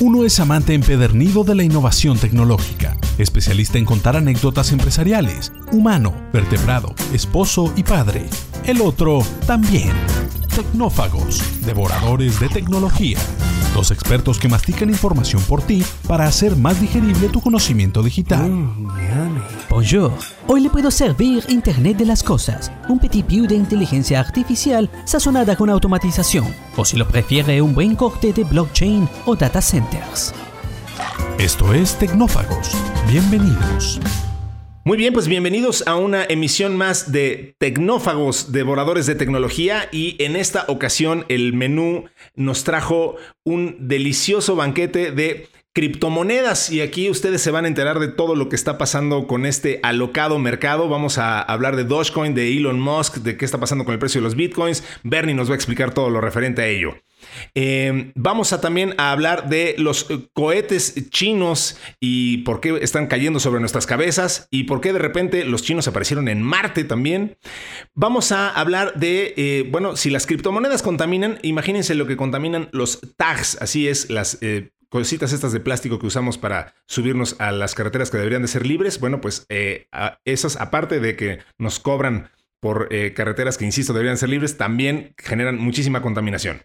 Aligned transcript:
Uno 0.00 0.24
es 0.24 0.40
amante 0.40 0.72
empedernido 0.72 1.44
de 1.44 1.54
la 1.54 1.62
innovación 1.62 2.16
tecnológica, 2.16 2.96
especialista 3.18 3.76
en 3.76 3.84
contar 3.84 4.16
anécdotas 4.16 4.72
empresariales, 4.72 5.52
humano, 5.72 6.14
vertebrado, 6.32 6.94
esposo 7.12 7.70
y 7.76 7.82
padre. 7.82 8.24
El 8.64 8.80
otro 8.80 9.22
también. 9.46 9.92
Tecnófagos, 10.54 11.64
devoradores 11.64 12.40
de 12.40 12.48
tecnología. 12.48 13.18
Dos 13.74 13.90
expertos 13.90 14.38
que 14.38 14.48
mastican 14.48 14.90
información 14.90 15.40
por 15.42 15.62
ti 15.62 15.84
para 16.08 16.26
hacer 16.26 16.56
más 16.56 16.80
digerible 16.80 17.28
tu 17.28 17.40
conocimiento 17.40 18.02
digital. 18.02 18.50
Bonjour. 19.70 20.12
Hoy 20.48 20.60
le 20.62 20.70
puedo 20.70 20.90
servir 20.90 21.44
Internet 21.48 21.96
de 21.96 22.04
las 22.04 22.22
Cosas, 22.22 22.72
un 22.88 22.98
petit 22.98 23.24
piu 23.24 23.46
de 23.46 23.54
inteligencia 23.54 24.18
artificial 24.18 24.90
sazonada 25.04 25.54
con 25.56 25.70
automatización, 25.70 26.52
o 26.76 26.84
si 26.84 26.96
lo 26.96 27.06
prefiere, 27.06 27.62
un 27.62 27.72
buen 27.72 27.94
corte 27.94 28.32
de 28.32 28.44
blockchain 28.44 29.08
o 29.26 29.36
data 29.36 29.62
centers. 29.62 30.34
Esto 31.38 31.72
es 31.72 31.96
Tecnófagos. 31.96 32.72
Bienvenidos. 33.08 34.00
Muy 34.82 34.96
bien, 34.96 35.12
pues 35.12 35.28
bienvenidos 35.28 35.86
a 35.86 35.96
una 35.96 36.24
emisión 36.24 36.74
más 36.74 37.12
de 37.12 37.54
Tecnófagos, 37.58 38.50
devoradores 38.50 39.04
de 39.04 39.14
tecnología. 39.14 39.90
Y 39.92 40.16
en 40.24 40.36
esta 40.36 40.64
ocasión 40.68 41.26
el 41.28 41.52
menú 41.52 42.06
nos 42.34 42.64
trajo 42.64 43.16
un 43.44 43.76
delicioso 43.88 44.56
banquete 44.56 45.12
de 45.12 45.48
criptomonedas. 45.74 46.70
Y 46.72 46.80
aquí 46.80 47.10
ustedes 47.10 47.42
se 47.42 47.50
van 47.50 47.66
a 47.66 47.68
enterar 47.68 47.98
de 47.98 48.08
todo 48.08 48.34
lo 48.34 48.48
que 48.48 48.56
está 48.56 48.78
pasando 48.78 49.26
con 49.26 49.44
este 49.44 49.80
alocado 49.82 50.38
mercado. 50.38 50.88
Vamos 50.88 51.18
a 51.18 51.42
hablar 51.42 51.76
de 51.76 51.84
Dogecoin, 51.84 52.34
de 52.34 52.56
Elon 52.56 52.80
Musk, 52.80 53.18
de 53.18 53.36
qué 53.36 53.44
está 53.44 53.60
pasando 53.60 53.84
con 53.84 53.92
el 53.92 54.00
precio 54.00 54.22
de 54.22 54.24
los 54.24 54.34
bitcoins. 54.34 54.82
Bernie 55.02 55.34
nos 55.34 55.50
va 55.50 55.52
a 55.52 55.56
explicar 55.56 55.92
todo 55.92 56.08
lo 56.08 56.22
referente 56.22 56.62
a 56.62 56.66
ello. 56.68 56.96
Eh, 57.54 58.12
vamos 58.14 58.52
a 58.52 58.60
también 58.60 58.94
a 58.98 59.12
hablar 59.12 59.48
de 59.48 59.74
los 59.78 60.10
eh, 60.10 60.28
cohetes 60.32 61.10
chinos 61.10 61.78
y 62.00 62.38
por 62.38 62.60
qué 62.60 62.78
están 62.82 63.06
cayendo 63.06 63.40
sobre 63.40 63.60
nuestras 63.60 63.86
cabezas 63.86 64.48
y 64.50 64.64
por 64.64 64.80
qué 64.80 64.92
de 64.92 64.98
repente 64.98 65.44
los 65.44 65.62
chinos 65.62 65.88
aparecieron 65.88 66.28
en 66.28 66.42
Marte 66.42 66.84
también. 66.84 67.36
Vamos 67.94 68.32
a 68.32 68.50
hablar 68.50 68.94
de, 68.94 69.34
eh, 69.36 69.68
bueno, 69.70 69.96
si 69.96 70.10
las 70.10 70.26
criptomonedas 70.26 70.82
contaminan, 70.82 71.38
imagínense 71.42 71.94
lo 71.94 72.06
que 72.06 72.16
contaminan 72.16 72.68
los 72.72 73.00
tags, 73.16 73.58
así 73.60 73.88
es, 73.88 74.10
las 74.10 74.38
cositas 74.88 75.32
estas 75.32 75.52
de 75.52 75.60
plástico 75.60 75.98
que 75.98 76.06
usamos 76.06 76.36
para 76.36 76.74
subirnos 76.86 77.36
a 77.38 77.52
las 77.52 77.74
carreteras 77.74 78.10
que 78.10 78.18
deberían 78.18 78.42
de 78.42 78.48
ser 78.48 78.66
libres, 78.66 78.98
bueno, 78.98 79.20
pues 79.20 79.46
esas, 80.24 80.56
aparte 80.56 81.00
de 81.00 81.16
que 81.16 81.38
nos 81.58 81.78
cobran 81.78 82.30
por 82.60 82.88
eh, 82.90 83.14
carreteras 83.14 83.56
que, 83.56 83.64
insisto, 83.64 83.92
deberían 83.92 84.18
ser 84.18 84.28
libres, 84.28 84.56
también 84.56 85.14
generan 85.16 85.58
muchísima 85.58 86.02
contaminación. 86.02 86.62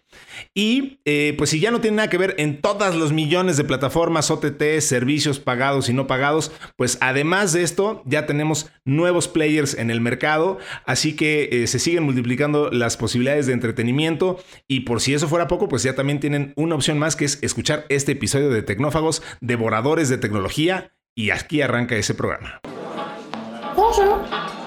Y 0.54 1.00
eh, 1.04 1.34
pues 1.38 1.50
si 1.50 1.58
ya 1.58 1.70
no 1.70 1.80
tiene 1.80 1.96
nada 1.96 2.10
que 2.10 2.18
ver 2.18 2.34
en 2.38 2.60
todas 2.60 2.94
los 2.94 3.12
millones 3.12 3.56
de 3.56 3.64
plataformas, 3.64 4.30
OTT, 4.30 4.80
servicios 4.80 5.40
pagados 5.40 5.88
y 5.88 5.94
no 5.94 6.06
pagados, 6.06 6.52
pues 6.76 6.98
además 7.00 7.52
de 7.52 7.62
esto 7.62 8.02
ya 8.04 8.26
tenemos 8.26 8.70
nuevos 8.84 9.26
players 9.26 9.74
en 9.74 9.90
el 9.90 10.00
mercado, 10.00 10.58
así 10.84 11.16
que 11.16 11.48
eh, 11.50 11.66
se 11.66 11.78
siguen 11.78 12.04
multiplicando 12.04 12.70
las 12.70 12.96
posibilidades 12.96 13.46
de 13.46 13.54
entretenimiento 13.54 14.38
y 14.68 14.80
por 14.80 15.00
si 15.00 15.14
eso 15.14 15.28
fuera 15.28 15.48
poco, 15.48 15.68
pues 15.68 15.82
ya 15.82 15.94
también 15.94 16.20
tienen 16.20 16.52
una 16.56 16.74
opción 16.74 16.98
más 16.98 17.16
que 17.16 17.24
es 17.24 17.38
escuchar 17.42 17.86
este 17.88 18.12
episodio 18.12 18.50
de 18.50 18.62
Tecnófagos, 18.62 19.22
Devoradores 19.40 20.08
de 20.08 20.18
Tecnología, 20.18 20.92
y 21.14 21.30
aquí 21.30 21.62
arranca 21.62 21.96
ese 21.96 22.14
programa. 22.14 22.60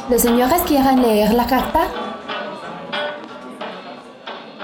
¿Los 0.10 0.24
señores 0.24 0.64
quieren 0.64 1.04
leer 1.04 1.34
la 1.34 1.46
carta? 1.46 1.88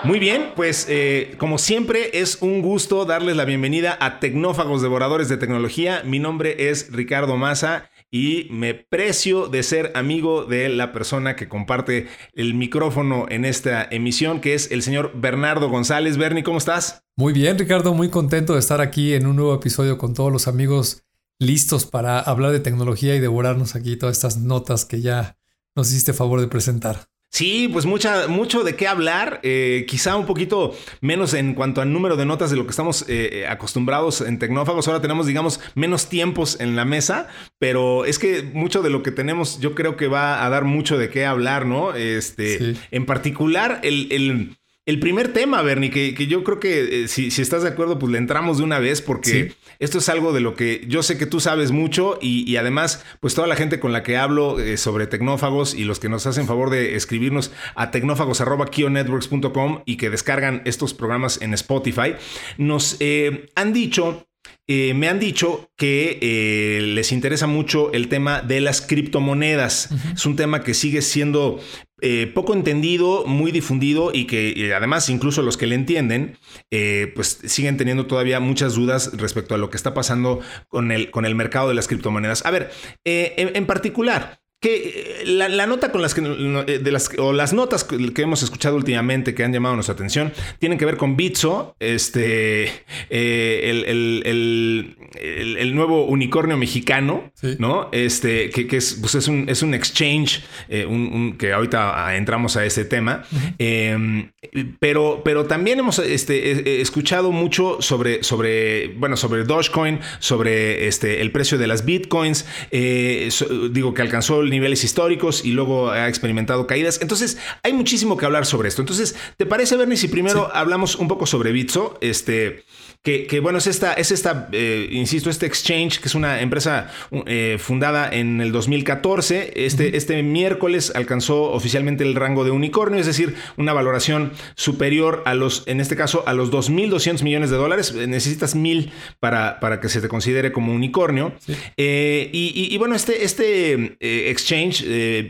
Muy 0.04 0.18
bien, 0.18 0.54
pues 0.56 0.88
eh, 0.90 1.36
como 1.38 1.60
siempre 1.60 2.20
es 2.20 2.40
un 2.42 2.64
gusto 2.64 3.06
darles 3.06 3.36
la 3.36 3.46
bienvenida 3.46 3.96
a 4.02 4.20
Tecnófagos 4.20 4.82
Devoradores 4.82 5.30
de 5.30 5.38
Tecnología. 5.38 6.02
Mi 6.04 6.18
nombre 6.18 6.70
es 6.70 6.92
Ricardo 6.92 7.38
Maza 7.38 7.92
y 8.10 8.48
me 8.50 8.74
precio 8.74 9.46
de 9.46 9.62
ser 9.62 9.92
amigo 9.94 10.46
de 10.46 10.68
la 10.70 10.92
persona 10.92 11.36
que 11.36 11.48
comparte 11.48 12.08
el 12.34 12.56
micrófono 12.56 13.28
en 13.30 13.46
esta 13.46 13.84
emisión, 13.84 14.42
que 14.42 14.56
es 14.56 14.72
el 14.72 14.82
señor 14.82 15.12
Bernardo 15.14 15.70
González. 15.70 16.18
Bernie, 16.18 16.44
¿cómo 16.44 16.58
estás? 16.58 17.04
Muy 17.16 17.34
bien, 17.34 17.60
Ricardo, 17.60 17.94
muy 17.94 18.10
contento 18.10 18.54
de 18.54 18.60
estar 18.60 18.82
aquí 18.82 19.14
en 19.14 19.28
un 19.28 19.36
nuevo 19.36 19.54
episodio 19.54 20.00
con 20.00 20.16
todos 20.16 20.32
los 20.32 20.48
amigos 20.48 21.05
listos 21.40 21.86
para 21.86 22.20
hablar 22.20 22.52
de 22.52 22.60
tecnología 22.60 23.16
y 23.16 23.20
devorarnos 23.20 23.76
aquí 23.76 23.98
todas 23.98 24.18
estas 24.18 24.38
notas 24.38 24.86
que 24.86 25.02
ya 25.02 25.38
nos 25.76 25.90
hiciste 25.90 26.14
favor 26.14 26.42
de 26.42 26.48
presentar. 26.48 27.08
Sí, 27.36 27.68
pues 27.68 27.86
mucha, 27.86 28.30
mucho 28.30 28.64
de 28.64 28.78
qué 28.78 28.88
hablar, 28.88 29.42
eh, 29.44 29.86
quizá 29.90 30.16
un 30.16 30.26
poquito 30.26 30.74
menos 31.02 31.34
en 31.34 31.54
cuanto 31.54 31.82
al 31.82 31.92
número 31.92 32.16
de 32.16 32.26
notas 32.26 32.50
de 32.50 32.56
lo 32.56 32.64
que 32.64 32.70
estamos 32.70 33.02
eh, 33.10 33.42
eh, 33.42 33.48
acostumbrados 33.48 34.22
en 34.22 34.40
Tecnófagos. 34.40 34.88
Ahora 34.88 35.02
tenemos, 35.02 35.28
digamos, 35.28 35.60
menos 35.74 36.08
tiempos 36.08 36.62
en 36.62 36.78
la 36.78 36.86
mesa, 36.86 37.28
pero 37.60 38.06
es 38.06 38.20
que 38.20 38.42
mucho 38.42 38.82
de 38.82 38.90
lo 38.90 39.04
que 39.04 39.12
tenemos 39.12 39.60
yo 39.60 39.76
creo 39.76 39.98
que 39.98 40.08
va 40.08 40.46
a 40.46 40.50
dar 40.50 40.64
mucho 40.64 40.98
de 40.98 41.10
qué 41.10 41.26
hablar, 41.26 41.66
¿no? 41.66 41.94
Este, 41.94 42.78
En 42.92 43.06
particular, 43.06 43.82
el, 43.84 44.08
el 44.12 44.58
el 44.88 45.00
primer 45.00 45.34
tema, 45.34 45.64
Bernie, 45.64 45.90
que, 45.90 46.14
que 46.14 46.28
yo 46.28 46.44
creo 46.44 46.60
que 46.60 47.08
si, 47.08 47.32
si, 47.32 47.42
estás 47.42 47.64
de 47.64 47.70
acuerdo, 47.70 47.98
pues 47.98 48.12
le 48.12 48.20
entramos 48.20 48.60
de 48.60 48.64
una 48.64 48.78
vez 48.78 49.02
porque 49.02 49.54
esto 49.80 49.98
es 49.98 50.10
algo 50.10 50.34
de 50.34 50.42
lo 50.42 50.56
que 50.56 50.86
yo 50.88 51.04
sé 51.04 51.18
que 51.18 51.26
tú 51.26 51.40
sabes 51.40 51.72
mucho 51.72 52.18
y, 52.22 52.56
además, 52.58 53.04
pues 53.20 53.36
toda 53.36 53.48
la 53.48 53.56
gente 53.56 53.80
con 53.80 53.94
la 53.94 54.04
que 54.04 54.18
hablo 54.18 54.60
eh, 54.60 54.78
sobre 54.78 55.08
tecnófagos 55.08 55.74
y 55.74 55.84
los 55.84 56.00
que 56.00 56.10
nos 56.10 56.28
hacen 56.28 56.48
favor 56.48 56.70
de 56.70 56.96
escribirnos 56.96 57.52
a 57.76 57.92
tecnófagos.kionetworks.com 57.92 59.84
y 59.86 59.98
que 59.98 60.10
descargan 60.10 60.62
estos 60.66 60.94
programas 60.94 61.42
en 61.42 61.54
Spotify, 61.54 62.16
nos 62.58 62.98
eh, 63.00 63.48
han 63.56 63.74
dicho 63.74 64.28
eh, 64.68 64.94
me 64.94 65.08
han 65.08 65.20
dicho 65.20 65.70
que 65.78 66.80
les 66.82 67.12
interesa 67.12 67.48
mucho 67.48 67.92
el 67.94 68.08
tema 68.08 68.42
de 68.42 68.62
las 68.62 68.82
criptomonedas. 68.82 69.90
Es 70.14 70.26
un 70.26 70.36
tema 70.36 70.64
que 70.64 70.74
sigue 70.74 71.02
siendo 71.02 71.60
eh, 72.02 72.30
poco 72.34 72.54
entendido, 72.54 73.26
muy 73.26 73.54
difundido 73.54 74.12
y 74.14 74.28
que 74.28 74.74
además 74.76 75.10
incluso 75.10 75.42
los 75.42 75.56
que 75.56 75.66
le 75.66 75.76
entienden, 75.76 76.38
eh, 76.70 77.12
pues 77.16 77.40
siguen 77.46 77.78
teniendo 77.78 78.06
todavía 78.06 78.42
muchas 78.42 78.76
dudas 78.76 79.12
respecto 79.14 79.56
a 79.56 79.58
lo 79.58 79.70
que 79.70 79.78
está 79.78 79.94
pasando 79.94 80.42
con 80.68 80.92
el, 80.92 81.10
con 81.10 81.26
el 81.26 81.36
mercado 81.36 81.70
de 81.70 81.76
las 81.76 81.88
criptomonedas. 81.88 82.46
A 82.46 82.52
ver, 82.52 82.70
eh, 83.06 83.52
en 83.56 83.66
particular, 83.66 84.40
que 84.66 85.22
eh, 85.22 85.26
la, 85.28 85.68
nota 85.68 85.92
con 85.92 86.02
las 86.02 86.16
que 86.16 86.22
eh, 86.22 86.80
de 86.80 86.92
las 86.92 87.12
o 87.20 87.34
las 87.34 87.54
notas 87.54 87.84
que 87.84 88.22
hemos 88.24 88.42
escuchado 88.42 88.76
últimamente 88.76 89.36
que 89.36 89.44
han 89.44 89.54
llamado 89.54 89.76
nuestra 89.76 89.94
atención 89.94 90.34
tienen 90.58 90.80
que 90.80 90.86
ver 90.86 90.98
con 90.98 91.16
Bitso, 91.16 91.76
este 91.80 92.72
eh, 93.12 93.84
el, 94.26 95.76
nuevo 95.76 96.06
unicornio 96.06 96.58
mexicano, 96.58 97.32
¿no? 97.60 97.90
Este 97.92 98.50
que, 98.50 98.76
es, 98.76 98.98
pues 99.00 99.14
es, 99.14 99.28
un, 99.28 99.48
es 99.50 99.62
un 99.62 99.76
exchange, 99.76 100.44
que 100.68 101.54
ahorita 101.54 102.16
entramos 102.16 102.58
a 102.58 102.66
ese 102.66 102.86
tema, 102.86 103.24
em, 103.60 104.32
pero, 104.80 105.22
pero 105.24 105.46
también 105.46 105.80
hemos 105.80 106.00
este, 106.00 106.82
escuchado 106.82 107.32
mucho 107.32 107.82
sobre, 107.82 108.24
sobre, 108.24 108.88
bueno, 108.98 109.18
sobre 109.18 109.44
Dogecoin, 109.44 110.00
sobre 110.20 110.88
este, 110.88 111.22
el 111.22 111.32
precio 111.32 111.58
de 111.58 111.68
las 111.68 111.86
bitcoins, 111.86 112.46
digo 112.72 113.94
que 113.94 114.02
alcanzó 114.02 114.42
el 114.42 114.55
niveles 114.56 114.84
históricos 114.84 115.44
y 115.44 115.52
luego 115.52 115.92
ha 115.92 116.08
experimentado 116.08 116.66
caídas. 116.66 117.00
Entonces, 117.02 117.38
hay 117.64 117.74
muchísimo 117.74 118.18
que 118.18 118.26
hablar 118.26 118.46
sobre 118.46 118.70
esto. 118.70 118.82
Entonces, 118.82 119.16
¿te 119.38 119.46
parece, 119.46 119.76
Bernie, 119.76 119.98
si 119.98 120.08
primero 120.08 120.50
hablamos 120.54 120.96
un 120.96 121.08
poco 121.08 121.26
sobre 121.26 121.52
Bitso? 121.52 121.98
Este, 122.02 122.64
que, 123.06 123.40
bueno, 123.40 123.60
es 123.60 123.68
esta, 123.68 123.94
es 123.94 124.10
esta 124.10 124.50
eh, 124.52 124.90
insisto, 124.92 125.30
este 125.30 125.46
exchange, 125.46 126.00
que 126.00 126.08
es 126.08 126.16
una 126.16 126.42
empresa 126.42 126.90
eh, 127.28 127.58
fundada 127.60 128.10
en 128.12 128.42
el 128.42 128.52
2014. 128.52 129.54
Este, 129.64 129.96
este 129.96 130.24
miércoles 130.24 130.92
alcanzó 130.96 131.52
oficialmente 131.52 132.04
el 132.04 132.16
rango 132.16 132.44
de 132.44 132.50
unicornio, 132.50 133.00
es 133.00 133.06
decir, 133.06 133.36
una 133.58 133.74
valoración 133.74 134.32
superior 134.56 135.22
a 135.28 135.36
los, 135.36 135.62
en 135.68 135.82
este 135.82 135.96
caso, 135.96 136.24
a 136.26 136.34
los 136.34 136.52
2.200 136.52 137.22
millones 137.22 137.52
de 137.52 137.58
dólares. 137.58 137.94
Necesitas 137.94 138.56
mil 138.56 138.92
para, 139.20 139.60
para 139.60 139.80
que 139.80 139.88
se 139.88 140.02
te 140.02 140.08
considere 140.08 140.52
como 140.52 140.74
unicornio. 140.74 141.34
Eh, 141.78 142.32
y, 142.34 142.76
bueno, 142.80 142.96
este, 142.96 143.24
este 143.24 143.98
exchange, 144.32 144.45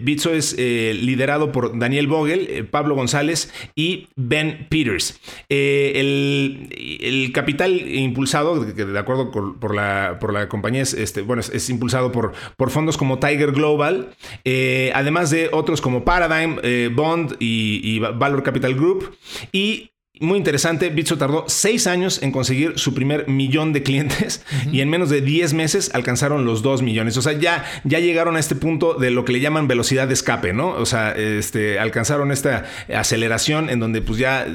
Bitso, 0.02 0.34
es 0.34 0.58
liderado 0.58 1.52
por 1.52 1.78
Daniel 1.78 2.08
Vogel, 2.08 2.68
Pablo 2.70 2.96
González 2.96 3.52
y 3.76 4.08
Ben 4.16 4.68
Peters. 4.70 5.20
el, 5.50 7.32
capital 7.34 7.74
impulsado, 7.74 8.64
de 8.64 9.00
acuerdo 9.00 9.32
por 9.32 9.76
la, 9.76 10.18
por 10.20 10.34
la 10.34 10.48
compañía, 10.50 10.82
es, 10.82 10.94
este, 10.94 11.24
impulsado 11.70 12.12
por, 12.12 12.34
fondos 12.70 12.98
como 12.98 13.20
Tiger 13.20 13.52
Global, 13.52 14.10
eh, 14.44 14.92
además 14.96 15.30
de 15.30 15.50
otros 15.52 15.82
como 15.82 16.04
Paradigm, 16.04 16.60
eh, 16.64 16.90
Bond 16.94 17.36
y, 17.40 18.00
Valor 18.00 18.44
Capital 18.44 18.76
Group. 18.76 19.16
Y 19.52 19.92
muy 20.22 20.38
interesante, 20.38 20.90
Bitso 20.90 21.18
tardó 21.18 21.46
seis 21.48 21.88
años 21.88 22.22
en 22.22 22.32
conseguir 22.32 22.80
su 22.80 22.94
primer 22.94 23.28
millón 23.28 23.74
de 23.74 23.84
clientes 23.84 24.44
y 24.72 24.82
en 24.82 24.90
menos 24.90 25.10
de 25.10 25.22
10 25.22 25.54
meses 25.54 25.92
alcanzaron 25.94 26.46
los 26.46 26.62
2 26.62 26.82
millones. 26.82 27.18
O 27.18 27.22
sea, 27.22 27.34
ya, 27.34 27.66
ya 27.84 28.00
llegaron 28.00 28.36
a 28.36 28.40
este 28.40 28.56
punto 28.56 28.94
de 28.94 29.12
lo 29.12 29.26
que 29.26 29.34
le 29.34 29.40
llaman 29.40 29.68
velocidad 29.68 30.08
de 30.08 30.14
escape, 30.14 30.54
¿no? 30.54 30.70
O 30.70 30.86
sea, 30.86 31.12
este, 31.12 31.80
alcanzaron 31.80 32.32
esta 32.32 32.66
aceleración 32.94 33.70
en 33.70 33.80
donde 33.80 34.02
pues 34.02 34.18
ya 34.18 34.48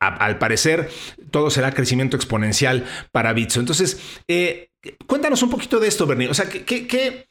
al 0.00 0.38
parecer 0.38 0.90
todo 1.30 1.50
será 1.50 1.72
crecimiento 1.72 2.16
exponencial 2.16 2.84
para 3.12 3.32
Bitso. 3.32 3.60
Entonces, 3.60 4.00
eh, 4.28 4.70
cuéntanos 5.06 5.42
un 5.42 5.50
poquito 5.50 5.78
de 5.78 5.88
esto, 5.88 6.06
Bernie. 6.06 6.28
O 6.28 6.34
sea, 6.34 6.48
¿qué, 6.48 6.64
qué, 6.64 7.26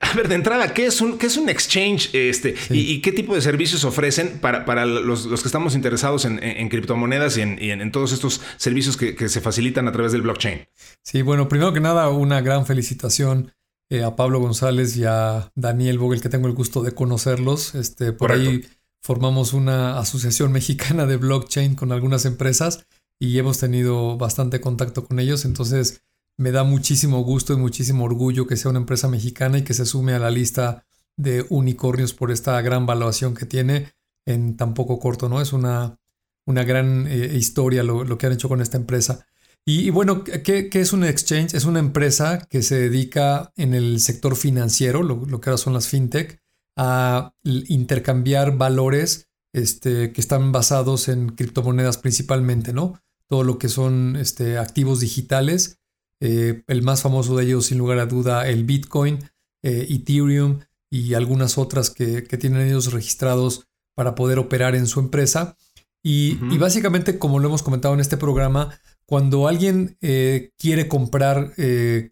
a 0.00 0.14
ver, 0.14 0.28
de 0.28 0.34
entrada, 0.34 0.72
¿qué 0.72 0.86
es 0.86 1.00
un, 1.00 1.18
qué 1.18 1.26
es 1.26 1.36
un 1.36 1.48
exchange 1.48 2.10
este, 2.14 2.54
y, 2.70 3.00
qué 3.02 3.12
tipo 3.12 3.34
de 3.34 3.42
servicios 3.42 3.84
ofrecen 3.84 4.38
para, 4.40 4.64
para 4.64 4.86
los, 4.86 5.26
que 5.26 5.34
estamos 5.48 5.74
interesados 5.74 6.24
en, 6.24 6.68
criptomonedas 6.68 7.36
y, 7.36 7.42
en, 7.42 7.92
todos 7.92 8.12
estos 8.12 8.40
servicios 8.56 8.96
que, 8.96 9.28
se 9.28 9.40
facilitan 9.40 9.86
a 9.88 9.92
través 9.92 10.12
del 10.12 10.22
blockchain? 10.22 10.66
Sí, 11.04 11.22
bueno, 11.22 11.48
primero 11.48 11.72
que 11.72 11.80
nada, 11.80 12.08
una 12.08 12.40
gran 12.40 12.66
felicitación 12.66 13.52
eh, 13.90 14.02
a 14.02 14.16
Pablo 14.16 14.40
González 14.40 14.96
y 14.96 15.04
a 15.04 15.52
Daniel 15.54 15.98
Vogel, 15.98 16.22
que 16.22 16.28
tengo 16.28 16.48
el 16.48 16.54
gusto 16.54 16.82
de 16.82 16.92
conocerlos. 16.92 17.74
Este, 17.74 18.12
por 18.12 18.32
ahí 18.32 18.64
formamos 19.02 19.52
una 19.52 19.98
asociación 19.98 20.50
mexicana 20.52 21.06
de 21.06 21.18
blockchain 21.18 21.74
con 21.74 21.92
algunas 21.92 22.24
empresas 22.24 22.86
y 23.18 23.38
hemos 23.38 23.58
tenido 23.58 24.16
bastante 24.16 24.60
contacto 24.60 25.04
con 25.04 25.20
ellos. 25.20 25.44
Entonces, 25.44 26.02
me 26.40 26.52
da 26.52 26.64
muchísimo 26.64 27.22
gusto 27.22 27.52
y 27.52 27.56
muchísimo 27.56 28.04
orgullo 28.04 28.46
que 28.46 28.56
sea 28.56 28.70
una 28.70 28.80
empresa 28.80 29.08
mexicana 29.08 29.58
y 29.58 29.62
que 29.62 29.74
se 29.74 29.84
sume 29.84 30.14
a 30.14 30.18
la 30.18 30.30
lista 30.30 30.86
de 31.18 31.44
unicornios 31.50 32.14
por 32.14 32.30
esta 32.30 32.58
gran 32.62 32.86
valuación 32.86 33.34
que 33.34 33.44
tiene 33.44 33.92
en 34.24 34.56
tan 34.56 34.72
poco 34.72 34.98
corto, 34.98 35.28
¿no? 35.28 35.42
Es 35.42 35.52
una, 35.52 35.98
una 36.46 36.64
gran 36.64 37.06
eh, 37.06 37.36
historia 37.36 37.82
lo, 37.82 38.16
que 38.16 38.24
han 38.24 38.32
hecho 38.32 38.48
con 38.48 38.62
esta 38.62 38.78
empresa. 38.78 39.26
Y, 39.66 39.90
bueno, 39.90 40.24
¿qué, 40.24 40.70
es 40.72 40.94
un 40.94 41.04
exchange? 41.04 41.52
Es 41.52 41.66
una 41.66 41.78
empresa 41.78 42.46
que 42.48 42.62
se 42.62 42.88
dedica 42.88 43.52
en 43.56 43.74
el 43.74 44.00
sector 44.00 44.34
financiero, 44.34 45.02
lo, 45.02 45.40
que 45.42 45.50
ahora 45.50 45.58
son 45.58 45.74
las 45.74 45.88
fintech, 45.88 46.40
a 46.74 47.34
intercambiar 47.44 48.56
valores 48.56 49.28
este, 49.52 50.12
que 50.12 50.20
están 50.22 50.52
basados 50.52 51.08
en 51.08 51.28
criptomonedas 51.28 51.98
principalmente, 51.98 52.72
¿no? 52.72 52.98
Todo 53.28 53.44
lo 53.44 53.58
que 53.58 53.68
son 53.68 54.16
este, 54.16 54.56
activos 54.56 55.00
digitales 55.00 55.76
eh, 56.20 56.62
el 56.66 56.82
más 56.82 57.02
famoso 57.02 57.36
de 57.36 57.44
ellos, 57.44 57.66
sin 57.66 57.78
lugar 57.78 57.98
a 57.98 58.06
duda, 58.06 58.46
el 58.46 58.64
Bitcoin, 58.64 59.18
eh, 59.62 59.86
Ethereum 59.88 60.60
y 60.90 61.14
algunas 61.14 61.56
otras 61.56 61.90
que, 61.90 62.22
tienen 62.22 62.66
ellos 62.66 62.92
registrados 62.92 63.66
para 63.94 64.14
poder 64.14 64.38
operar 64.38 64.74
en 64.74 64.86
su 64.86 65.00
empresa. 65.00 65.56
Y, 66.02 66.36
básicamente, 66.56 67.18
como 67.18 67.38
lo 67.38 67.48
hemos 67.48 67.62
comentado 67.62 67.92
en 67.92 68.00
este 68.00 68.16
programa, 68.16 68.78
cuando 69.04 69.48
alguien 69.48 69.98
eh, 70.00 70.50
quiere 70.56 70.88
comprar 70.88 71.52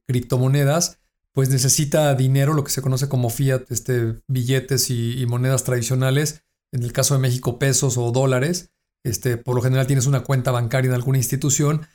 criptomonedas, 0.07 0.99
pues 1.33 1.49
necesita 1.49 2.15
dinero, 2.15 2.53
lo 2.53 2.65
que 2.65 2.71
se 2.71 2.83
conoce 2.83 3.09
como 3.09 3.31
fiat, 3.31 3.71
este, 3.71 4.21
billetes 4.27 4.91
y, 4.91 5.25
monedas 5.27 5.65
tradicionales, 5.65 6.43
en 6.73 6.83
el 6.83 6.93
caso 6.93 7.15
de 7.15 7.21
México 7.21 7.59
pesos 7.59 7.97
o 7.97 8.11
dólares. 8.13 8.73
Este, 9.05 9.37
por 9.39 9.55
lo 9.55 9.63
general 9.63 9.87
tienes 9.87 10.07
una 10.07 10.21
cuenta 10.21 10.51
bancaria 10.51 10.89
en 10.89 10.95
alguna 10.95 11.19
institución 11.19 11.87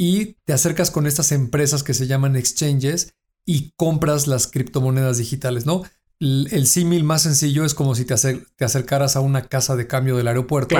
y 0.00 0.38
te 0.46 0.54
acercas 0.54 0.90
con 0.90 1.06
estas 1.06 1.30
empresas 1.30 1.82
que 1.82 1.92
se 1.92 2.06
llaman 2.06 2.34
exchanges 2.34 3.12
y 3.44 3.74
compras 3.76 4.26
las 4.28 4.46
criptomonedas 4.46 5.18
digitales, 5.18 5.66
¿no? 5.66 5.82
El, 6.18 6.66
símil 6.66 7.04
más 7.04 7.20
sencillo 7.20 7.66
es 7.66 7.74
como 7.74 7.94
si 7.94 8.06
te, 8.06 8.14
te, 8.14 8.64
acercaras 8.64 9.16
a 9.16 9.20
una 9.20 9.48
casa 9.48 9.76
de 9.76 9.86
cambio 9.86 10.16
del 10.16 10.28
aeropuerto 10.28 10.74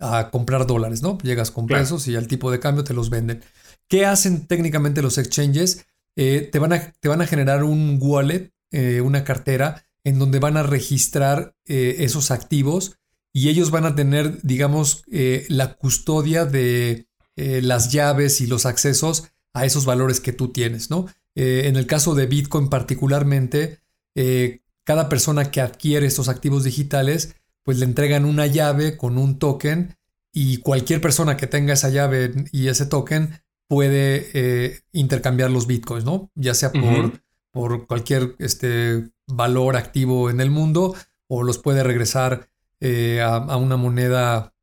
a 0.00 0.30
comprar 0.32 0.66
dólares, 0.66 1.00
¿no? 1.00 1.16
Llegas 1.18 1.52
con 1.52 1.68
pesos 1.68 2.08
y 2.08 2.16
al 2.16 2.26
tipo 2.26 2.50
de 2.50 2.58
cambio 2.58 2.82
te 2.82 2.92
los 2.92 3.08
venden. 3.08 3.40
¿Qué 3.86 4.04
hacen 4.04 4.48
técnicamente 4.48 5.00
los 5.00 5.16
exchanges? 5.16 5.86
Eh, 6.16 6.48
te, 6.50 6.58
van 6.58 6.72
a, 6.72 6.92
te, 6.98 7.08
van 7.08 7.20
a, 7.20 7.26
generar 7.28 7.62
un 7.62 7.98
wallet, 8.00 8.50
eh, 8.72 9.00
una 9.00 9.22
cartera, 9.22 9.84
en 10.02 10.18
donde 10.18 10.40
van 10.40 10.56
a 10.56 10.64
registrar 10.64 11.54
eh, 11.66 11.98
esos 12.00 12.32
activos 12.32 12.98
y 13.32 13.48
ellos 13.48 13.70
van 13.70 13.84
a 13.84 13.94
tener, 13.94 14.42
digamos, 14.42 15.04
la 15.06 15.74
custodia 15.74 16.46
de, 16.46 17.05
eh, 17.36 17.60
las 17.60 17.92
llaves 17.92 18.40
y 18.40 18.46
los 18.46 18.64
accesos 18.64 19.30
a 19.52 19.66
esos 19.66 19.84
valores 19.84 20.20
que 20.20 20.32
tú 20.32 20.52
tienes, 20.52 20.90
¿no? 20.90 21.06
Eh, 21.34 21.64
en 21.66 21.76
el 21.76 21.86
caso 21.86 22.14
de 22.14 22.26
Bitcoin 22.26 22.70
particularmente, 22.70 23.80
eh, 24.14 24.62
cada 24.84 25.10
persona 25.10 25.50
que 25.50 25.60
adquiere 25.60 26.06
estos 26.06 26.30
activos 26.30 26.64
digitales, 26.64 27.36
pues 27.62 27.78
le 27.78 27.84
entregan 27.84 28.24
una 28.24 28.46
llave 28.46 28.96
con 28.96 29.18
un 29.18 29.38
token 29.38 29.98
y 30.32 30.58
cualquier 30.58 31.02
persona 31.02 31.36
que 31.36 31.46
tenga 31.46 31.74
esa 31.74 31.90
llave 31.90 32.32
y 32.52 32.68
ese 32.68 32.86
token 32.86 33.42
puede 33.68 34.82
intercambiar 34.92 35.50
los 35.50 35.66
bitcoins, 35.66 36.04
¿no? 36.04 36.30
Ya 36.36 36.54
sea 36.54 36.70
por, 36.72 37.20
por 37.50 37.86
cualquier 37.86 38.36
este, 38.38 39.10
valor 39.26 39.76
activo 39.76 40.30
en 40.30 40.40
el 40.40 40.50
mundo 40.50 40.94
o 41.26 41.42
los 41.42 41.58
puede 41.58 41.82
regresar 41.82 42.48
a, 42.80 43.56
una 43.56 43.76
moneda 43.76 44.54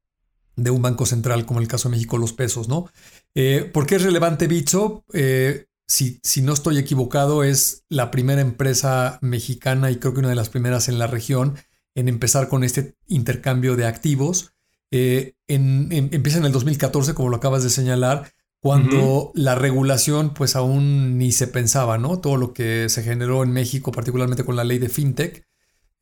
de 0.56 0.72
un 0.72 0.82
banco 0.82 1.06
central, 1.06 1.46
como 1.46 1.60
el 1.60 1.68
caso 1.68 1.90
de 1.90 1.96
México, 1.96 2.18
los 2.18 2.34
pesos, 2.34 2.68
¿no? 2.68 2.90
Eh, 3.36 3.70
¿Por 3.74 3.86
qué 3.86 3.96
es 3.96 4.04
relevante 4.04 4.48
Bitso? 4.48 5.04
Eh, 5.14 5.66
si, 5.88 6.20
si, 6.24 6.42
no 6.42 6.54
estoy 6.54 6.78
equivocado, 6.78 7.44
es 7.44 7.84
la 7.90 8.12
primera 8.12 8.42
empresa 8.42 9.20
mexicana 9.22 9.92
y 9.92 9.98
creo 9.98 10.14
que 10.14 10.20
una 10.20 10.30
de 10.30 10.36
las 10.36 10.50
primeras 10.50 10.88
en 10.90 11.00
la 11.00 11.08
región 11.08 11.56
en 11.96 12.08
empezar 12.08 12.48
con 12.50 12.64
este 12.64 12.96
intercambio 13.08 13.76
de 13.76 13.86
activos. 13.86 14.54
Eh, 14.92 15.36
empieza 15.48 16.38
en 16.38 16.46
el 16.46 16.52
2014, 16.52 17.14
como 17.14 17.30
lo 17.30 17.38
acabas 17.38 17.64
de 17.64 17.70
señalar, 17.70 18.32
cuando 18.60 19.32
la 19.36 19.56
regulación 19.56 20.34
pues 20.34 20.56
aún 20.56 21.18
ni 21.18 21.32
se 21.32 21.48
pensaba, 21.48 21.98
¿no? 21.98 22.20
Todo 22.20 22.38
lo 22.38 22.54
que 22.54 22.88
se 22.90 23.04
generó 23.04 23.44
en 23.44 23.52
México, 23.52 23.92
particularmente 23.92 24.46
con 24.46 24.56
la 24.56 24.64
ley 24.64 24.80
de 24.80 24.90
FinTech, 24.90 25.46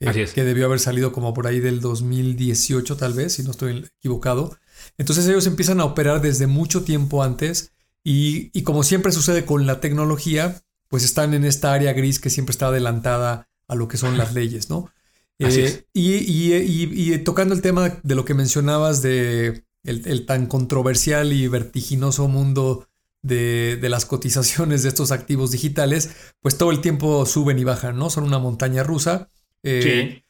eh, 0.02 0.28
que 0.34 0.44
debió 0.44 0.66
haber 0.66 0.80
salido 0.80 1.12
como 1.12 1.34
por 1.34 1.46
ahí 1.46 1.60
del 1.60 1.80
2018 1.80 2.98
tal 2.98 3.14
vez, 3.14 3.34
si 3.34 3.44
no 3.44 3.52
estoy 3.52 3.86
equivocado. 4.00 4.58
Entonces 4.98 5.28
ellos 5.28 5.46
empiezan 5.46 5.80
a 5.80 5.86
operar 5.86 6.22
desde 6.22 6.48
mucho 6.48 6.84
tiempo 6.84 7.24
antes 7.24 7.72
y, 8.04 8.64
como 8.64 8.82
siempre 8.82 9.12
sucede 9.12 9.46
con 9.46 9.68
la 9.68 9.80
tecnología, 9.80 10.64
pues 10.88 11.04
están 11.04 11.36
en 11.36 11.46
esta 11.46 11.72
área 11.72 11.94
gris 11.94 12.20
que 12.20 12.32
siempre 12.32 12.52
está 12.52 12.68
adelantada 12.68 13.48
a 13.68 13.76
lo 13.76 13.88
que 13.88 13.98
son 13.98 14.18
las 14.18 14.34
leyes, 14.34 14.72
¿no? 14.72 14.90
Eh, 15.38 15.86
y, 15.94 17.18
tocando 17.20 17.54
el 17.54 17.62
tema 17.62 18.00
de 18.02 18.16
lo 18.16 18.26
que 18.26 18.34
mencionabas 18.34 19.04
de 19.04 19.66
el, 19.84 20.26
tan 20.26 20.48
controversial 20.48 21.32
y 21.32 21.48
vertiginoso 21.48 22.28
mundo 22.28 22.88
de, 23.22 23.78
de, 23.80 23.90
las 23.90 24.06
cotizaciones 24.06 24.82
de 24.82 24.90
estos 24.90 25.12
activos 25.12 25.52
digitales, 25.52 26.10
pues 26.42 26.58
todo 26.58 26.72
el 26.72 26.82
tiempo 26.82 27.26
suben 27.28 27.60
y 27.60 27.64
bajan, 27.64 27.98
¿no? 27.98 28.10
Son 28.10 28.24
una 28.24 28.40
montaña 28.40 28.84
rusa. 28.84 29.30
Eh, 29.64 30.24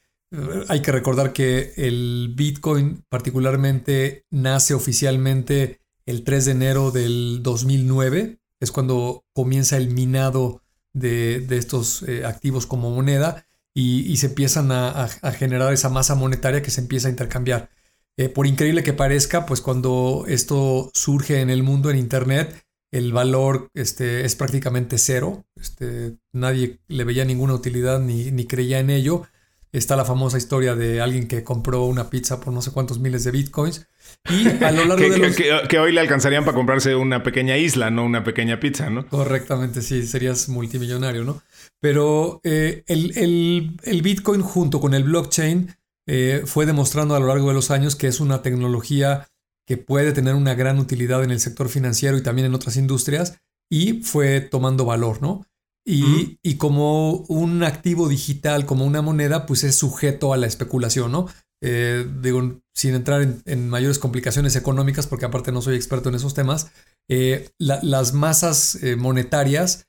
hay 0.70 0.82
que 0.82 0.92
recordar 0.92 1.34
que 1.34 1.74
el 1.76 2.34
Bitcoin 2.36 3.04
particularmente 3.10 4.26
nace 4.30 4.74
oficialmente 4.74 5.82
el 6.06 6.24
3 6.24 6.46
de 6.46 6.52
enero 6.52 6.92
del 6.92 7.44
2009. 7.44 8.40
Es 8.60 8.72
cuando 8.72 9.26
comienza 9.34 9.78
el 9.78 9.90
minado 9.90 10.62
de, 10.94 11.46
estos 11.50 12.04
eh, 12.04 12.26
activos 12.26 12.66
como 12.66 12.92
moneda 12.92 13.46
y, 13.74 14.18
se 14.18 14.28
empiezan 14.28 14.72
a, 14.72 15.08
generar 15.38 15.72
esa 15.74 15.90
masa 15.90 16.16
monetaria 16.16 16.62
que 16.62 16.72
se 16.72 16.82
empieza 16.82 17.08
a 17.08 17.12
intercambiar. 17.12 17.70
Eh, 18.18 18.30
por 18.30 18.46
increíble 18.46 18.84
que 18.84 18.94
parezca, 18.94 19.46
pues 19.46 19.62
cuando 19.62 20.26
esto 20.28 20.92
surge 20.94 21.42
en 21.42 21.50
el 21.50 21.64
mundo, 21.64 21.90
en 21.90 21.98
Internet, 21.98 22.66
el 22.92 23.14
valor 23.14 23.70
este, 23.74 24.26
es 24.26 24.36
prácticamente 24.36 24.98
cero. 24.98 25.46
Este, 25.56 26.18
nadie 26.34 26.80
le 26.88 27.04
veía 27.06 27.26
ninguna 27.26 27.54
utilidad 27.54 28.00
ni, 28.00 28.32
ni, 28.32 28.46
creía 28.46 28.80
en 28.80 28.90
ello. 28.90 29.24
Está 29.72 29.96
la 29.96 30.04
famosa 30.04 30.38
historia 30.38 30.76
de 30.76 31.00
alguien 31.00 31.30
que 31.30 31.46
compró 31.46 31.86
una 31.86 32.10
pizza 32.10 32.42
por 32.42 32.54
no 32.54 32.62
sé 32.62 32.72
cuántos 32.72 33.00
miles 33.00 33.24
de 33.24 33.32
bitcoins. 33.32 33.88
Y 34.30 34.46
a 34.64 34.72
lo 34.72 34.84
largo 34.84 34.98
que, 34.98 35.10
de 35.10 35.18
los... 35.18 35.68
que, 35.68 35.80
hoy 35.80 35.94
le 35.94 36.02
alcanzarían 36.02 36.44
para 36.44 36.56
comprarse 36.56 36.94
una 36.94 37.24
pequeña 37.24 37.58
isla, 37.58 37.90
no 37.90 38.04
una 38.04 38.26
pequeña 38.26 38.60
pizza, 38.60 38.90
¿no? 38.90 39.08
Correctamente, 39.08 39.82
sí, 39.82 40.06
serías 40.06 40.50
multimillonario, 40.50 41.24
¿no? 41.24 41.42
Pero 41.80 42.42
eh, 42.44 42.84
el, 42.88 43.18
el, 43.18 43.80
el, 43.84 44.02
bitcoin 44.02 44.42
junto 44.42 44.82
con 44.82 44.94
el 44.94 45.04
blockchain 45.04 45.74
eh, 46.08 46.44
fue 46.46 46.66
demostrando 46.66 47.16
a 47.16 47.20
lo 47.22 47.28
largo 47.28 47.48
de 47.48 47.54
los 47.54 47.72
años 47.72 47.96
que 47.96 48.08
es 48.08 48.20
una 48.20 48.42
tecnología 48.42 49.30
que 49.68 49.78
puede 49.78 50.12
tener 50.12 50.36
una 50.36 50.56
gran 50.56 50.80
utilidad 50.80 51.24
en 51.24 51.32
el 51.32 51.40
sector 51.40 51.70
financiero 51.70 52.18
y 52.18 52.24
también 52.24 52.48
en 52.48 52.56
otras 52.56 52.78
industrias, 52.78 53.40
y 53.70 54.02
fue 54.04 54.42
tomando 54.42 54.86
valor, 54.86 55.22
¿no? 55.22 55.46
Y, 55.84 56.38
y, 56.44 56.58
como 56.58 57.14
un 57.28 57.64
activo 57.64 58.08
digital, 58.08 58.68
como 58.68 58.86
una 58.86 59.02
moneda, 59.02 59.48
pues 59.48 59.64
es 59.64 59.76
sujeto 59.76 60.32
a 60.32 60.38
la 60.38 60.46
especulación, 60.46 61.12
¿no? 61.12 61.28
Eh, 61.64 62.08
digo, 62.22 62.60
sin 62.74 62.96
entrar 62.96 63.22
en, 63.46 63.70
mayores 63.70 64.00
complicaciones 64.00 64.56
económicas, 64.56 65.06
porque 65.06 65.26
aparte 65.26 65.52
no 65.52 65.62
soy 65.62 65.76
experto 65.76 66.10
en 66.10 66.16
esos 66.16 66.34
temas, 66.34 66.72
eh, 67.08 67.52
las 67.60 68.14
masas 68.14 68.76
eh, 68.84 68.96
monetarias 68.96 69.88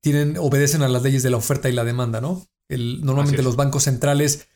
tienen, 0.00 0.36
obedecen 0.38 0.82
a 0.82 0.88
las 0.88 1.04
leyes 1.04 1.22
de 1.22 1.30
la 1.30 1.36
oferta 1.36 1.68
y 1.68 1.72
la 1.72 1.84
demanda, 1.84 2.20
¿no? 2.20 2.44
El, 2.68 3.04
normalmente 3.04 3.44
los 3.44 3.54
bancos 3.54 3.84
centrales, 3.84 4.48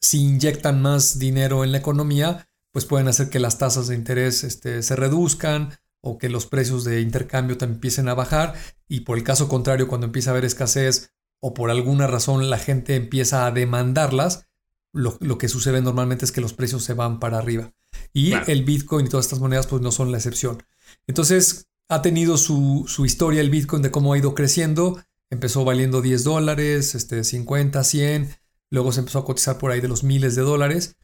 si 0.00 0.20
inyectan 0.22 0.80
más 0.80 1.18
dinero 1.18 1.64
en 1.64 1.72
la 1.72 1.78
economía, 1.78 2.48
pues 2.72 2.84
pueden 2.84 3.08
hacer 3.08 3.30
que 3.30 3.38
las 3.38 3.58
tasas 3.58 3.88
de 3.88 3.94
interés 3.94 4.44
este, 4.44 4.82
se 4.82 4.96
reduzcan 4.96 5.78
o 6.00 6.18
que 6.18 6.28
los 6.28 6.46
precios 6.46 6.84
de 6.84 7.00
intercambio 7.00 7.58
también 7.58 7.76
empiecen 7.76 8.08
a 8.08 8.14
bajar 8.14 8.54
y 8.88 9.00
por 9.00 9.18
el 9.18 9.24
caso 9.24 9.48
contrario, 9.48 9.88
cuando 9.88 10.06
empieza 10.06 10.30
a 10.30 10.32
haber 10.32 10.44
escasez 10.44 11.12
o 11.40 11.54
por 11.54 11.70
alguna 11.70 12.06
razón 12.06 12.50
la 12.50 12.58
gente 12.58 12.96
empieza 12.96 13.46
a 13.46 13.50
demandarlas, 13.50 14.46
lo, 14.92 15.18
que 15.38 15.48
sucede 15.48 15.80
normalmente 15.80 16.24
es 16.24 16.32
que 16.32 16.40
los 16.40 16.54
precios 16.54 16.82
se 16.82 16.94
van 16.94 17.20
para 17.20 17.38
arriba. 17.38 17.72
Y 18.12 18.32
el 18.46 18.64
Bitcoin 18.64 19.06
y 19.06 19.08
todas 19.08 19.26
estas 19.26 19.38
monedas 19.38 19.66
pues 19.66 19.82
no 19.82 19.92
son 19.92 20.10
la 20.10 20.18
excepción. 20.18 20.62
Entonces 21.06 21.68
ha 21.88 22.02
tenido 22.02 22.36
su, 22.36 22.84
su, 22.88 23.04
historia 23.06 23.40
el 23.40 23.50
Bitcoin 23.50 23.82
de 23.82 23.90
cómo 23.90 24.12
ha 24.12 24.18
ido 24.18 24.34
creciendo. 24.34 25.02
Empezó 25.30 25.64
valiendo 25.64 26.02
10 26.02 26.24
dólares, 26.24 26.94
este, 26.94 27.22
50, 27.22 27.84
100. 27.84 28.34
Luego 28.70 28.92
se 28.92 29.00
empezó 29.00 29.20
a 29.20 29.24
cotizar 29.24 29.58
por 29.58 29.70
ahí 29.70 29.80
de 29.80 29.88
los 29.88 30.04
miles 30.04 30.34
de 30.34 30.42
dólares. 30.42 30.96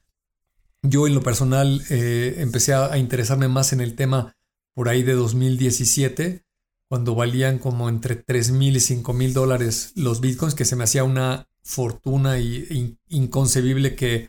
Yo 0.86 1.06
en 1.06 1.14
lo 1.14 1.22
personal 1.22 1.82
eh, 1.88 2.36
empecé 2.38 2.74
a, 2.74 2.98
interesarme 2.98 3.48
más 3.48 3.72
en 3.72 3.80
el 3.80 3.96
tema 3.96 4.36
por 4.74 4.90
ahí 4.90 5.02
de 5.02 5.14
2017, 5.14 6.44
cuando 6.90 7.14
valían 7.14 7.58
como 7.58 7.88
entre 7.88 8.16
3 8.16 8.50
mil 8.50 8.76
y 8.76 8.80
5 8.80 9.14
mil 9.14 9.32
dólares 9.32 9.92
los 9.96 10.20
bitcoins, 10.20 10.54
que 10.54 10.66
se 10.66 10.76
me 10.76 10.84
hacía 10.84 11.02
una 11.04 11.48
fortuna 11.62 12.38
y, 12.38 12.98
inconcebible 13.08 13.96
que 13.96 14.28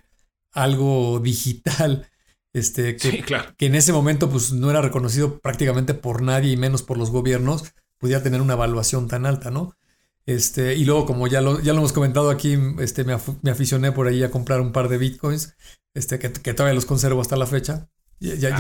algo 0.54 1.20
digital, 1.20 2.10
este, 2.54 2.96
que, 2.96 3.22
que, 3.58 3.66
en 3.66 3.76
ese 3.76 3.92
momento 3.92 4.30
pues 4.30 4.54
no 4.54 4.70
era 4.70 4.82
reconocido 4.82 5.40
prácticamente 5.40 5.94
por 5.94 6.22
nadie 6.22 6.54
y 6.54 6.58
menos 6.58 6.84
por 6.84 6.98
los 6.98 7.12
gobiernos, 7.12 7.74
pudiera 7.98 8.24
tener 8.24 8.40
una 8.40 8.54
evaluación 8.54 9.10
tan 9.10 9.26
alta, 9.26 9.52
¿no? 9.52 9.76
Este, 10.28 10.76
y 10.76 10.86
luego, 10.86 11.06
como 11.06 11.28
ya 11.28 11.42
lo, 11.42 11.60
ya 11.62 11.74
lo 11.74 11.80
hemos 11.80 11.94
comentado 11.94 12.30
aquí, 12.30 12.58
este, 12.80 13.04
me, 13.04 13.16
me 13.42 13.52
aficioné 13.52 13.92
por 13.92 14.08
ahí 14.08 14.24
a 14.24 14.32
comprar 14.32 14.60
un 14.62 14.72
par 14.72 14.90
de 14.90 14.98
bitcoins, 14.98 15.56
este, 15.96 16.20
que, 16.20 16.32
que 16.32 16.54
todavía 16.54 16.74
los 16.74 16.86
conservo 16.86 17.22
hasta 17.22 17.38
la 17.38 17.46
fecha. 17.46 17.90
Ya, 18.20 18.56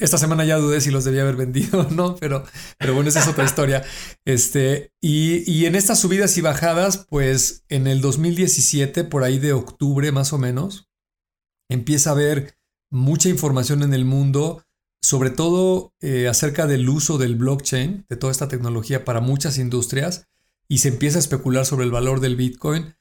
esta 0.00 0.16
semana 0.16 0.46
ya 0.46 0.56
dudé 0.56 0.80
si 0.80 0.90
los 0.90 1.04
debía 1.04 1.22
haber 1.22 1.36
vendido 1.36 1.80
o 1.80 1.90
no, 1.90 2.16
pero, 2.16 2.42
pero 2.78 2.94
bueno, 2.94 3.10
esa 3.10 3.20
es 3.20 3.28
otra 3.28 3.44
historia. 3.44 3.84
Este, 4.24 4.92
y, 5.00 5.50
y, 5.50 5.66
en 5.66 5.74
estas 5.74 6.00
subidas 6.00 6.36
y 6.38 6.40
bajadas, 6.40 7.06
pues 7.08 7.64
en 7.68 7.86
el 7.86 8.00
2017, 8.00 9.04
por 9.04 9.22
ahí 9.22 9.38
de 9.38 9.52
octubre 9.52 10.10
más 10.10 10.32
o 10.32 10.38
menos, 10.38 10.88
empieza 11.70 12.10
a 12.10 12.12
haber 12.14 12.56
mucha 12.90 13.28
información 13.28 13.82
en 13.82 13.92
el 13.92 14.06
mundo, 14.06 14.62
sobre 15.02 15.30
todo 15.30 15.92
eh, 16.00 16.26
acerca 16.28 16.66
del 16.66 16.88
uso 16.88 17.18
del 17.18 17.36
blockchain, 17.36 18.06
de 18.08 18.16
toda 18.16 18.30
esta 18.30 18.48
tecnología 18.48 19.04
para 19.04 19.20
muchas 19.20 19.58
industrias, 19.58 20.28
y 20.68 20.78
se 20.78 20.88
empieza 20.88 21.18
a 21.18 21.20
especular 21.20 21.66
sobre 21.66 21.84
el 21.84 21.90
valor 21.90 22.20
del 22.20 22.36
Bitcoin 22.36 22.94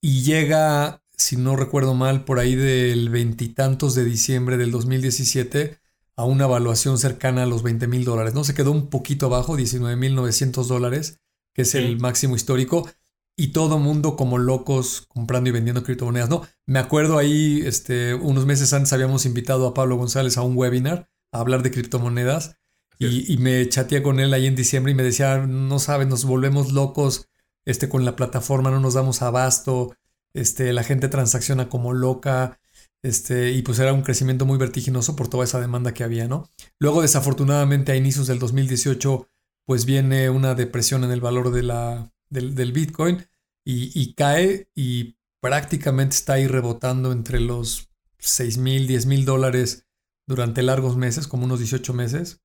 y 0.00 0.22
llega 0.22 1.02
si 1.20 1.36
no 1.36 1.54
recuerdo 1.54 1.94
mal, 1.94 2.24
por 2.24 2.38
ahí 2.38 2.54
del 2.54 3.10
veintitantos 3.10 3.94
de 3.94 4.04
diciembre 4.04 4.56
del 4.56 4.70
2017 4.70 5.78
a 6.16 6.24
una 6.24 6.44
evaluación 6.44 6.98
cercana 6.98 7.42
a 7.42 7.46
los 7.46 7.62
20 7.62 7.86
mil 7.86 8.04
dólares. 8.04 8.34
No 8.34 8.42
se 8.42 8.54
quedó 8.54 8.72
un 8.72 8.88
poquito 8.88 9.26
abajo, 9.26 9.56
19 9.56 9.96
mil 9.96 10.14
900 10.14 10.66
dólares, 10.66 11.20
que 11.54 11.62
es 11.62 11.74
el 11.74 11.98
máximo 11.98 12.36
histórico. 12.36 12.88
Y 13.36 13.48
todo 13.48 13.78
mundo 13.78 14.16
como 14.16 14.38
locos 14.38 15.04
comprando 15.08 15.48
y 15.48 15.52
vendiendo 15.52 15.82
criptomonedas. 15.82 16.28
No, 16.28 16.46
me 16.66 16.78
acuerdo 16.78 17.16
ahí, 17.16 17.62
este, 17.64 18.14
unos 18.14 18.44
meses 18.44 18.72
antes 18.72 18.92
habíamos 18.92 19.24
invitado 19.24 19.66
a 19.66 19.74
Pablo 19.74 19.96
González 19.96 20.36
a 20.36 20.42
un 20.42 20.56
webinar 20.56 21.08
a 21.32 21.40
hablar 21.40 21.62
de 21.62 21.70
criptomonedas. 21.70 22.56
Y, 23.00 23.32
y, 23.32 23.38
me 23.38 23.66
chateé 23.68 24.02
con 24.02 24.20
él 24.20 24.32
ahí 24.34 24.46
en 24.46 24.54
diciembre 24.54 24.92
y 24.92 24.94
me 24.94 25.02
decía, 25.02 25.38
no 25.38 25.78
sabes, 25.78 26.06
nos 26.06 26.24
volvemos 26.26 26.72
locos 26.72 27.28
este, 27.64 27.88
con 27.88 28.04
la 28.04 28.14
plataforma, 28.14 28.70
no 28.70 28.78
nos 28.78 28.94
damos 28.94 29.22
abasto, 29.22 29.96
este, 30.34 30.72
la 30.72 30.84
gente 30.84 31.08
transacciona 31.08 31.68
como 31.68 31.92
loca, 31.92 32.60
este, 33.02 33.52
y 33.52 33.62
pues 33.62 33.78
era 33.78 33.92
un 33.92 34.02
crecimiento 34.02 34.44
muy 34.44 34.58
vertiginoso 34.58 35.16
por 35.16 35.28
toda 35.28 35.44
esa 35.44 35.60
demanda 35.60 35.94
que 35.94 36.04
había, 36.04 36.28
¿no? 36.28 36.48
Luego, 36.78 37.02
desafortunadamente, 37.02 37.92
a 37.92 37.96
inicios 37.96 38.26
del 38.26 38.38
2018, 38.38 39.26
pues 39.66 39.86
viene 39.86 40.30
una 40.30 40.54
depresión 40.54 41.04
en 41.04 41.10
el 41.10 41.20
valor 41.20 41.50
de 41.50 41.62
la, 41.62 42.12
del, 42.28 42.72
Bitcoin 42.72 43.26
y, 43.64 44.14
cae 44.14 44.68
y 44.74 45.16
prácticamente 45.40 46.16
está 46.16 46.34
ahí 46.34 46.46
rebotando 46.46 47.12
entre 47.12 47.40
los 47.40 47.88
6 48.18 48.58
mil, 48.58 48.86
10 48.86 49.06
mil 49.06 49.24
dólares 49.24 49.86
durante 50.26 50.62
largos 50.62 50.96
meses, 50.96 51.28
como 51.28 51.44
unos 51.44 51.60
18 51.60 51.94
meses, 51.94 52.42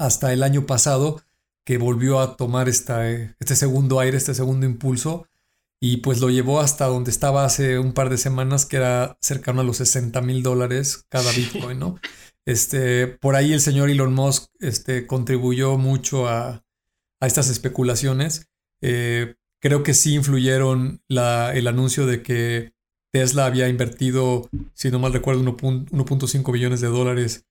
hasta 0.00 0.32
el 0.32 0.42
año 0.42 0.66
pasado 0.66 1.22
que 1.64 1.78
volvió 1.78 2.20
a 2.20 2.36
tomar 2.36 2.68
esta, 2.68 3.08
este 3.08 3.54
segundo 3.54 4.00
aire, 4.00 4.16
este 4.16 4.34
segundo 4.34 4.66
impulso 4.66 5.26
y 5.80 5.98
pues 5.98 6.20
lo 6.20 6.30
llevó 6.30 6.60
hasta 6.60 6.86
donde 6.86 7.10
estaba 7.10 7.44
hace 7.44 7.78
un 7.78 7.92
par 7.92 8.10
de 8.10 8.18
semanas, 8.18 8.66
que 8.66 8.76
era 8.76 9.16
cercano 9.20 9.60
a 9.60 9.64
los 9.64 9.78
60 9.78 10.20
mil 10.20 10.42
dólares 10.42 11.06
cada 11.08 11.30
Bitcoin, 11.32 11.78
¿no? 11.78 11.98
Este, 12.46 13.06
por 13.06 13.36
ahí 13.36 13.52
el 13.52 13.60
señor 13.60 13.90
Elon 13.90 14.14
Musk 14.14 14.50
este, 14.60 15.06
contribuyó 15.06 15.78
mucho 15.78 16.28
a, 16.28 16.64
estas 17.20 17.50
especulaciones. 17.50 18.48
Eh, 18.82 19.36
creo 19.60 19.82
que 19.82 19.94
sí 19.94 20.14
influyeron 20.14 21.02
la, 21.06 21.54
el 21.54 21.66
anuncio 21.66 22.06
de 22.06 22.22
que 22.22 22.72
Tesla 23.12 23.44
había 23.46 23.68
invertido, 23.68 24.48
si 24.74 24.90
no 24.90 24.98
mal 24.98 25.12
recuerdo, 25.12 25.42
1.5 25.42 26.52
billones 26.52 26.80
de 26.80 26.88
dólares 26.88 27.46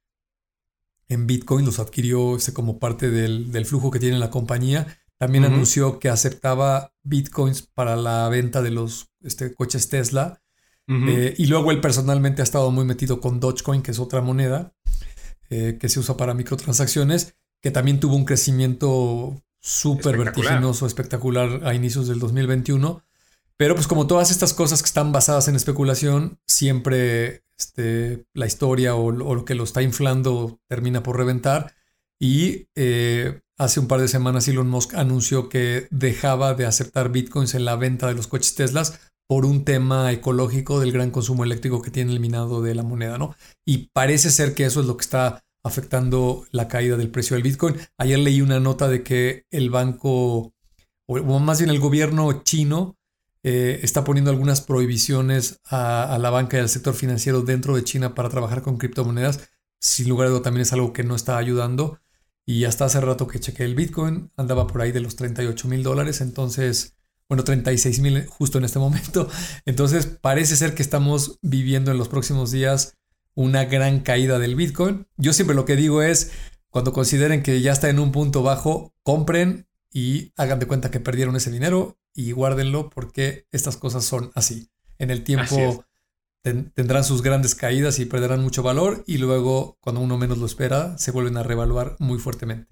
en 1.09 1.27
Bitcoin, 1.27 1.65
los 1.65 1.79
adquirió 1.79 2.35
este, 2.35 2.53
como 2.53 2.79
parte 2.79 3.09
del, 3.09 3.51
del, 3.51 3.65
flujo 3.65 3.91
que 3.91 3.99
tiene 3.99 4.19
la 4.19 4.29
compañía. 4.29 4.87
También 5.17 5.43
anunció 5.43 5.99
que 5.99 6.07
aceptaba 6.07 6.93
bitcoins 7.03 7.63
para 7.63 7.97
la 7.97 8.29
venta 8.29 8.61
de 8.61 8.69
los 8.69 9.09
este, 9.21 9.53
coches 9.53 9.89
Tesla. 9.89 10.41
Eh, 10.87 11.35
y 11.37 11.45
luego 11.45 11.69
él 11.69 11.81
personalmente 11.81 12.41
ha 12.41 12.43
estado 12.43 12.71
muy 12.71 12.83
metido 12.83 13.21
con 13.21 13.39
Dogecoin, 13.39 13.83
que 13.83 13.91
es 13.91 13.99
otra 13.99 14.21
moneda 14.21 14.73
eh, 15.51 15.77
que 15.79 15.87
se 15.87 15.99
usa 15.99 16.17
para 16.17 16.33
microtransacciones, 16.33 17.35
que 17.61 17.69
también 17.69 17.99
tuvo 17.99 18.15
un 18.15 18.25
crecimiento 18.25 19.39
súper 19.59 20.17
vertiginoso, 20.17 20.87
espectacular 20.87 21.61
a 21.63 21.75
inicios 21.75 22.07
del 22.07 22.17
2021. 22.17 23.03
Pero 23.55 23.75
pues 23.75 23.87
como 23.87 24.07
todas 24.07 24.31
estas 24.31 24.53
cosas 24.53 24.81
que 24.81 24.87
están 24.87 25.11
basadas 25.11 25.47
en 25.47 25.55
especulación, 25.55 26.39
siempre 26.47 27.43
este, 27.59 28.25
la 28.33 28.47
historia 28.47 28.95
o, 28.95 29.11
lo 29.11 29.45
que 29.45 29.55
lo 29.55 29.65
está 29.65 29.81
inflando 29.81 30.59
termina 30.67 31.03
por 31.03 31.17
reventar. 31.17 31.75
Y 32.19 32.67
eh, 32.75 33.41
Hace 33.59 33.81
un 33.81 33.87
par 33.87 33.99
de 33.99 34.07
semanas 34.07 34.47
Elon 34.47 34.69
Musk 34.69 34.93
anunció 34.95 35.49
que 35.49 35.89
dejaba 35.91 36.53
de 36.53 36.65
aceptar 36.65 37.11
bitcoins 37.11 37.55
en 37.55 37.65
la 37.65 37.75
venta 37.75 38.07
de 38.07 38.13
los 38.13 38.27
coches 38.27 38.55
Teslas 38.55 39.01
por 39.27 39.45
un 39.45 39.65
tema 39.65 40.13
ecológico 40.13 40.79
del 40.79 40.93
gran 40.93 41.11
consumo 41.11 41.43
eléctrico 41.43 41.81
que 41.81 41.91
tiene 41.91 42.13
el 42.13 42.21
minado 42.21 42.61
de 42.61 42.73
la 42.73 42.83
moneda, 42.83 43.17
¿no? 43.17 43.35
Y 43.65 43.89
parece 43.89 44.29
ser 44.31 44.55
que 44.55 44.63
eso 44.63 44.79
es 44.79 44.85
lo 44.85 44.95
que 44.95 45.01
está 45.01 45.43
afectando 45.61 46.45
la 46.51 46.69
caída 46.69 46.95
del 46.95 47.11
precio 47.11 47.35
del 47.35 47.43
Bitcoin. 47.43 47.75
Ayer 47.97 48.19
leí 48.19 48.39
una 48.39 48.61
nota 48.61 48.87
de 48.87 49.03
que 49.03 49.43
el 49.51 49.69
banco, 49.69 50.53
o 51.07 51.39
más 51.39 51.59
bien 51.59 51.69
el 51.69 51.79
gobierno 51.79 52.43
chino, 52.43 52.95
eh, 53.43 53.79
está 53.83 54.03
poniendo 54.03 54.31
algunas 54.31 54.61
prohibiciones 54.61 55.61
a, 55.65 56.17
la 56.19 56.29
banca 56.29 56.57
y 56.57 56.59
al 56.59 56.69
sector 56.69 56.93
financiero 56.93 57.41
dentro 57.41 57.75
de 57.75 57.83
China 57.83 58.13
para 58.15 58.29
trabajar 58.29 58.61
con 58.61 58.77
criptomonedas. 58.77 59.49
Sin 59.79 60.09
lugar 60.09 60.27
a 60.27 60.31
duda 60.31 60.41
también 60.41 60.63
es 60.63 60.73
algo 60.73 60.91
que 60.91 61.03
no 61.03 61.15
está 61.15 61.37
ayudando. 61.37 61.99
Y 62.45 62.65
hasta 62.65 62.85
hace 62.85 62.99
rato 62.99 63.27
que 63.27 63.39
chequé 63.39 63.63
el 63.63 63.75
Bitcoin, 63.75 64.31
andaba 64.35 64.67
por 64.67 64.81
ahí 64.81 64.91
de 64.91 64.99
los 64.99 65.15
38 65.15 65.67
mil 65.67 65.83
dólares. 65.83 66.19
Entonces, 66.19 66.97
bueno, 67.29 67.43
36 67.43 67.99
mil 67.99 68.25
justo 68.25 68.57
en 68.57 68.65
este 68.65 68.79
momento. 68.79 69.29
Entonces, 69.65 70.05
parece 70.05 70.55
ser 70.55 70.73
que 70.73 70.81
estamos 70.81 71.39
viviendo 71.41 71.91
en 71.91 71.97
los 71.97 72.09
próximos 72.09 72.51
días 72.51 72.97
una 73.35 73.65
gran 73.65 74.01
caída 74.01 74.39
del 74.39 74.55
Bitcoin. 74.55 75.07
Yo 75.15 75.31
siempre 75.31 75.55
lo 75.55 75.63
que 75.63 75.77
digo 75.77 76.01
es, 76.01 76.31
cuando 76.69 76.91
consideren 76.91 77.41
que 77.41 77.61
ya 77.61 77.71
está 77.71 77.89
en 77.89 77.99
un 77.99 78.11
punto 78.11 78.43
bajo, 78.43 78.93
compren 79.03 79.68
y 79.91 80.33
hagan 80.37 80.59
de 80.59 80.67
cuenta 80.67 80.91
que 80.91 80.99
perdieron 80.99 81.35
ese 81.35 81.51
dinero 81.51 81.97
y 82.13 82.31
guárdenlo 82.31 82.89
porque 82.89 83.47
estas 83.51 83.77
cosas 83.77 84.05
son 84.05 84.31
así. 84.35 84.69
En 84.97 85.11
el 85.11 85.23
tiempo 85.23 85.85
tendrán 86.41 87.03
sus 87.03 87.21
grandes 87.21 87.55
caídas 87.55 87.99
y 87.99 88.05
perderán 88.05 88.41
mucho 88.41 88.63
valor 88.63 89.03
y 89.05 89.17
luego, 89.17 89.77
cuando 89.81 90.01
uno 90.01 90.17
menos 90.17 90.37
lo 90.37 90.45
espera, 90.45 90.97
se 90.97 91.11
vuelven 91.11 91.37
a 91.37 91.43
revaluar 91.43 91.95
muy 91.99 92.17
fuertemente. 92.17 92.71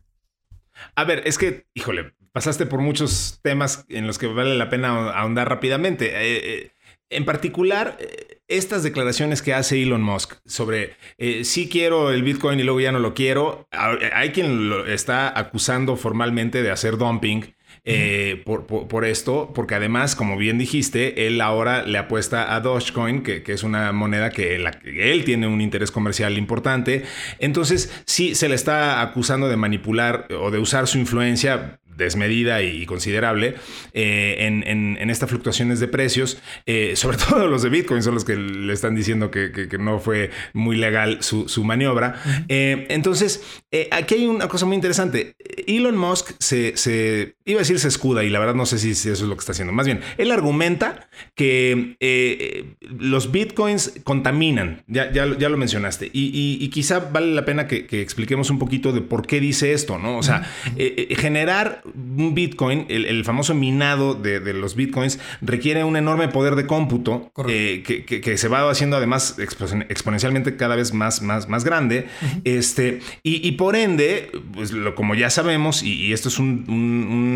A 0.95 1.03
ver, 1.03 1.24
es 1.25 1.38
que, 1.38 1.65
híjole, 1.74 2.13
pasaste 2.31 2.65
por 2.65 2.79
muchos 2.79 3.39
temas 3.41 3.86
en 3.89 4.07
los 4.07 4.17
que 4.17 4.27
vale 4.27 4.55
la 4.55 4.69
pena 4.69 5.12
ahondar 5.12 5.50
rápidamente. 5.50 6.07
Eh, 6.07 6.41
eh, 6.43 6.71
en 7.09 7.25
particular, 7.25 7.97
eh, 8.00 8.37
estas 8.47 8.83
declaraciones 8.83 9.41
que 9.41 9.53
hace 9.53 9.81
Elon 9.81 10.01
Musk 10.01 10.35
sobre 10.45 10.95
si 11.43 11.69
quiero 11.69 12.11
el 12.11 12.23
Bitcoin 12.23 12.59
y 12.59 12.63
luego 12.63 12.79
ya 12.79 12.91
no 12.91 12.99
lo 12.99 13.13
quiero, 13.13 13.67
hay 13.71 14.31
quien 14.31 14.69
lo 14.69 14.85
está 14.85 15.37
acusando 15.37 15.95
formalmente 15.95 16.63
de 16.63 16.71
hacer 16.71 16.97
dumping 16.97 17.57
eh, 17.89 18.43
por, 18.45 19.05
esto, 19.05 19.53
porque 19.55 19.75
además, 19.75 20.17
como 20.17 20.35
bien 20.35 20.57
dijiste, 20.57 21.25
él 21.25 21.39
ahora 21.39 21.83
le 21.83 21.97
apuesta 21.97 22.53
a 22.53 22.59
Dogecoin, 22.59 23.23
que, 23.23 23.41
es 23.47 23.63
una 23.63 23.93
moneda 23.93 24.29
que, 24.29 24.55
él 24.55 25.23
tiene 25.23 25.47
un 25.47 25.61
interés 25.61 25.89
comercial 25.89 26.37
importante. 26.37 27.03
Entonces, 27.39 27.89
sí, 28.05 28.35
se 28.35 28.49
le 28.49 28.55
está 28.55 29.01
acusando 29.01 29.47
de 29.47 29.55
manipular 29.55 30.27
o 30.37 30.51
de 30.51 30.59
usar 30.59 30.87
su 30.87 30.97
influencia 30.97 31.79
desmedida 31.97 32.61
y 32.61 32.85
considerable 32.85 33.55
eh, 33.93 34.35
en, 34.39 35.09
estas 35.09 35.29
fluctuaciones 35.29 35.79
de 35.79 35.87
precios, 35.87 36.37
eh, 36.65 36.95
sobre 36.95 37.17
todo 37.29 37.47
los 37.47 37.63
de 37.63 37.69
Bitcoin 37.69 38.03
son 38.03 38.13
los 38.13 38.25
que 38.25 38.35
le 38.35 38.73
están 38.73 38.95
diciendo 38.95 39.31
que, 39.31 39.67
no 39.79 39.99
fue 39.99 40.31
muy 40.53 40.75
legal 40.75 41.19
su, 41.21 41.63
maniobra. 41.63 42.21
entonces, 42.47 43.43
aquí 43.91 44.15
hay 44.15 44.25
una 44.27 44.47
cosa 44.47 44.65
muy 44.65 44.75
interesante. 44.75 45.35
Elon 45.67 45.97
Musk 45.97 46.31
se, 46.39 47.35
iba 47.47 47.59
a 47.59 47.63
decir 47.63 47.79
se 47.79 47.87
escuda 47.87 48.23
y 48.23 48.29
la 48.29 48.39
verdad 48.39 48.55
no 48.55 48.65
sé 48.65 48.77
si, 48.77 48.91
eso 48.91 49.11
es 49.11 49.21
lo 49.21 49.35
que 49.35 49.39
está 49.39 49.53
haciendo. 49.53 49.73
Más 49.73 49.85
bien, 49.85 50.01
él 50.17 50.31
argumenta 50.31 51.09
que 51.35 52.75
los 52.99 53.31
Bitcoins 53.31 53.93
contaminan, 54.03 54.83
ya, 54.87 55.11
ya, 55.11 55.25
lo 55.25 55.57
mencionaste, 55.57 56.09
y, 56.13 56.67
quizá 56.67 56.99
vale 56.99 57.33
la 57.33 57.45
pena 57.45 57.67
que, 57.67 57.87
que 57.87 58.01
expliquemos 58.01 58.49
un 58.49 58.59
poquito 58.59 58.91
de 58.91 59.01
por 59.01 59.25
qué 59.25 59.39
dice 59.39 59.73
esto, 59.73 59.97
¿no? 59.97 60.17
O 60.17 60.23
sea, 60.23 60.49
eh, 60.75 61.07
eh, 61.09 61.15
generar 61.15 61.81
un 61.85 62.35
Bitcoin, 62.35 62.85
el, 62.89 63.23
famoso 63.23 63.53
minado 63.53 64.13
de, 64.13 64.39
los 64.53 64.75
Bitcoins, 64.75 65.19
requiere 65.41 65.83
un 65.83 65.97
enorme 65.97 66.27
poder 66.27 66.55
de 66.55 66.65
cómputo 66.65 67.31
eh, 67.47 67.83
que, 67.83 68.37
se 68.37 68.47
va 68.47 68.69
haciendo 68.69 68.97
además 68.97 69.37
exponencialmente 69.39 70.55
cada 70.55 70.75
vez 70.75 70.93
más, 70.93 71.21
más, 71.21 71.47
más 71.47 71.63
grande. 71.63 72.07
este, 72.43 72.99
y, 73.23 73.51
por 73.53 73.75
ende, 73.75 74.31
pues 74.53 74.71
lo, 74.71 74.95
como 74.95 75.15
ya 75.15 75.29
sabemos, 75.29 75.83
y, 75.83 76.13
esto 76.13 76.29
es 76.29 76.39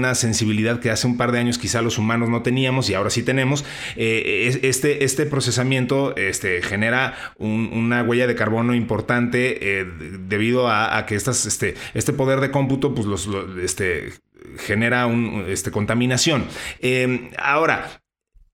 una 0.02 0.16
sensibilidad 0.16 0.80
que 0.80 0.90
hace 0.90 1.06
un 1.06 1.18
par 1.18 1.32
de 1.32 1.40
años 1.40 1.58
quizá 1.58 1.82
los 1.82 1.98
humanos 1.98 2.30
no 2.30 2.42
teníamos 2.42 2.90
y 2.90 2.96
ahora 2.96 3.10
sí 3.10 3.24
tenemos, 3.24 3.64
este, 3.96 5.04
este 5.04 5.26
procesamiento 5.26 6.16
este, 6.16 6.62
genera 6.62 7.16
una 7.38 8.04
huella 8.04 8.26
de 8.28 8.36
carbono 8.36 8.74
importante 8.74 9.86
debido 10.28 10.70
a, 10.70 11.06
que 11.06 11.16
estas 11.16 11.46
este, 11.46 11.76
este 11.94 12.14
poder 12.14 12.40
de 12.40 12.52
cómputo, 12.52 12.96
pues 12.96 13.06
los, 13.08 13.30
este, 13.62 14.14
genera 14.58 15.06
un, 15.06 15.46
este, 15.48 15.72
contaminación. 15.72 16.46
Em, 16.80 17.30
ahora, 17.38 18.02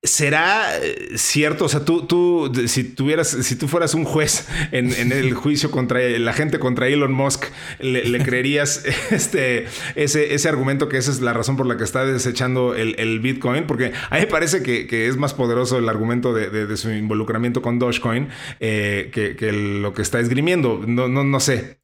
¿Será 0.04 0.77
eh, 0.77 1.18
cierto? 1.18 1.66
O 1.66 1.70
sea, 1.70 1.84
tú, 1.84 2.06
tú 2.06 2.51
si 2.68 2.84
tuvieras, 2.84 3.30
si 3.30 3.56
tú 3.56 3.68
fueras 3.68 3.96
un 3.96 4.04
juez 4.04 4.48
en, 4.72 5.12
el 5.12 5.34
juicio 5.34 5.72
contra 5.72 6.00
la 6.00 6.34
gente 6.34 6.60
contra 6.60 6.88
Elon 6.88 7.12
Musk, 7.12 7.46
¿le, 7.80 8.24
creerías 8.24 8.86
este, 9.12 9.66
ese, 9.96 10.36
ese, 10.36 10.50
argumento 10.50 10.88
que 10.88 10.98
esa 10.98 11.10
es 11.10 11.20
la 11.22 11.34
razón 11.34 11.58
por 11.58 11.66
la 11.66 11.77
que 11.77 11.84
está 11.84 12.06
desechando 12.06 12.75
el, 12.75 13.20
Bitcoin? 13.20 13.66
Porque 13.66 13.92
a 14.12 14.16
mí 14.16 14.22
me 14.22 14.27
parece 14.27 14.62
que, 14.62 15.08
es 15.08 15.18
más 15.18 15.34
poderoso 15.34 15.80
el 15.80 15.89
argumento 15.89 16.32
de, 16.32 16.77
su 16.77 16.92
involucramiento 16.92 17.63
con 17.63 17.80
Dogecoin 17.80 18.30
eh, 18.60 19.10
que, 19.12 19.51
lo 19.51 19.94
que 19.96 20.04
está 20.04 20.20
esgrimiendo. 20.20 20.84
No, 20.86 21.08
no, 21.08 21.24
no 21.24 21.39
sé. 21.39 21.80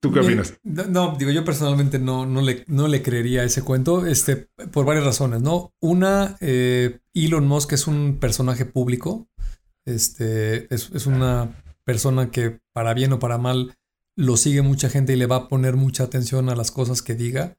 ¿Tú 0.00 0.12
qué 0.12 0.20
opinas? 0.20 0.54
No, 0.62 1.16
digo, 1.18 1.32
yo 1.32 1.44
personalmente 1.44 1.98
no, 1.98 2.24
no, 2.24 2.40
le, 2.40 2.64
no 2.68 2.86
le 2.86 3.02
creería 3.02 3.42
ese 3.42 3.62
cuento 3.62 4.06
este, 4.06 4.48
por 4.70 4.86
varias 4.86 5.04
razones, 5.04 5.42
¿no? 5.42 5.74
Una, 5.80 6.36
eh, 6.40 7.00
Elon 7.14 7.46
Musk 7.46 7.72
es 7.72 7.88
un 7.88 8.18
personaje 8.20 8.64
público, 8.64 9.28
este, 9.84 10.72
es, 10.72 11.06
una 11.06 11.62
persona 11.84 12.30
que 12.30 12.60
para 12.72 12.94
bien 12.94 13.12
o 13.12 13.18
para 13.18 13.38
mal 13.38 13.74
lo 14.14 14.36
sigue 14.36 14.62
mucha 14.62 14.88
gente 14.88 15.14
y 15.14 15.16
le 15.16 15.26
va 15.26 15.36
a 15.36 15.48
poner 15.48 15.74
mucha 15.74 16.04
atención 16.04 16.48
a 16.48 16.56
las 16.56 16.70
cosas 16.70 17.02
que 17.02 17.14
diga. 17.14 17.56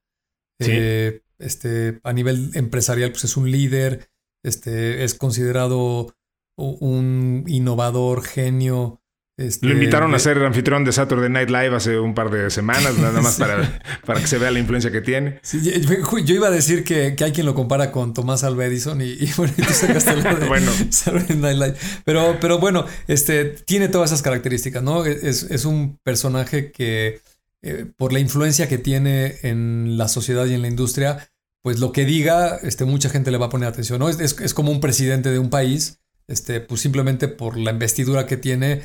Eh, 0.60 1.22
este, 1.40 2.00
a 2.04 2.14
nivel 2.14 2.52
empresarial, 2.54 3.12
pues 3.12 3.24
es 3.26 3.38
un 3.38 3.50
líder, 3.50 4.10
este, 4.44 5.04
es 5.04 5.14
considerado 5.16 6.16
un 6.58 7.46
innovador, 7.48 8.24
genio, 8.24 9.02
este, 9.40 9.68
Lo 9.68 9.74
invitaron 9.74 10.14
a 10.14 10.20
ser 10.20 10.38
anfitrión 10.44 10.84
de 10.84 10.92
Saturday 10.92 11.30
Night 11.30 11.50
Live 11.50 11.74
hace 11.74 11.98
un 11.98 12.14
par 12.14 12.30
de 12.30 12.50
semanas, 12.50 12.98
nada 12.98 13.22
más 13.22 13.36
para, 13.40 13.80
para, 14.06 14.20
que 14.20 14.28
se 14.28 14.38
vea 14.38 14.52
la 14.52 14.60
influencia 14.60 14.92
que 14.92 15.00
tiene. 15.00 15.40
yo, 15.62 16.36
iba 16.36 16.48
a 16.48 16.52
decir 16.52 16.84
que, 16.84 17.16
hay 17.18 17.32
quien 17.32 17.46
lo 17.46 17.56
compara 17.56 17.90
con 17.90 18.14
Tomás 18.14 18.44
Alva 18.44 18.66
Edison 18.66 19.00
y, 19.02 19.18
bueno, 19.38 19.54
tú 19.56 19.64
sacaste 19.72 20.16
de 20.16 20.46
bueno. 20.48 20.70
Saturday 20.90 21.38
Night 21.38 21.58
Live. 21.58 21.76
Pero, 22.04 22.38
pero 22.42 22.60
bueno, 22.60 22.86
este, 23.08 23.46
tiene 23.46 23.88
todas 23.88 24.12
esas 24.12 24.22
características, 24.22 24.84
¿no? 24.84 25.06
Es, 25.06 25.64
un 25.64 25.98
personaje 26.04 26.72
que, 26.74 27.22
eh, 27.62 27.86
por 27.96 28.12
la 28.12 28.20
influencia 28.20 28.68
que 28.68 28.78
tiene 28.78 29.36
en 29.44 29.98
la 29.98 30.10
sociedad 30.10 30.46
y 30.48 30.54
en 30.54 30.62
la 30.62 30.68
industria, 30.68 31.30
pues 31.62 31.80
lo 31.80 31.94
que 31.94 32.04
diga, 32.04 32.58
este, 32.58 32.84
mucha 32.84 33.10
gente 33.10 33.32
le 33.32 33.38
va 33.38 33.46
a 33.46 33.50
poner 33.50 33.70
atención, 33.70 34.00
¿no? 34.00 34.10
Es, 34.10 34.20
es 34.20 34.54
como 34.54 34.70
un 34.70 34.82
presidente 34.82 35.30
de 35.30 35.40
un 35.40 35.50
país, 35.50 36.02
este, 36.28 36.60
pues 36.60 36.82
simplemente 36.82 37.30
por 37.30 37.58
la 37.58 37.72
investidura 37.72 38.26
que 38.26 38.36
tiene 38.36 38.82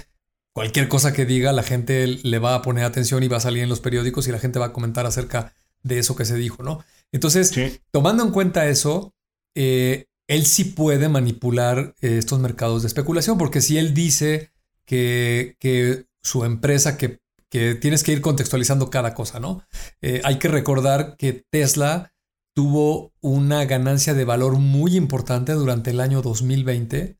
cualquier 0.55 0.89
cosa 0.89 1.13
que 1.13 1.27
diga, 1.27 1.53
la 1.53 1.65
gente 1.65 2.07
le 2.07 2.39
va 2.39 2.55
a 2.55 2.63
poner 2.63 2.85
atención 2.85 3.23
y 3.23 3.29
va 3.29 3.37
a 3.37 3.41
salir 3.41 3.63
en 3.63 3.69
los 3.69 3.81
periódicos 3.81 4.27
y 4.27 4.33
la 4.33 4.39
gente 4.39 4.59
va 4.59 4.67
a 4.67 4.73
comentar 4.73 5.05
acerca 5.05 5.53
de 5.83 5.99
eso 5.99 6.17
que 6.17 6.25
se 6.25 6.37
dijo, 6.37 6.63
¿no? 6.63 6.83
Entonces, 7.13 7.53
tomando 7.91 8.25
en 8.25 8.31
cuenta 8.31 8.67
eso, 8.69 9.15
eh, 9.55 10.07
él 10.29 10.47
sí 10.47 10.65
puede 10.65 11.09
manipular 11.09 11.95
eh, 12.01 12.19
estos 12.19 12.39
mercados 12.39 12.83
de 12.83 12.89
especulación, 12.89 13.37
porque 13.37 13.61
si 13.61 13.79
él 13.79 13.95
dice 13.95 14.53
que, 14.87 15.57
que 15.59 16.07
su 16.23 16.45
empresa, 16.45 16.97
que, 16.97 17.19
que, 17.51 17.75
tienes 17.75 18.05
que 18.05 18.13
ir 18.13 18.21
contextualizando 18.21 18.91
cada 18.91 19.13
cosa, 19.13 19.41
¿no? 19.41 19.65
Eh, 20.03 20.23
hay 20.25 20.39
que 20.39 20.49
recordar 20.49 21.17
que 21.19 21.45
Tesla 21.51 22.13
tuvo 22.55 23.13
una 23.21 23.65
ganancia 23.65 24.15
de 24.15 24.25
valor 24.25 24.59
muy 24.59 24.97
importante 24.97 25.53
durante 25.53 25.91
el 25.91 26.01
año 26.01 26.23
2020. 26.23 27.19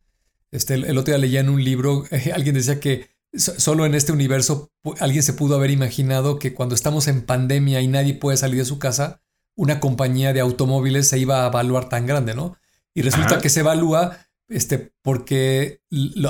Este, 0.53 0.75
el, 0.75 0.99
otro 0.99 1.13
día 1.13 1.19
leía 1.19 1.41
en 1.41 1.49
un 1.49 1.63
libro, 1.63 2.05
alguien 2.35 2.55
decía 2.55 2.79
que 2.79 3.14
Solo 3.37 3.85
en 3.87 3.95
este 3.95 4.13
universo 4.13 4.71
alguien 5.01 5.23
se 5.23 5.33
pudo 5.33 5.57
haber 5.57 5.71
imaginado 5.71 6.39
que 6.39 6.55
cuando 6.55 6.75
estamos 6.75 7.09
en 7.09 7.27
pandemia 7.27 7.81
y 7.81 7.89
nadie 7.89 8.15
puede 8.15 8.37
salir 8.37 8.59
de 8.59 8.65
su 8.65 8.79
casa, 8.79 9.23
una 9.57 9.81
compañía 9.81 10.33
de 10.33 10.41
automóviles 10.41 11.09
se 11.09 11.19
iba 11.19 11.45
a 11.45 11.49
evaluar 11.49 11.89
tan 11.89 12.07
grande, 12.07 12.35
¿no? 12.35 12.57
Y 12.95 13.03
resulta 13.03 13.41
que 13.41 13.51
se 13.51 13.61
evalúa 13.61 14.19
este, 14.49 14.93
porque 15.03 15.81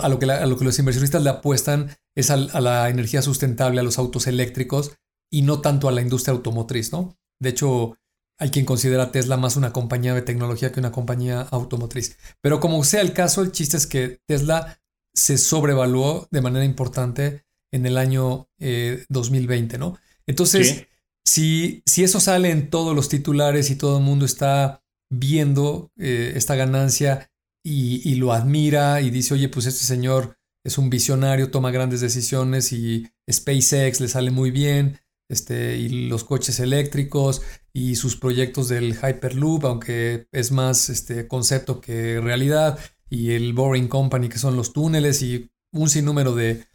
a, 0.01 0.09
lo 0.09 0.19
que 0.19 0.27
lo 0.27 0.59
que 0.59 0.65
los 0.65 0.79
inversionistas 0.79 1.23
le 1.23 1.31
apuestan 1.31 1.97
es 2.15 2.31
a, 2.31 2.37
la 2.37 2.89
energía 2.89 3.23
sustentable, 3.23 3.81
a 3.81 3.85
los 3.85 3.99
autos 3.99 4.27
eléctricos 4.27 4.93
y 5.31 5.43
no 5.43 5.61
tanto 5.61 5.89
a 5.89 5.93
la 5.93 6.01
industria 6.01 6.33
automotriz, 6.33 6.93
¿no? 6.93 7.19
De 7.41 7.51
hecho, 7.51 7.99
hay 8.39 8.51
quien 8.51 8.65
considera 8.65 9.05
a 9.05 9.13
Tesla 9.13 9.37
más 9.37 9.57
una 9.57 9.73
compañía 9.73 10.15
de 10.15 10.23
tecnología 10.23 10.73
que 10.73 10.81
una 10.81 10.93
compañía 10.93 11.43
automotriz. 11.51 12.17
Pero 12.41 12.61
como 12.61 12.83
sea 12.85 13.01
el 13.01 13.13
caso, 13.13 13.43
el 13.43 13.53
chiste 13.53 13.77
es 13.77 13.87
que 13.87 14.21
Tesla 14.27 14.79
se 15.15 15.39
sobrevaluó 15.39 16.29
de 16.31 16.41
manera 16.41 16.65
importante 16.65 17.45
en 17.73 17.87
el 17.87 17.97
año 17.97 18.49
2020, 18.59 19.77
eh, 19.77 19.79
¿no? 19.79 19.99
Entonces, 20.27 20.87
si, 21.25 21.83
si, 21.87 22.05
eso 22.05 22.21
sale 22.21 22.51
en 22.51 22.71
todos 22.71 22.95
los 22.95 23.09
titulares 23.09 23.71
y 23.71 23.77
todo 23.77 23.99
el 23.99 24.05
mundo 24.05 24.25
está 24.25 24.85
viendo 25.11 25.91
eh, 25.99 26.33
esta 26.37 26.55
ganancia 26.55 27.31
y, 27.65 28.15
lo 28.17 28.33
admira 28.33 29.01
y 29.01 29.11
dice, 29.11 29.35
oye, 29.35 29.49
pues 29.49 29.67
este 29.67 29.85
señor 29.85 30.37
es 30.65 30.77
un 30.77 30.91
visionario, 30.91 31.51
toma 31.51 31.71
grandes 31.71 32.01
decisiones 32.01 32.73
y 32.73 33.09
SpaceX 33.31 34.01
le 34.01 34.09
sale 34.09 34.31
muy 34.31 34.51
bien, 34.51 35.01
este, 35.31 35.79
y 35.79 36.09
los 36.09 36.25
coches 36.25 36.61
eléctricos 36.61 37.43
y 37.73 37.97
sus 37.97 38.17
proyectos 38.17 38.69
del 38.69 38.95
Hyperloop, 38.95 39.65
aunque 39.65 40.29
es 40.31 40.53
más 40.53 40.91
este, 40.91 41.27
concepto 41.27 41.81
que 41.81 42.21
realidad, 42.21 42.79
y 43.11 43.33
el 43.33 43.53
Boring 43.53 43.89
Company, 43.89 44.29
que 44.29 44.39
son 44.39 44.57
los 44.57 44.73
túneles 44.73 45.23
y 45.23 45.51
un 45.73 45.89
sinnúmero 45.89 46.35
de, 46.35 46.67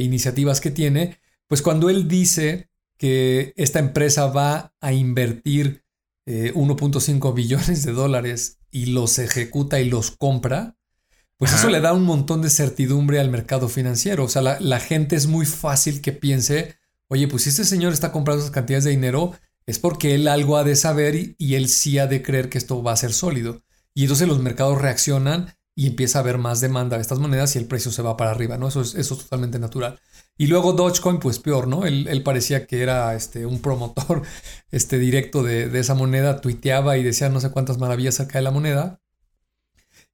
iniciativas 0.00 0.60
que 0.60 0.70
tiene, 0.70 1.18
pues 1.46 1.62
cuando 1.62 1.90
él 1.90 2.08
dice 2.08 2.70
que 2.96 3.52
esta 3.56 3.78
empresa 3.78 4.26
va 4.26 4.74
a 4.80 4.92
invertir 4.92 5.84
1.5 6.26 7.30
eh, 7.30 7.34
billones 7.34 7.84
de 7.84 7.92
dólares 7.92 8.58
y 8.70 8.86
los 8.86 9.18
ejecuta 9.18 9.80
y 9.80 9.88
los 9.88 10.10
compra, 10.10 10.76
pues 11.36 11.52
eso 11.52 11.68
le 11.68 11.80
da 11.80 11.92
un 11.92 12.04
montón 12.04 12.42
de 12.42 12.50
certidumbre 12.50 13.20
al 13.20 13.30
mercado 13.30 13.68
financiero. 13.68 14.24
O 14.24 14.28
sea, 14.28 14.42
la, 14.42 14.80
gente 14.80 15.14
es 15.14 15.28
muy 15.28 15.46
fácil 15.46 16.00
que 16.00 16.12
piense, 16.12 16.76
oye, 17.06 17.28
pues 17.28 17.44
si 17.44 17.50
este 17.50 17.64
señor 17.64 17.92
está 17.92 18.10
comprando 18.10 18.42
esas 18.42 18.54
cantidades 18.54 18.84
de 18.84 18.90
dinero, 18.90 19.32
es 19.66 19.78
porque 19.78 20.14
él 20.14 20.26
algo 20.26 20.56
ha 20.56 20.64
de 20.64 20.74
saber 20.74 21.14
y, 21.14 21.36
y 21.38 21.54
él 21.54 21.68
sí 21.68 21.98
ha 21.98 22.08
de 22.08 22.22
creer 22.22 22.48
que 22.48 22.58
esto 22.58 22.82
va 22.82 22.92
a 22.92 22.96
ser 22.96 23.12
sólido. 23.12 23.62
Y 23.94 24.02
entonces 24.02 24.26
los 24.26 24.40
mercados 24.40 24.80
reaccionan 24.80 25.54
y 25.78 25.86
empieza 25.86 26.18
a 26.18 26.22
haber 26.22 26.38
más 26.38 26.60
demanda 26.60 26.96
de 26.96 27.02
estas 27.02 27.20
monedas 27.20 27.54
y 27.54 27.60
el 27.60 27.66
precio 27.66 27.92
se 27.92 28.02
va 28.02 28.16
para 28.16 28.32
arriba, 28.32 28.58
¿no? 28.58 28.66
Eso 28.66 28.80
es, 28.80 28.96
eso 28.96 29.16
totalmente 29.16 29.60
natural. 29.60 30.00
Y 30.36 30.48
luego 30.48 30.72
Dogecoin, 30.72 31.20
pues 31.20 31.38
peor, 31.38 31.68
¿no? 31.68 31.86
Él, 31.86 32.20
parecía 32.24 32.66
que 32.66 32.82
era 32.82 33.14
este, 33.14 33.46
un 33.46 33.60
promotor 33.62 34.22
este, 34.72 34.98
directo 34.98 35.44
de, 35.44 35.70
esa 35.78 35.94
moneda, 35.94 36.40
tuiteaba 36.40 36.98
y 36.98 37.04
decía 37.04 37.28
no 37.28 37.38
sé 37.38 37.52
cuántas 37.52 37.78
maravillas 37.78 38.16
acerca 38.16 38.38
de 38.38 38.42
la 38.42 38.50
moneda. 38.50 39.00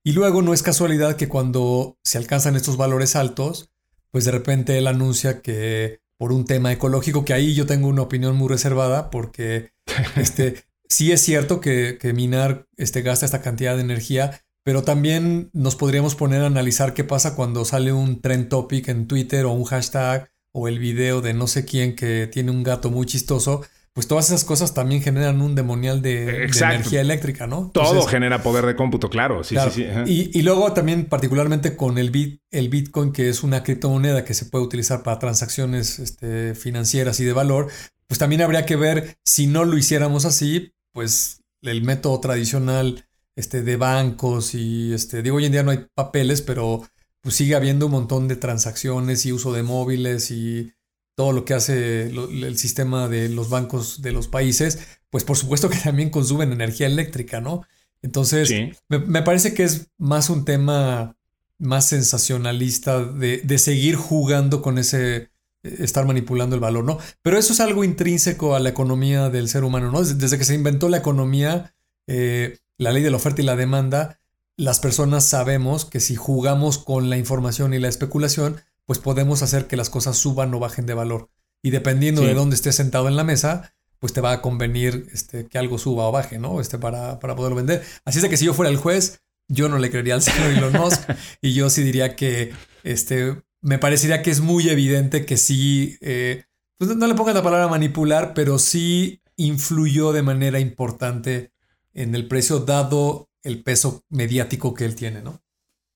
Y 0.02 0.12
luego 0.12 0.42
no 0.42 0.52
es 0.52 0.62
casualidad 0.62 1.16
que 1.16 1.30
cuando 1.30 1.96
se 2.02 2.18
alcanzan 2.18 2.56
estos 2.56 2.76
valores 2.76 3.16
altos, 3.16 3.70
pues 4.10 4.26
de 4.26 4.32
repente 4.32 4.76
él 4.76 4.86
anuncia 4.86 5.40
que 5.40 6.02
por 6.18 6.32
un 6.32 6.44
tema 6.44 6.72
ecológico, 6.72 7.24
que 7.24 7.32
ahí 7.32 7.54
yo 7.54 7.64
tengo 7.64 7.88
una 7.88 8.02
opinión 8.02 8.36
muy 8.36 8.48
reservada, 8.50 9.10
porque 9.10 9.72
este, 10.16 10.62
sí 10.90 11.10
es 11.10 11.22
cierto 11.22 11.62
que, 11.62 11.96
que 11.98 12.12
minar 12.12 12.68
este, 12.76 13.00
gasta 13.00 13.24
esta 13.24 13.40
cantidad 13.40 13.76
de 13.76 13.80
energía, 13.80 14.43
pero 14.64 14.82
también 14.82 15.50
nos 15.52 15.76
podríamos 15.76 16.14
poner 16.14 16.42
a 16.42 16.46
analizar 16.46 16.94
qué 16.94 17.04
pasa 17.04 17.36
cuando 17.36 17.64
sale 17.64 17.92
un 17.92 18.20
trend 18.20 18.48
topic 18.48 18.88
en 18.88 19.06
Twitter 19.06 19.44
o 19.44 19.52
un 19.52 19.64
hashtag 19.64 20.30
o 20.52 20.68
el 20.68 20.78
video 20.78 21.20
de 21.20 21.34
no 21.34 21.46
sé 21.46 21.64
quién 21.64 21.94
que 21.94 22.26
tiene 22.26 22.50
un 22.50 22.62
gato 22.62 22.90
muy 22.90 23.06
chistoso, 23.06 23.62
pues 23.92 24.08
todas 24.08 24.26
esas 24.26 24.44
cosas 24.44 24.72
también 24.72 25.02
generan 25.02 25.40
un 25.40 25.54
demonial 25.54 26.00
de, 26.00 26.46
energía 26.46 27.00
eléctrica, 27.00 27.46
¿no? 27.46 27.70
Todo 27.72 28.02
genera 28.06 28.42
poder 28.42 28.64
de 28.66 28.74
cómputo, 28.74 29.10
claro. 29.10 29.44
Sí, 29.44 29.56
sí, 29.70 29.84
sí. 30.06 30.30
Y, 30.32 30.42
luego 30.42 30.72
también 30.72 31.06
particularmente 31.06 31.76
con 31.76 31.98
el, 31.98 32.10
bit, 32.10 32.40
el 32.50 32.68
Bitcoin, 32.70 33.12
que 33.12 33.28
es 33.28 33.42
una 33.44 33.62
criptomoneda 33.62 34.24
que 34.24 34.34
se 34.34 34.46
puede 34.46 34.64
utilizar 34.64 35.02
para 35.02 35.18
transacciones 35.18 35.98
este, 35.98 36.54
financieras 36.54 37.20
y 37.20 37.24
de 37.24 37.32
valor, 37.32 37.68
pues 38.08 38.18
también 38.18 38.42
habría 38.42 38.66
que 38.66 38.76
ver 38.76 39.16
si 39.24 39.46
no 39.46 39.64
lo 39.64 39.76
hiciéramos 39.76 40.24
así, 40.24 40.72
pues 40.92 41.42
el 41.62 41.82
método 41.82 42.18
tradicional 42.20 43.06
este, 43.36 43.62
de 43.62 43.76
bancos 43.76 44.54
y, 44.54 44.92
este, 44.92 45.22
digo, 45.22 45.36
hoy 45.36 45.46
en 45.46 45.52
día 45.52 45.62
no 45.62 45.70
hay 45.70 45.86
papeles, 45.94 46.42
pero 46.42 46.82
pues 47.20 47.36
sigue 47.36 47.54
habiendo 47.54 47.86
un 47.86 47.92
montón 47.92 48.28
de 48.28 48.36
transacciones 48.36 49.24
y 49.26 49.32
uso 49.32 49.52
de 49.52 49.62
móviles 49.62 50.30
y 50.30 50.72
todo 51.16 51.32
lo 51.32 51.44
que 51.44 51.54
hace 51.54 52.08
el 52.08 52.58
sistema 52.58 53.08
de 53.08 53.28
los 53.28 53.48
bancos 53.48 54.02
de 54.02 54.12
los 54.12 54.28
países, 54.28 54.80
pues 55.10 55.24
por 55.24 55.36
supuesto 55.36 55.70
que 55.70 55.78
también 55.78 56.10
consumen 56.10 56.52
energía 56.52 56.86
eléctrica, 56.86 57.40
¿no? 57.40 57.62
Entonces, 58.02 58.52
me, 58.88 59.22
parece 59.22 59.54
que 59.54 59.62
es 59.62 59.88
más 59.96 60.28
un 60.28 60.44
tema 60.44 61.16
más 61.58 61.88
sensacionalista 61.88 63.02
de, 63.02 63.38
de, 63.38 63.58
seguir 63.58 63.94
jugando 63.96 64.60
con 64.60 64.76
ese, 64.76 65.30
estar 65.64 66.06
manipulando 66.06 66.54
el 66.54 66.60
valor, 66.60 66.84
¿no? 66.84 66.98
Pero 67.22 67.38
eso 67.38 67.52
es 67.52 67.60
algo 67.60 67.84
intrínseco 67.84 68.54
a 68.54 68.60
la 68.60 68.68
economía 68.68 69.30
del 69.30 69.48
ser 69.48 69.64
humano, 69.64 69.90
¿no? 69.90 70.02
Desde, 70.02 70.38
que 70.38 70.44
se 70.44 70.54
inventó 70.54 70.88
la 70.88 70.98
economía, 70.98 71.74
eh, 72.06 72.58
la 72.78 72.92
ley 72.92 73.02
de 73.02 73.10
la 73.10 73.16
oferta 73.16 73.42
y 73.42 73.44
la 73.44 73.56
demanda, 73.56 74.20
las 74.56 74.80
personas 74.80 75.24
sabemos 75.24 75.84
que 75.84 76.00
si 76.00 76.16
jugamos 76.16 76.78
con 76.78 77.10
la 77.10 77.16
información 77.16 77.74
y 77.74 77.78
la 77.78 77.88
especulación, 77.88 78.60
pues 78.84 78.98
podemos 78.98 79.42
hacer 79.42 79.66
que 79.66 79.76
las 79.76 79.90
cosas 79.90 80.16
suban 80.16 80.52
o 80.54 80.60
bajen 80.60 80.86
de 80.86 80.94
valor. 80.94 81.30
Y 81.62 81.70
dependiendo 81.70 82.22
de 82.22 82.34
dónde 82.34 82.56
estés 82.56 82.76
sentado 82.76 83.08
en 83.08 83.16
la 83.16 83.24
mesa, 83.24 83.74
pues 83.98 84.12
te 84.12 84.20
va 84.20 84.32
a 84.32 84.42
convenir 84.42 85.06
este, 85.12 85.46
que 85.46 85.58
algo 85.58 85.78
suba 85.78 86.06
o 86.06 86.12
baje, 86.12 86.38
¿no? 86.38 86.60
Este, 86.60 86.78
para, 86.78 87.18
para 87.20 87.34
poderlo 87.34 87.56
vender. 87.56 87.82
Así 88.04 88.18
es 88.18 88.22
de 88.22 88.28
que 88.28 88.36
si 88.36 88.44
yo 88.44 88.52
fuera 88.52 88.70
el 88.70 88.76
juez, 88.76 89.22
yo 89.48 89.68
no 89.68 89.78
le 89.78 89.90
creería 89.90 90.14
al 90.14 90.22
señor 90.22 90.50
Elon 90.56 90.74
Musk 90.74 91.02
y 91.40 91.54
yo 91.54 91.70
sí 91.70 91.82
diría 91.82 92.14
que 92.14 92.52
este, 92.82 93.42
me 93.62 93.78
parecería 93.78 94.22
que 94.22 94.30
es 94.30 94.40
muy 94.40 94.68
evidente 94.68 95.24
que 95.24 95.38
sí, 95.38 95.96
eh, 96.02 96.44
pues 96.76 96.94
no 96.94 97.06
le 97.06 97.14
pongan 97.14 97.34
la 97.34 97.42
palabra 97.42 97.66
manipular, 97.68 98.34
pero 98.34 98.58
sí 98.58 99.22
influyó 99.36 100.12
de 100.12 100.22
manera 100.22 100.60
importante 100.60 101.53
en 101.94 102.14
el 102.14 102.28
precio 102.28 102.60
dado 102.60 103.28
el 103.42 103.62
peso 103.62 104.04
mediático 104.08 104.74
que 104.74 104.84
él 104.84 104.96
tiene, 104.96 105.22
¿no? 105.22 105.43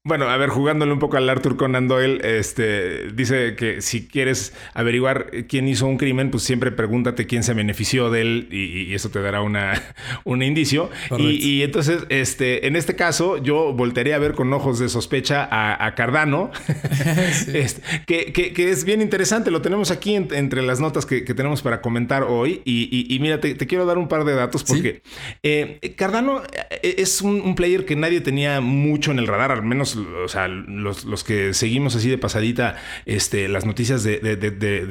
Bueno, 0.04 0.28
a 0.30 0.36
ver, 0.36 0.48
jugándole 0.48 0.92
un 0.92 1.00
poco 1.00 1.16
al 1.16 1.28
Arthur 1.28 1.56
Conan 1.56 1.88
Doyle, 1.88 2.20
este, 2.22 3.10
dice 3.12 3.56
que 3.56 3.82
si 3.82 4.06
quieres 4.06 4.54
averiguar 4.72 5.30
quién 5.48 5.66
hizo 5.66 5.86
un 5.86 5.98
crimen, 5.98 6.30
pues 6.30 6.44
siempre 6.44 6.70
pregúntate 6.70 7.26
quién 7.26 7.42
se 7.42 7.52
benefició 7.52 8.08
de 8.08 8.20
él 8.22 8.48
y, 8.50 8.94
eso 8.94 9.10
te 9.10 9.20
dará 9.20 9.42
una, 9.42 9.82
un 10.24 10.42
indicio. 10.42 10.88
Y, 11.18 11.62
entonces, 11.62 12.04
este, 12.10 12.68
en 12.68 12.76
este 12.76 12.94
caso, 12.94 13.38
yo 13.38 13.72
voltearía 13.74 14.14
a 14.14 14.18
ver 14.18 14.34
con 14.34 14.52
ojos 14.52 14.78
de 14.78 14.88
sospecha 14.88 15.48
a, 15.50 15.94
Cardano, 15.96 16.52
este, 17.52 17.82
que, 18.06 18.70
es 18.70 18.84
bien 18.84 19.02
interesante. 19.02 19.50
Lo 19.50 19.62
tenemos 19.62 19.90
aquí 19.90 20.14
entre 20.14 20.62
las 20.62 20.78
notas 20.78 21.06
que, 21.06 21.22
tenemos 21.22 21.60
para 21.60 21.80
comentar 21.82 22.22
hoy. 22.22 22.62
Y, 22.64 23.18
mira, 23.20 23.40
te, 23.40 23.56
quiero 23.56 23.84
dar 23.84 23.98
un 23.98 24.08
par 24.08 24.24
de 24.24 24.34
datos 24.34 24.62
porque 24.62 25.02
eh, 25.42 25.80
Cardano 25.96 26.42
eh, 26.70 26.94
es 26.98 27.20
un 27.20 27.54
player 27.56 27.84
que 27.84 27.96
nadie 27.96 28.20
tenía 28.20 28.60
mucho 28.60 29.10
en 29.10 29.18
el 29.18 29.26
radar, 29.26 29.50
al 29.50 29.64
menos 29.64 29.87
o 29.96 30.28
sea, 30.28 30.48
los, 30.48 31.24
que 31.24 31.54
seguimos 31.54 31.94
así 31.96 32.08
de 32.08 32.18
pasadita 32.18 32.76
este, 33.06 33.48
las 33.48 33.64
noticias 33.64 34.02
de, 34.02 34.18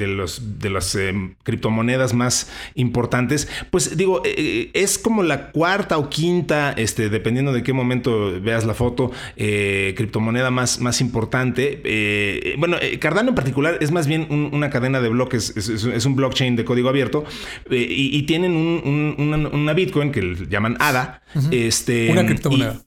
los, 0.07 0.59
de 0.59 0.69
las 0.69 0.95
em, 0.95 1.35
criptomonedas 1.43 2.13
más 2.13 2.49
importantes, 2.75 3.47
pues 3.71 3.97
digo, 3.97 4.21
eh, 4.25 4.33
eh, 4.37 4.71
es 4.73 4.97
como 4.97 5.23
la 5.23 5.51
cuarta 5.51 5.97
o 5.97 6.09
quinta, 6.09 6.73
este, 6.73 7.09
dependiendo 7.09 7.53
de 7.53 7.63
qué 7.63 7.73
momento 7.73 8.39
veas 8.41 8.65
la 8.65 8.73
foto, 8.73 9.11
eh, 9.35 9.93
criptomoneda 9.97 10.51
más, 10.51 10.79
más 10.79 11.01
importante. 11.01 11.81
bueno, 12.57 12.77
Cardano 12.99 13.29
en 13.29 13.35
particular 13.35 13.77
es 13.81 13.91
más 13.91 14.07
bien 14.07 14.27
una 14.29 14.69
cadena 14.69 15.01
de 15.01 15.09
bloques, 15.09 15.55
es, 15.57 16.05
un 16.05 16.15
blockchain 16.15 16.55
de 16.55 16.65
código 16.65 16.89
abierto 16.89 17.25
y, 17.69 18.23
tienen 18.23 18.55
una, 18.55 19.73
Bitcoin 19.73 20.11
que 20.11 20.47
llaman 20.49 20.75
ADA. 20.79 21.21
este, 21.51 22.11
una 22.11 22.25
criptomoneda. 22.25 22.86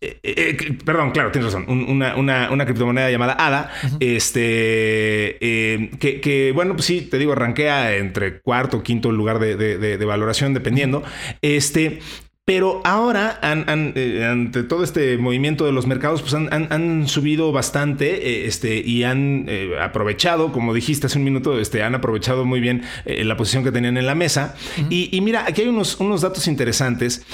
Eh, 0.00 0.20
eh, 0.22 0.78
perdón, 0.84 1.10
claro, 1.10 1.30
tienes 1.32 1.52
razón. 1.52 1.66
una, 1.68 2.64
criptomoneda 2.64 3.10
llamada 3.10 3.36
ADA. 3.38 3.70
Este. 4.00 5.36
que, 5.40 6.52
bueno, 6.54 6.74
pues 6.74 6.86
sí, 6.86 7.02
te 7.02 7.18
digo, 7.18 7.32
arranquea 7.32 7.96
entre 7.96 8.40
cuarto 8.40 8.78
o 8.78 8.82
quinto 8.82 9.10
lugar 9.12 9.38
de, 9.38 9.56
de 9.56 10.04
valoración, 10.04 10.54
dependiendo. 10.54 11.02
Este. 11.42 12.00
Pero 12.48 12.80
ahora, 12.82 13.38
eh, 13.42 14.24
ante 14.24 14.62
todo 14.62 14.82
este 14.82 15.18
movimiento 15.18 15.66
de 15.66 15.72
los 15.72 15.86
mercados, 15.86 16.22
pues 16.22 16.32
han, 16.32 17.06
subido 17.06 17.52
bastante 17.52 18.26
eh, 18.26 18.46
este, 18.46 18.78
y 18.78 19.04
han 19.04 19.44
eh, 19.46 19.72
aprovechado, 19.78 20.50
como 20.50 20.72
dijiste 20.72 21.08
hace 21.08 21.18
un 21.18 21.24
minuto, 21.24 21.60
este, 21.60 21.82
han 21.82 21.94
aprovechado 21.94 22.46
muy 22.46 22.60
bien 22.60 22.84
la 23.04 23.36
posición 23.36 23.64
que 23.64 23.70
tenían 23.70 23.98
en 23.98 24.06
la 24.06 24.14
mesa. 24.14 24.54
y, 24.88 25.20
mira, 25.20 25.44
aquí 25.46 25.60
hay 25.60 25.68
unos, 25.68 26.00
unos 26.00 26.22
datos 26.22 26.48
interesantes, 26.48 27.26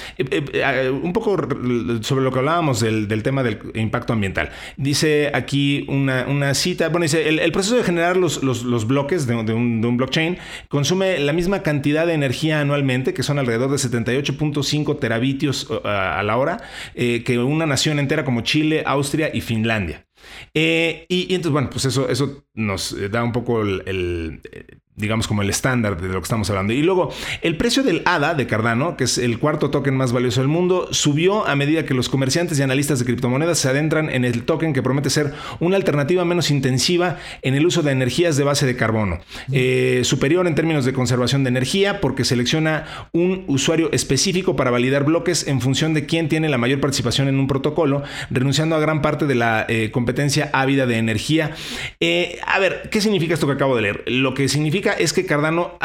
un 1.00 1.12
poco 1.12 1.36
sobre 2.00 2.24
lo 2.24 2.32
que 2.32 2.38
hablábamos 2.40 2.80
del, 2.80 3.22
tema 3.22 3.44
del 3.44 3.60
impacto 3.76 4.14
ambiental. 4.14 4.50
Dice 4.76 5.30
aquí 5.32 5.86
una, 5.86 6.54
cita, 6.54 6.88
bueno, 6.88 7.04
dice, 7.04 7.28
el, 7.28 7.52
proceso 7.52 7.76
de 7.76 7.84
generar 7.84 8.16
los, 8.16 8.42
los, 8.42 8.86
bloques 8.88 9.28
de, 9.28 9.36
un, 9.36 9.80
de 9.80 9.86
un 9.86 9.96
blockchain 9.96 10.38
consume 10.68 11.20
la 11.20 11.32
misma 11.32 11.62
cantidad 11.62 12.04
de 12.04 12.14
energía 12.14 12.60
anualmente, 12.60 13.14
que 13.14 13.22
son 13.22 13.38
alrededor 13.38 13.70
de 13.70 13.76
78.5 13.76 15.03
teravitios 15.04 15.68
uh, 15.68 15.86
a 15.86 16.22
la 16.22 16.38
hora 16.38 16.62
eh, 16.94 17.22
que 17.24 17.38
una 17.38 17.66
nación 17.66 17.98
entera 17.98 18.24
como 18.24 18.40
Chile, 18.40 18.84
Austria 18.86 19.30
y 19.34 19.42
Finlandia. 19.42 20.06
Eh, 20.54 21.04
y, 21.10 21.34
entonces, 21.34 21.52
bueno, 21.52 21.68
pues 21.68 21.84
eso, 21.84 22.08
eso 22.08 22.46
nos 22.54 22.92
eh, 22.92 23.10
da 23.10 23.22
un 23.22 23.32
poco 23.32 23.60
el, 23.60 24.40
digamos, 24.96 25.26
como 25.26 25.42
el 25.42 25.50
estándar 25.50 26.00
de 26.00 26.08
lo 26.08 26.20
que 26.20 26.24
estamos 26.24 26.48
hablando. 26.50 26.72
Y 26.72 26.82
luego, 26.82 27.12
el 27.42 27.56
precio 27.56 27.82
del 27.82 28.02
ADA 28.04 28.34
de 28.34 28.46
Cardano, 28.46 28.96
que 28.96 29.04
es 29.04 29.18
el 29.18 29.38
cuarto 29.40 29.70
token 29.70 29.96
más 29.96 30.12
valioso 30.12 30.40
del 30.40 30.48
mundo, 30.48 30.88
subió 30.92 31.46
a 31.46 31.56
medida 31.56 31.84
que 31.84 31.94
los 31.94 32.08
comerciantes 32.08 32.58
y 32.58 32.62
analistas 32.62 33.00
de 33.00 33.04
criptomonedas 33.04 33.58
se 33.58 33.68
adentran 33.68 34.08
en 34.08 34.24
el 34.24 34.44
token 34.44 34.72
que 34.72 34.82
promete 34.82 35.10
ser 35.10 35.32
una 35.58 35.76
alternativa 35.76 36.24
menos 36.24 36.50
intensiva 36.50 37.18
en 37.42 37.54
el 37.54 37.66
uso 37.66 37.82
de 37.82 37.90
energías 37.90 38.36
de 38.36 38.44
base 38.44 38.66
de 38.66 38.76
carbono. 38.76 39.18
Eh, 39.52 40.02
superior 40.04 40.46
en 40.46 40.54
términos 40.54 40.84
de 40.84 40.92
conservación 40.92 41.42
de 41.42 41.48
energía, 41.48 42.00
porque 42.00 42.24
selecciona 42.24 43.08
un 43.12 43.44
usuario 43.48 43.90
específico 43.92 44.54
para 44.54 44.70
validar 44.70 45.04
bloques 45.04 45.48
en 45.48 45.60
función 45.60 45.92
de 45.94 46.06
quién 46.06 46.28
tiene 46.28 46.48
la 46.48 46.58
mayor 46.58 46.80
participación 46.80 47.26
en 47.26 47.38
un 47.40 47.48
protocolo, 47.48 48.04
renunciando 48.30 48.76
a 48.76 48.78
gran 48.78 49.02
parte 49.02 49.26
de 49.26 49.34
la 49.34 49.66
eh, 49.68 49.90
competencia 49.90 50.50
ávida 50.52 50.86
de 50.86 50.98
energía. 50.98 51.50
Eh, 51.98 52.38
a 52.46 52.60
ver, 52.60 52.88
¿qué 52.90 53.00
significa 53.00 53.34
esto 53.34 53.46
que 53.48 53.54
acabo 53.54 53.74
de 53.74 53.82
leer? 53.82 54.04
Lo 54.06 54.34
que 54.34 54.48
significa 54.48 54.83
es 54.92 55.12
que 55.12 55.26
Cardano 55.26 55.78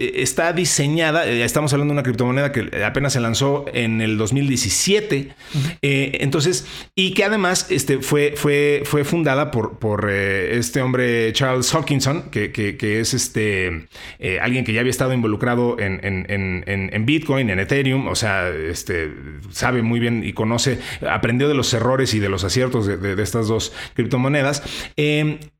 está 0.00 0.52
diseñada, 0.52 1.26
ya 1.26 1.44
estamos 1.44 1.72
hablando 1.72 1.92
de 1.92 2.00
una 2.00 2.02
criptomoneda 2.02 2.52
que 2.52 2.84
apenas 2.84 3.12
se 3.12 3.20
lanzó 3.20 3.64
en 3.72 4.00
el 4.00 4.16
2017, 4.18 5.34
eh, 5.82 6.18
entonces, 6.20 6.66
y 6.94 7.14
que 7.14 7.24
además 7.24 7.66
este, 7.70 7.98
fue, 7.98 8.34
fue, 8.36 8.82
fue 8.84 9.04
fundada 9.04 9.50
por, 9.50 9.78
por 9.78 10.08
eh, 10.10 10.58
este 10.58 10.80
hombre 10.80 11.32
Charles 11.32 11.72
Hawkinson, 11.74 12.30
que, 12.30 12.52
que, 12.52 13.00
es 13.00 13.14
este, 13.14 13.86
eh, 14.18 14.38
alguien 14.40 14.64
que 14.64 14.72
ya 14.72 14.80
había 14.80 14.90
estado 14.90 15.12
involucrado 15.12 15.78
en, 15.78 16.00
en, 16.02 17.06
Bitcoin, 17.06 17.50
en 17.50 17.58
Ethereum, 17.58 18.06
o 18.08 18.14
sea, 18.14 18.48
este, 18.48 19.12
sabe 19.50 19.82
muy 19.82 20.00
bien 20.00 20.22
y 20.24 20.32
conoce, 20.32 20.78
aprendió 21.08 21.48
de 21.48 21.54
los 21.54 21.72
errores 21.74 22.14
y 22.14 22.18
de 22.18 22.28
los 22.28 22.44
aciertos 22.44 22.86
de, 22.86 22.96
de 22.96 23.22
estas 23.22 23.48
dos 23.48 23.72
criptomonedas. 23.94 24.62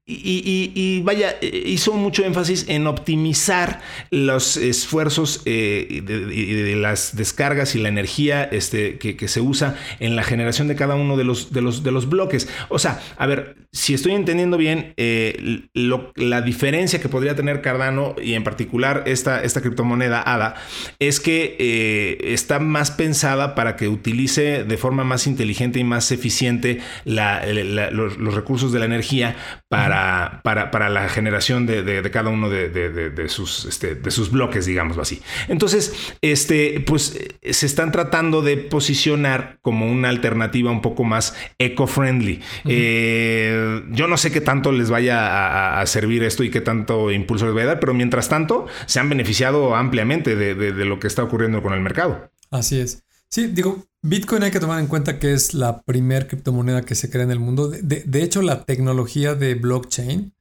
Y, 0.05 1.01
vaya, 1.05 1.37
eh, 1.41 1.63
hizo 1.65 1.93
mucho 1.93 2.25
énfasis 2.25 2.65
en 2.69 2.89
optimizar 2.89 3.81
los 4.11 4.57
esfuerzos 4.57 5.43
eh, 5.45 6.03
de, 6.05 6.75
las 6.75 7.15
descargas 7.15 7.77
y 7.77 7.79
la 7.79 7.89
energía 7.89 8.43
este, 8.43 8.99
que, 8.99 9.29
se 9.29 9.41
usa 9.41 9.77
en 10.01 10.17
la 10.17 10.25
generación 10.25 10.67
de 10.67 10.75
cada 10.75 10.97
uno 10.97 11.17
de 11.17 11.23
los, 11.23 11.53
de 11.53 11.63
los, 11.63 11.85
de 11.85 11.93
los 11.93 12.09
bloques. 12.09 12.49
O 12.69 12.81
sea, 12.81 13.01
a 13.17 13.27
ver, 13.27 13.55
si 13.71 13.95
estoy 13.95 14.13
entendiendo 14.13 14.57
bien, 14.57 14.93
eh, 14.97 15.69
la 15.73 16.43
diferencia 16.43 17.01
que 17.01 17.09
podría 17.09 17.37
tener 17.37 17.63
Cardano 17.63 18.17
y 18.21 18.35
en 18.35 18.43
particular 18.43 19.05
esta, 19.07 19.45
esta 19.45 19.61
criptomoneda 19.61 20.21
ADA 20.21 20.57
es 20.99 21.21
que 21.21 22.19
está 22.25 22.59
más 22.59 22.91
pensada 22.91 23.55
para 23.55 23.77
que 23.77 23.87
utilice 23.87 24.65
de 24.65 24.77
forma 24.77 25.05
más 25.05 25.29
inteligente 25.29 25.79
y 25.79 25.85
más 25.85 26.11
eficiente 26.11 26.81
los, 27.05 28.19
los 28.19 28.35
recursos 28.35 28.73
de 28.73 28.81
la 28.81 28.87
energía 28.87 29.37
para 29.69 29.92
para, 30.43 30.71
para, 30.71 30.89
la 30.89 31.09
generación 31.09 31.67
de, 31.67 32.11
cada 32.13 32.31
uno 32.31 32.49
de, 32.49 33.29
sus, 33.29 33.65
este, 33.65 33.95
de 33.95 34.11
sus 34.11 34.31
bloques, 34.31 34.67
digamos 34.67 34.99
así. 34.99 35.23
Entonces, 35.49 36.15
este, 36.21 36.81
pues 36.87 37.19
se 37.43 37.67
están 37.67 37.93
tratando 37.93 38.43
de 38.43 38.57
posicionar 38.57 39.59
como 39.63 39.91
una 39.91 40.09
alternativa 40.09 40.71
un 40.71 40.83
poco 40.83 41.05
más 41.05 41.35
eco-friendly. 41.59 42.41
Eh, 42.65 43.83
yo 43.91 44.09
no 44.09 44.17
sé 44.17 44.31
qué 44.33 44.41
tanto 44.41 44.73
les 44.73 44.91
vaya 44.91 45.81
a, 45.81 45.87
servir 45.87 46.23
esto 46.23 46.45
y 46.45 46.51
qué 46.51 46.61
tanto 46.61 47.11
impulso 47.11 47.47
les 47.47 47.57
va 47.57 47.63
a 47.63 47.67
dar, 47.67 47.81
pero 47.81 47.95
mientras 47.95 48.29
tanto 48.29 48.67
se 48.87 49.01
han 49.01 49.09
beneficiado 49.09 49.75
ampliamente 49.75 50.37
de, 50.37 50.73
lo 50.85 50.99
que 50.99 51.07
está 51.07 51.23
ocurriendo 51.23 51.63
con 51.63 51.73
el 51.73 51.81
mercado. 51.81 52.31
Así 52.51 52.81
es. 52.81 53.05
Sí, 53.29 53.47
digo, 53.47 53.85
Bitcoin 54.03 54.43
hay 54.43 54.51
que 54.51 54.59
tomar 54.59 54.81
en 54.81 54.89
cuenta 54.89 55.19
que 55.21 55.33
es 55.33 55.55
la 55.55 55.83
primer 55.83 56.27
criptomoneda 56.27 56.83
que 56.83 56.97
se 56.97 57.09
crea 57.09 57.23
en 57.23 57.31
el 57.31 57.39
mundo. 57.39 57.69
De, 57.69 58.23
hecho, 58.23 58.43
la 58.43 58.65
tecnología 58.65 59.37
de 59.37 59.55
blockchain 59.55 60.35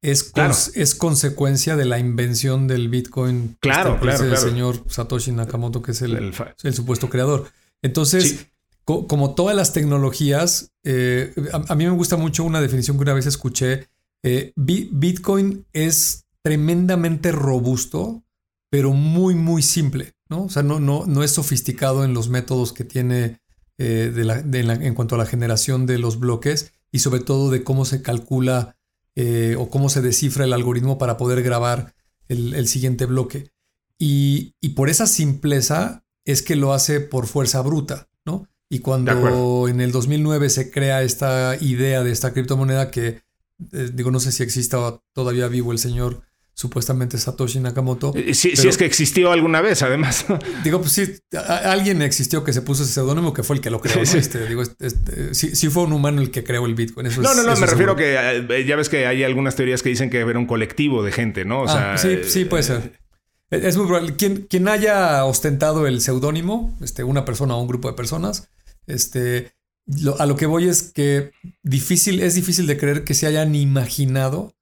es, 0.00 0.32
es 0.74 0.94
consecuencia 0.94 1.76
de 1.76 1.84
la 1.84 1.98
invención 1.98 2.66
del 2.66 2.88
Bitcoin. 2.88 3.58
Claro, 3.60 3.94
este, 3.94 4.06
claro, 4.06 4.24
El 4.24 4.36
señor 4.38 4.84
Satoshi 4.88 5.32
Nakamoto, 5.32 5.82
que 5.82 5.92
es 5.92 6.00
el, 6.00 6.34
el, 6.62 6.74
supuesto 6.74 7.10
creador. 7.10 7.50
Entonces, 7.82 8.46
como 8.84 9.34
todas 9.34 9.54
las 9.54 9.74
tecnologías, 9.74 10.72
eh, 10.82 11.34
a, 11.52 11.74
mí 11.74 11.84
me 11.84 11.90
gusta 11.90 12.16
mucho 12.16 12.44
una 12.44 12.62
definición 12.62 12.96
que 12.96 13.02
una 13.02 13.14
vez 13.14 13.26
escuché. 13.26 13.88
Eh, 14.22 14.52
Bitcoin 14.56 15.66
es 15.74 16.24
tremendamente 16.42 17.32
robusto, 17.32 18.22
pero 18.70 18.92
muy, 18.92 19.34
muy 19.34 19.62
simple. 19.62 20.14
¿No? 20.34 20.44
O 20.44 20.48
sea, 20.48 20.64
no, 20.64 20.80
no, 20.80 21.06
no 21.06 21.22
es 21.22 21.30
sofisticado 21.30 22.04
en 22.04 22.12
los 22.12 22.28
métodos 22.28 22.72
que 22.72 22.84
tiene 22.84 23.40
eh, 23.78 24.12
en 24.52 24.94
cuanto 24.94 25.14
a 25.14 25.18
la 25.18 25.26
generación 25.26 25.86
de 25.86 25.98
los 25.98 26.18
bloques 26.18 26.72
y 26.90 26.98
sobre 26.98 27.20
todo 27.20 27.50
de 27.50 27.62
cómo 27.62 27.84
se 27.84 28.02
calcula 28.02 28.76
eh, 29.14 29.54
o 29.58 29.70
cómo 29.70 29.88
se 29.88 30.02
descifra 30.02 30.44
el 30.44 30.52
algoritmo 30.52 30.98
para 30.98 31.16
poder 31.16 31.42
grabar 31.42 31.94
el, 32.28 32.66
siguiente 32.66 33.06
bloque. 33.06 33.50
Y, 33.98 34.54
por 34.74 34.88
esa 34.88 35.06
simpleza 35.06 36.04
es 36.24 36.42
que 36.42 36.56
lo 36.56 36.72
hace 36.72 36.98
por 37.00 37.26
fuerza 37.26 37.60
bruta, 37.62 38.08
¿no? 38.24 38.48
Y 38.68 38.80
cuando 38.80 39.68
en 39.68 39.80
el 39.80 39.92
2009 39.92 40.50
se 40.50 40.70
crea 40.70 41.02
esta 41.02 41.56
idea 41.60 42.02
de 42.02 42.10
esta 42.10 42.32
criptomoneda 42.32 42.90
que, 42.90 43.22
eh, 43.72 43.90
digo, 43.92 44.10
no 44.10 44.18
sé 44.18 44.32
si 44.32 44.42
exista 44.42 45.00
todavía 45.12 45.46
vivo 45.46 45.70
el 45.70 45.78
señor 45.78 46.22
supuestamente 46.54 47.18
Satoshi 47.18 47.58
Nakamoto. 47.58 48.12
Eh, 48.14 48.32
si, 48.32 48.50
es 48.50 48.76
que 48.76 48.84
existió 48.84 49.32
alguna 49.32 49.60
vez, 49.60 49.82
además. 49.82 50.24
Digo, 50.64 50.80
pues 50.80 50.92
sí, 50.92 51.04
alguien 51.46 52.00
existió 52.00 52.44
que 52.44 52.52
se 52.52 52.62
puso 52.62 52.84
ese 52.84 52.92
seudónimo 52.92 53.32
que 53.32 53.42
fue 53.42 53.56
el 53.56 53.62
que 53.62 53.70
lo 53.70 53.80
creó. 53.80 54.02
Este, 54.02 54.46
digo, 54.46 54.62
este, 54.62 55.34
sí, 55.34 55.68
fue 55.68 55.82
un 55.82 55.92
humano 55.92 56.20
el 56.22 56.30
que 56.30 56.44
creó 56.44 56.66
el 56.66 56.74
Bitcoin. 56.74 57.08
no, 57.08 57.34
no, 57.34 57.42
no, 57.42 57.56
me 57.56 57.66
refiero 57.66 57.96
que 57.96 58.14
eh, 58.16 58.64
ya 58.64 58.76
ves 58.76 58.88
que 58.88 59.06
hay 59.06 59.24
algunas 59.24 59.56
teorías 59.56 59.82
que 59.82 59.88
dicen 59.88 60.08
que 60.08 60.18
era 60.20 60.38
un 60.38 60.46
colectivo 60.46 61.02
de 61.02 61.10
gente, 61.10 61.44
¿no? 61.44 61.62
O 61.62 61.68
ah, 61.68 61.98
sea, 61.98 61.98
sí, 61.98 62.20
sí, 62.28 62.44
puede 62.44 62.62
eh, 62.62 62.66
ser. 62.66 62.92
Es 63.50 63.76
muy 63.76 63.86
probable. 63.86 64.14
Quien, 64.16 64.42
quien 64.42 64.68
haya 64.68 65.24
ostentado 65.24 65.86
el 65.86 66.00
seudónimo, 66.00 66.76
este, 66.80 67.02
una 67.02 67.24
persona 67.24 67.56
o 67.56 67.60
un 67.60 67.68
grupo 67.68 67.88
de 67.88 67.94
personas, 67.94 68.48
este, 68.86 69.52
a 70.18 70.26
lo 70.26 70.36
que 70.36 70.46
voy 70.46 70.68
es 70.68 70.92
que 70.92 71.32
difícil, 71.62 72.20
es 72.22 72.34
difícil 72.34 72.66
de 72.66 72.78
creer 72.78 73.04
que 73.04 73.14
se 73.14 73.26
hayan 73.26 73.54
imaginado 73.54 74.54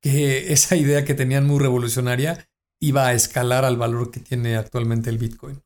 que 0.00 0.52
esa 0.52 0.76
idea 0.76 1.04
que 1.04 1.14
tenían 1.14 1.46
muy 1.46 1.58
revolucionaria 1.58 2.48
iba 2.80 3.06
a 3.06 3.14
escalar 3.14 3.64
al 3.64 3.76
valor 3.76 4.10
que 4.10 4.20
tiene 4.20 4.56
actualmente 4.56 5.10
el 5.10 5.18
Bitcoin. 5.18 5.60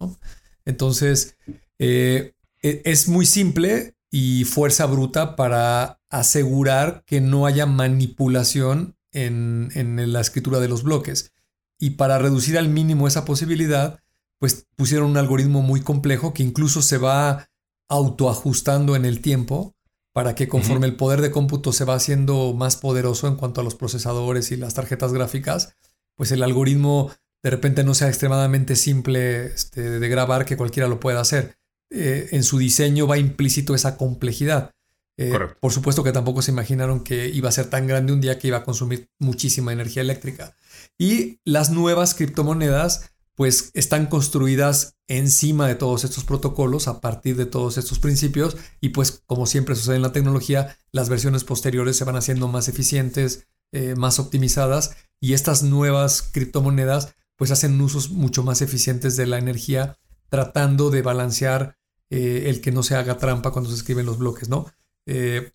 Entonces, 0.64 1.36
eh, 1.78 2.34
e, 2.62 2.82
es 2.84 3.08
muy 3.08 3.26
simple 3.26 3.94
y 4.10 4.44
fuerza 4.44 4.86
bruta 4.86 5.36
para 5.36 6.00
asegurar 6.08 7.04
que 7.06 7.20
no 7.20 7.46
haya 7.46 7.66
manipulación 7.66 8.96
en, 9.12 9.70
en, 9.74 10.12
la 10.12 10.20
escritura 10.20 10.60
de 10.60 10.68
los 10.68 10.82
bloques. 10.82 11.32
Y 11.78 11.90
para 11.90 12.18
reducir 12.18 12.58
al 12.58 12.68
mínimo 12.68 13.08
esa 13.08 13.24
posibilidad, 13.24 14.00
pues 14.38 14.66
pusieron 14.76 15.10
un 15.10 15.16
algoritmo 15.16 15.62
muy 15.62 15.80
complejo 15.80 16.34
que 16.34 16.42
incluso 16.42 16.82
se 16.82 16.98
va 16.98 17.48
autoajustando 17.88 18.96
en 18.96 19.04
el 19.04 19.20
tiempo 19.20 19.74
para 20.12 20.34
que 20.34 20.48
conforme 20.48 20.86
el 20.86 20.96
poder 20.96 21.20
de 21.20 21.30
cómputo 21.30 21.72
se 21.72 21.84
va 21.84 21.94
haciendo 21.94 22.52
más 22.52 22.76
poderoso 22.76 23.28
en 23.28 23.36
cuanto 23.36 23.60
a 23.60 23.64
los 23.64 23.74
procesadores 23.74 24.50
y 24.50 24.56
las 24.56 24.74
tarjetas 24.74 25.12
gráficas, 25.12 25.76
pues 26.16 26.32
el 26.32 26.42
algoritmo 26.42 27.10
de 27.42 27.50
repente 27.50 27.84
no 27.84 27.94
sea 27.94 28.08
extremadamente 28.08 28.76
simple 28.76 29.46
este, 29.46 29.98
de 30.00 30.08
grabar 30.08 30.44
que 30.44 30.56
cualquiera 30.56 30.88
lo 30.88 31.00
pueda 31.00 31.20
hacer. 31.20 31.56
Eh, 31.90 32.28
en 32.32 32.44
su 32.44 32.58
diseño 32.58 33.06
va 33.06 33.18
implícito 33.18 33.74
esa 33.74 33.96
complejidad. 33.96 34.72
Eh, 35.16 35.32
por 35.60 35.72
supuesto 35.72 36.02
que 36.02 36.12
tampoco 36.12 36.40
se 36.40 36.50
imaginaron 36.50 37.04
que 37.04 37.28
iba 37.28 37.48
a 37.48 37.52
ser 37.52 37.68
tan 37.68 37.86
grande 37.86 38.12
un 38.12 38.20
día 38.20 38.38
que 38.38 38.48
iba 38.48 38.58
a 38.58 38.64
consumir 38.64 39.10
muchísima 39.18 39.72
energía 39.72 40.02
eléctrica. 40.02 40.56
Y 40.98 41.40
las 41.44 41.70
nuevas 41.70 42.14
criptomonedas 42.14 43.10
pues 43.40 43.70
están 43.72 44.04
construidas 44.04 44.98
encima 45.08 45.66
de 45.66 45.74
todos 45.74 46.04
estos 46.04 46.24
protocolos, 46.24 46.88
a 46.88 47.00
partir 47.00 47.38
de 47.38 47.46
todos 47.46 47.78
estos 47.78 47.98
principios, 47.98 48.58
y 48.82 48.90
pues 48.90 49.22
como 49.24 49.46
siempre 49.46 49.74
sucede 49.74 49.96
en 49.96 50.02
la 50.02 50.12
tecnología, 50.12 50.76
las 50.92 51.08
versiones 51.08 51.44
posteriores 51.44 51.96
se 51.96 52.04
van 52.04 52.16
haciendo 52.16 52.48
más 52.48 52.68
eficientes, 52.68 53.46
eh, 53.72 53.94
más 53.96 54.18
optimizadas, 54.18 54.94
y 55.20 55.32
estas 55.32 55.62
nuevas 55.62 56.20
criptomonedas 56.20 57.14
pues 57.36 57.50
hacen 57.50 57.80
usos 57.80 58.10
mucho 58.10 58.42
más 58.42 58.60
eficientes 58.60 59.16
de 59.16 59.26
la 59.26 59.38
energía, 59.38 59.96
tratando 60.28 60.90
de 60.90 61.00
balancear 61.00 61.78
eh, 62.10 62.42
el 62.48 62.60
que 62.60 62.72
no 62.72 62.82
se 62.82 62.94
haga 62.94 63.16
trampa 63.16 63.52
cuando 63.52 63.70
se 63.70 63.76
escriben 63.76 64.04
los 64.04 64.18
bloques, 64.18 64.50
¿no? 64.50 64.66
Eh, 65.06 65.52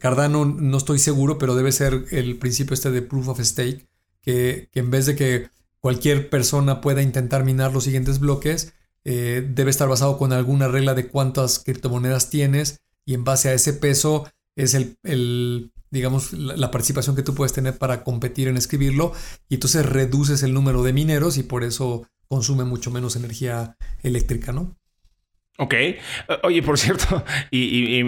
Cardano 0.00 0.46
no 0.46 0.78
estoy 0.78 0.98
seguro, 0.98 1.36
pero 1.36 1.54
debe 1.54 1.72
ser 1.72 2.06
el 2.10 2.38
principio 2.38 2.72
este 2.72 2.90
de 2.90 3.02
proof 3.02 3.28
of 3.28 3.40
stake, 3.40 3.86
que, 4.22 4.70
que 4.72 4.80
en 4.80 4.90
vez 4.90 5.04
de 5.04 5.14
que 5.14 5.57
cualquier 5.80 6.30
persona 6.30 6.80
pueda 6.80 7.02
intentar 7.02 7.44
minar 7.44 7.72
los 7.72 7.84
siguientes 7.84 8.18
bloques, 8.18 8.72
eh, 9.04 9.46
debe 9.54 9.70
estar 9.70 9.88
basado 9.88 10.18
con 10.18 10.32
alguna 10.32 10.68
regla 10.68 10.94
de 10.94 11.08
cuántas 11.08 11.60
criptomonedas 11.60 12.30
tienes 12.30 12.80
y 13.06 13.14
en 13.14 13.24
base 13.24 13.48
a 13.48 13.54
ese 13.54 13.72
peso 13.72 14.28
es 14.56 14.74
el, 14.74 15.72
digamos, 15.90 16.32
la, 16.32 16.70
participación 16.70 17.16
que 17.16 17.22
tú 17.22 17.34
puedes 17.34 17.52
tener 17.52 17.78
para 17.78 18.04
competir 18.04 18.48
en 18.48 18.56
escribirlo 18.56 19.12
y 19.48 19.54
entonces 19.54 19.86
reduces 19.86 20.42
el 20.42 20.52
número 20.52 20.82
de 20.82 20.92
mineros 20.92 21.38
y 21.38 21.42
por 21.42 21.64
eso 21.64 22.06
consume 22.28 22.64
mucho 22.64 22.90
menos 22.90 23.16
energía 23.16 23.76
eléctrica, 24.02 24.52
¿no? 24.52 24.76
Ok. 25.60 25.74
Oye, 26.44 26.62
por 26.62 26.78
cierto, 26.78 27.24
y, 27.50 28.02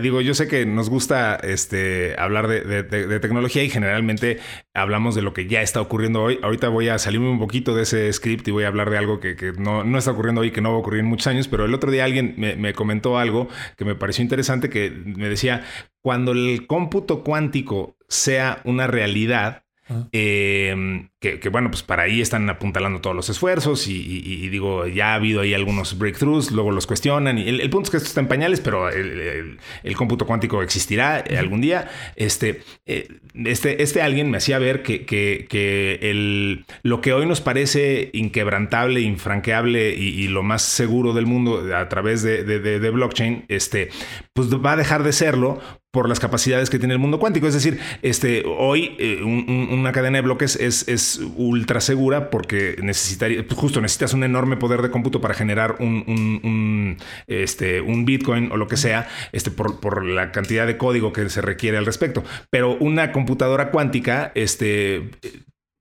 digo, 0.00 0.22
yo 0.22 0.32
sé 0.32 0.48
que 0.48 0.64
nos 0.64 0.88
gusta 0.88 1.36
este, 1.36 2.14
hablar 2.18 2.48
de, 2.48 3.20
tecnología 3.20 3.62
y 3.62 3.68
generalmente 3.68 4.38
hablamos 4.72 5.14
de 5.14 5.20
lo 5.20 5.34
que 5.34 5.46
ya 5.46 5.60
está 5.60 5.82
ocurriendo 5.82 6.22
hoy. 6.22 6.38
Ahorita 6.42 6.70
voy 6.70 6.88
a 6.88 6.98
salirme 6.98 7.28
un 7.28 7.38
poquito 7.38 7.74
de 7.74 7.82
ese 7.82 8.10
script 8.14 8.48
y 8.48 8.50
voy 8.50 8.64
a 8.64 8.68
hablar 8.68 8.88
de 8.88 8.96
algo 8.96 9.20
que, 9.20 9.36
no, 9.58 9.98
está 9.98 10.12
ocurriendo 10.12 10.40
hoy, 10.40 10.52
que 10.52 10.62
no 10.62 10.70
va 10.70 10.76
a 10.76 10.80
ocurrir 10.80 11.00
en 11.00 11.06
muchos 11.06 11.26
años, 11.26 11.48
pero 11.48 11.66
el 11.66 11.74
otro 11.74 11.90
día 11.90 12.04
alguien 12.04 12.32
me, 12.38 12.56
me 12.56 12.72
comentó 12.72 13.18
algo 13.18 13.50
que 13.76 13.84
me 13.84 13.94
pareció 13.94 14.22
interesante, 14.22 14.70
que 14.70 14.90
me 14.90 15.28
decía, 15.28 15.64
cuando 16.00 16.32
el 16.32 16.66
cómputo 16.66 17.22
cuántico 17.22 17.98
sea 18.08 18.62
una 18.64 18.86
realidad, 18.86 19.66
Em, 20.12 21.10
que, 21.18 21.48
bueno, 21.48 21.70
pues 21.70 21.82
para 21.82 22.02
ahí 22.02 22.20
están 22.20 22.48
apuntalando 22.50 23.00
todos 23.00 23.16
los 23.16 23.28
esfuerzos 23.30 23.88
y, 23.88 24.48
digo, 24.48 24.86
ya 24.86 25.12
ha 25.12 25.14
habido 25.14 25.40
ahí 25.40 25.54
algunos 25.54 25.98
breakthroughs, 25.98 26.50
luego 26.50 26.70
los 26.70 26.86
cuestionan 26.86 27.38
y 27.38 27.48
el, 27.48 27.70
punto 27.70 27.86
es 27.86 27.90
que 27.90 27.96
esto 27.96 28.08
está 28.08 28.20
en 28.20 28.28
pañales, 28.28 28.60
pero 28.60 28.90
el, 28.90 29.58
cómputo 29.96 30.26
cuántico 30.26 30.62
existirá 30.62 31.24
algún 31.38 31.62
día. 31.62 31.90
Este, 32.16 32.62
eh, 32.84 33.08
este, 33.46 33.82
este 33.82 34.02
alguien 34.02 34.30
me 34.30 34.36
hacía 34.36 34.58
ver 34.58 34.82
que, 34.82 35.06
que, 35.06 35.98
el, 36.02 36.66
lo 36.82 37.00
que 37.00 37.14
hoy 37.14 37.24
nos 37.24 37.40
parece 37.40 38.10
inquebrantable, 38.12 39.00
infranqueable 39.00 39.94
y, 39.94 40.26
lo 40.28 40.42
más 40.42 40.62
seguro 40.62 41.14
del 41.14 41.24
mundo 41.24 41.74
a 41.74 41.88
través 41.88 42.22
de, 42.22 42.44
de 42.44 42.90
blockchain, 42.90 43.46
este, 43.48 43.88
pues 44.34 44.48
va 44.52 44.72
a 44.72 44.76
dejar 44.76 45.02
de 45.02 45.12
serlo 45.12 45.60
por 45.96 46.10
las 46.10 46.20
capacidades 46.20 46.68
que 46.68 46.78
tiene 46.78 46.92
el 46.92 47.00
mundo 47.00 47.18
cuántico. 47.18 47.46
Es 47.46 47.54
decir, 47.54 47.80
este, 48.02 48.44
hoy 48.46 48.94
eh, 48.98 49.22
una 49.22 49.92
cadena 49.92 50.18
de 50.18 50.22
bloques 50.22 50.54
es, 50.56 50.86
es, 50.88 51.05
ultra 51.36 51.80
segura 51.80 52.30
porque 52.30 52.76
necesitaría, 52.82 53.46
pues, 53.46 53.58
justo 53.58 53.80
necesitas 53.80 54.14
un 54.14 54.24
enorme 54.24 54.56
poder 54.56 54.82
de 54.82 54.90
cómputo 54.90 55.20
para 55.20 55.34
generar 55.34 55.76
un, 55.80 56.96
este, 57.26 57.80
un 57.80 58.04
Bitcoin 58.04 58.50
o 58.52 58.56
lo 58.56 58.68
que 58.68 58.76
sea, 58.76 59.08
este, 59.32 59.50
por, 59.50 59.80
por, 59.80 60.04
la 60.04 60.32
cantidad 60.32 60.66
de 60.66 60.76
código 60.76 61.12
que 61.12 61.28
se 61.28 61.40
requiere 61.40 61.78
al 61.78 61.86
respecto. 61.86 62.22
Pero 62.50 62.76
una 62.78 63.12
computadora 63.12 63.70
cuántica, 63.70 64.32
este 64.34 65.10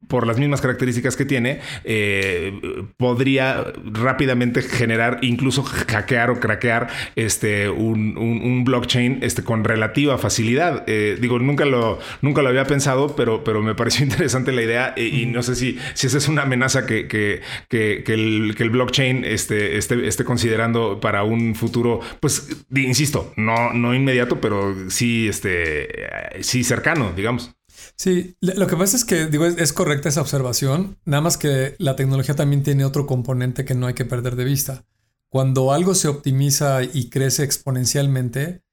por 0.08 0.27
las 0.27 0.38
mismas 0.38 0.62
características 0.62 1.15
que 1.15 1.25
tiene, 1.25 1.60
eh, 1.84 2.53
podría 2.97 3.73
rápidamente 3.84 4.62
generar, 4.62 5.19
incluso 5.21 5.63
hackear 5.63 6.29
o 6.29 6.39
craquear 6.39 6.88
este, 7.15 7.69
un, 7.69 8.63
blockchain 8.65 9.19
este, 9.21 9.43
con 9.43 9.63
relativa 9.63 10.17
facilidad. 10.17 10.84
Eh, 10.88 11.17
digo, 11.19 11.39
nunca 11.39 11.65
lo, 11.65 11.99
nunca 12.21 12.41
lo 12.41 12.49
había 12.49 12.65
pensado, 12.65 13.15
pero, 13.15 13.43
pero 13.43 13.62
me 13.62 13.75
pareció 13.75 14.03
interesante 14.05 14.51
la 14.51 14.62
idea 14.62 14.93
eh, 14.95 15.08
y, 15.08 15.25
no 15.25 15.43
sé 15.43 15.55
si, 15.55 15.79
si 15.93 16.08
esa 16.08 16.17
es 16.17 16.27
una 16.27 16.43
amenaza 16.43 16.86
que, 16.86 17.08
que, 17.08 17.41
que, 17.69 18.03
que 18.05 18.13
el, 18.13 18.69
blockchain 18.69 19.23
este, 19.25 19.77
esté, 19.77 20.08
esté, 20.08 20.23
considerando 20.23 20.99
para 20.99 21.23
un 21.23 21.55
futuro, 21.55 21.99
pues, 22.19 22.65
insisto, 22.75 23.34
no, 23.38 23.73
no 23.73 23.93
inmediato, 23.93 24.41
pero 24.41 24.89
sí, 24.89 25.27
este, 25.27 25.88
sí 26.41 26.63
cercano, 26.63 27.13
digamos. 27.15 27.55
Sí, 27.95 28.35
lo 28.41 28.67
que 28.67 28.75
pasa 28.75 28.97
es 28.97 29.05
que, 29.05 29.27
digo, 29.27 29.45
es, 29.45 29.73
correcta 29.73 30.09
esa 30.09 30.21
observación, 30.21 30.97
nada 31.05 31.21
más 31.21 31.37
que 31.37 31.75
la 31.79 31.95
tecnología 31.95 32.35
también 32.35 32.63
tiene 32.63 32.85
otro 32.85 33.05
componente 33.05 33.65
que 33.65 33.75
no 33.75 33.87
hay 33.87 33.93
que 33.93 34.05
perder 34.05 34.35
de 34.35 34.45
vista. 34.45 34.85
Cuando 35.29 35.71
algo 35.71 35.95
se 35.95 36.07
optimiza 36.07 36.83
y 36.83 37.09
crece 37.09 37.43
exponencialmente, 37.43 38.63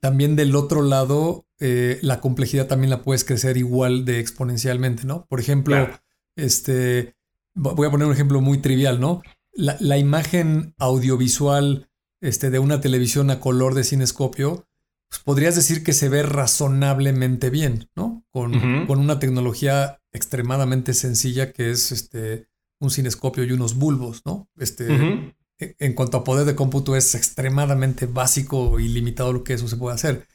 también 0.00 0.36
del 0.36 0.56
otro 0.56 0.82
lado, 0.82 1.46
eh, 1.60 1.98
la 2.02 2.20
complejidad 2.20 2.66
también 2.66 2.90
la 2.90 3.02
puedes 3.02 3.24
crecer 3.24 3.56
igual 3.56 4.04
de 4.04 4.18
exponencialmente, 4.18 5.04
¿no? 5.04 5.26
Por 5.26 5.38
ejemplo, 5.38 5.88
este, 6.34 7.14
voy 7.54 7.86
a 7.86 7.90
poner 7.90 8.06
un 8.06 8.12
ejemplo 8.12 8.40
muy 8.40 8.58
trivial, 8.58 9.00
¿no? 9.00 9.22
La, 9.52 9.76
la 9.80 9.98
imagen 9.98 10.74
audiovisual 10.78 11.88
este, 12.20 12.50
de 12.50 12.58
una 12.58 12.80
televisión 12.80 13.30
a 13.30 13.40
color 13.40 13.74
de 13.74 13.84
cinescopio 13.84 14.66
pues 15.12 15.20
podrías 15.24 15.54
decir 15.54 15.84
que 15.84 15.92
se 15.92 16.08
ve 16.08 16.22
razonablemente 16.22 17.50
bien, 17.50 17.90
¿no? 17.94 18.24
Con, 18.30 18.54
una 18.88 19.18
tecnología 19.18 20.00
extremadamente 20.10 20.94
sencilla 20.94 21.52
que 21.52 21.70
es 21.70 21.92
este, 21.92 22.48
un 22.80 22.90
cinescopio 22.90 23.44
y 23.44 23.52
unos 23.52 23.74
bulbos, 23.74 24.22
¿no? 24.24 24.48
Este, 24.56 25.34
e, 25.58 25.76
En 25.78 25.92
cuanto 25.92 26.16
a 26.16 26.24
poder 26.24 26.46
de 26.46 26.54
cómputo 26.54 26.96
es 26.96 27.14
extremadamente 27.14 28.06
básico 28.06 28.80
y 28.80 28.88
limitado 28.88 29.34
lo 29.34 29.44
que 29.44 29.52
eso 29.52 29.68
se 29.68 29.76
puede 29.76 29.96
hacer. 29.96 30.26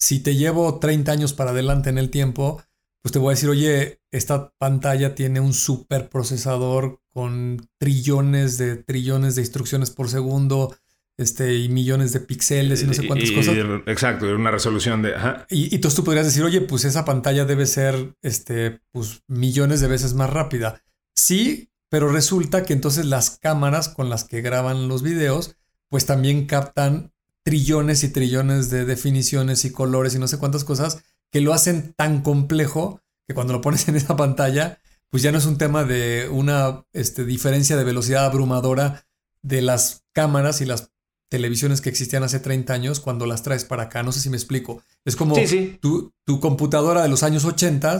Si 0.00 0.18
te 0.18 0.34
llevo 0.34 0.80
30 0.80 1.12
años 1.12 1.32
para 1.32 1.52
adelante 1.52 1.90
en 1.90 1.98
el 1.98 2.10
tiempo, 2.10 2.60
pues 3.02 3.12
te 3.12 3.20
voy 3.20 3.28
a 3.28 3.36
decir, 3.36 3.50
oye, 3.50 4.00
esta 4.10 4.52
pantalla 4.58 5.14
tiene 5.14 5.38
un 5.38 5.52
superprocesador 5.52 7.00
con 7.12 7.68
trillones 7.78 8.58
de 8.58 8.74
trillones 8.82 9.36
de 9.36 9.42
instrucciones 9.42 9.92
por 9.92 10.08
segundo, 10.08 10.76
este, 11.16 11.56
y 11.56 11.68
millones 11.68 12.12
de 12.12 12.20
píxeles 12.20 12.82
y 12.82 12.86
no 12.86 12.94
sé 12.94 13.06
cuántas 13.06 13.30
cosas. 13.30 13.56
Exacto, 13.86 14.26
una 14.34 14.50
resolución 14.50 15.02
de... 15.02 15.14
Y, 15.48 15.72
y, 15.72 15.74
entonces 15.76 15.96
tú 15.96 16.04
podrías 16.04 16.26
decir, 16.26 16.42
oye, 16.42 16.60
pues 16.60 16.84
esa 16.84 17.04
pantalla 17.04 17.44
debe 17.44 17.66
ser 17.66 18.14
este, 18.22 18.80
pues, 18.92 19.22
millones 19.28 19.80
de 19.80 19.88
veces 19.88 20.14
más 20.14 20.30
rápida. 20.30 20.82
Sí, 21.14 21.70
pero 21.88 22.08
resulta 22.08 22.64
que 22.64 22.72
entonces 22.72 23.06
las 23.06 23.38
cámaras 23.38 23.88
con 23.88 24.08
las 24.08 24.24
que 24.24 24.40
graban 24.40 24.88
los 24.88 25.02
videos, 25.02 25.56
pues 25.88 26.06
también 26.06 26.46
captan 26.46 27.12
trillones 27.44 28.02
y 28.02 28.08
trillones 28.08 28.70
de 28.70 28.84
definiciones 28.84 29.64
y 29.64 29.70
colores 29.70 30.14
y 30.14 30.18
no 30.18 30.26
sé 30.26 30.38
cuántas 30.38 30.64
cosas 30.64 31.04
que 31.30 31.40
lo 31.40 31.52
hacen 31.52 31.92
tan 31.96 32.22
complejo 32.22 33.00
que 33.28 33.34
cuando 33.34 33.52
lo 33.52 33.60
pones 33.60 33.86
en 33.88 33.96
esa 33.96 34.16
pantalla, 34.16 34.80
pues 35.10 35.22
ya 35.22 35.30
no 35.30 35.38
es 35.38 35.46
un 35.46 35.58
tema 35.58 35.84
de 35.84 36.28
una 36.30 36.84
este, 36.92 37.24
diferencia 37.24 37.76
de 37.76 37.84
velocidad 37.84 38.24
abrumadora 38.24 39.06
de 39.42 39.62
las 39.62 40.04
cámaras 40.12 40.60
y 40.60 40.64
las 40.64 40.90
televisiones 41.34 41.80
que 41.80 41.88
existían 41.88 42.22
hace 42.22 42.38
30 42.38 42.72
años 42.72 43.00
cuando 43.00 43.26
las 43.26 43.42
traes 43.42 43.64
para 43.64 43.84
acá. 43.84 44.04
No 44.04 44.12
sé 44.12 44.20
si 44.20 44.30
me 44.30 44.36
explico. 44.36 44.84
Es 45.04 45.16
como 45.16 45.34
Tu, 45.80 46.12
tu, 46.24 46.38
computadora 46.38 47.02
de 47.02 47.08
los 47.08 47.24
años 47.24 47.44
80, 47.44 47.98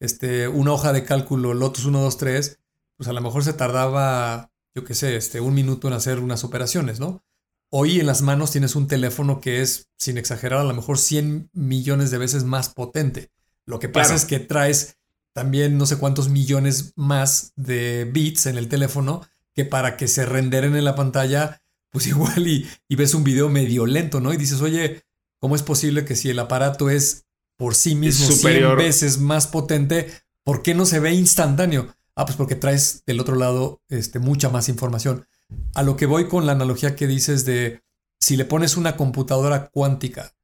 este, 0.00 0.48
una 0.48 0.72
hoja 0.72 0.92
de 0.92 1.02
cálculo 1.02 1.54
Lotus 1.54 1.84
123, 1.84 2.58
pues 2.98 3.08
a 3.08 3.14
lo 3.14 3.22
mejor 3.22 3.42
se 3.42 3.54
tardaba, 3.54 4.50
yo 4.74 4.84
qué 4.84 4.94
sé, 4.94 5.16
este, 5.16 5.40
un 5.40 5.54
minuto 5.54 5.88
en 5.88 5.94
hacer 5.94 6.18
unas 6.18 6.44
operaciones, 6.44 7.00
¿no? 7.00 7.24
Hoy 7.70 8.00
en 8.00 8.06
las 8.06 8.20
manos 8.20 8.50
tienes 8.50 8.76
un 8.76 8.86
teléfono 8.86 9.40
que 9.40 9.62
es, 9.62 9.88
sin 9.96 10.18
exagerar, 10.18 10.60
a 10.60 10.64
lo 10.64 10.74
mejor 10.74 10.98
100 10.98 11.48
millones 11.54 12.10
de 12.10 12.18
veces 12.18 12.44
más 12.44 12.68
potente. 12.68 13.30
Lo 13.64 13.78
que 13.78 13.88
pasa 13.88 14.14
es 14.14 14.26
que 14.26 14.40
traes 14.40 14.98
también 15.32 15.78
no 15.78 15.86
sé 15.86 15.96
cuántos 15.96 16.28
millones 16.28 16.92
más 16.96 17.54
de 17.56 18.06
bits 18.12 18.44
en 18.44 18.58
el 18.58 18.68
teléfono 18.68 19.22
que 19.54 19.64
para 19.64 19.96
que 19.96 20.06
se 20.06 20.26
renderen 20.26 20.76
en 20.76 20.84
la 20.84 20.94
pantalla 20.94 21.62
pues 21.94 22.06
igual 22.08 22.46
y, 22.48 22.68
ves 22.90 23.14
un 23.14 23.22
video 23.22 23.48
medio 23.48 23.86
lento, 23.86 24.20
¿no? 24.20 24.34
Y 24.34 24.36
dices, 24.36 24.60
oye, 24.60 25.04
¿cómo 25.38 25.54
es 25.54 25.62
posible 25.62 26.04
que 26.04 26.16
si 26.16 26.28
el 26.28 26.40
aparato 26.40 26.90
es 26.90 27.26
por 27.56 27.76
sí 27.76 27.94
mismo 27.94 28.26
100 28.26 28.76
veces 28.76 29.18
más 29.18 29.46
potente, 29.46 30.10
¿por 30.42 30.62
qué 30.62 30.74
no 30.74 30.86
se 30.86 30.98
ve 30.98 31.14
instantáneo? 31.14 31.94
Ah, 32.16 32.26
pues 32.26 32.36
porque 32.36 32.56
traes 32.56 33.04
del 33.06 33.20
otro 33.20 33.36
lado 33.36 33.80
este, 33.88 34.18
mucha 34.18 34.48
más 34.48 34.68
información. 34.68 35.26
A 35.74 35.84
lo 35.84 35.96
que 35.96 36.06
voy 36.06 36.26
con 36.26 36.46
la 36.46 36.52
analogía 36.52 36.96
que 36.96 37.06
dices 37.06 37.44
de 37.44 37.84
si 38.18 38.36
le 38.36 38.44
pones 38.44 38.76
una 38.76 38.96
computadora 38.96 39.68
cuántica 39.68 40.34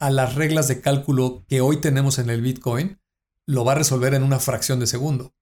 a 0.00 0.10
las 0.10 0.34
reglas 0.34 0.66
de 0.66 0.80
cálculo 0.80 1.44
que 1.48 1.60
hoy 1.60 1.76
tenemos 1.76 2.18
en 2.18 2.28
el 2.28 2.42
Bitcoin, 2.42 2.98
lo 3.46 3.64
va 3.64 3.72
a 3.72 3.76
resolver 3.76 4.14
en 4.14 4.24
una 4.24 4.40
fracción 4.40 4.80
de 4.80 4.88
segundo. 4.88 5.32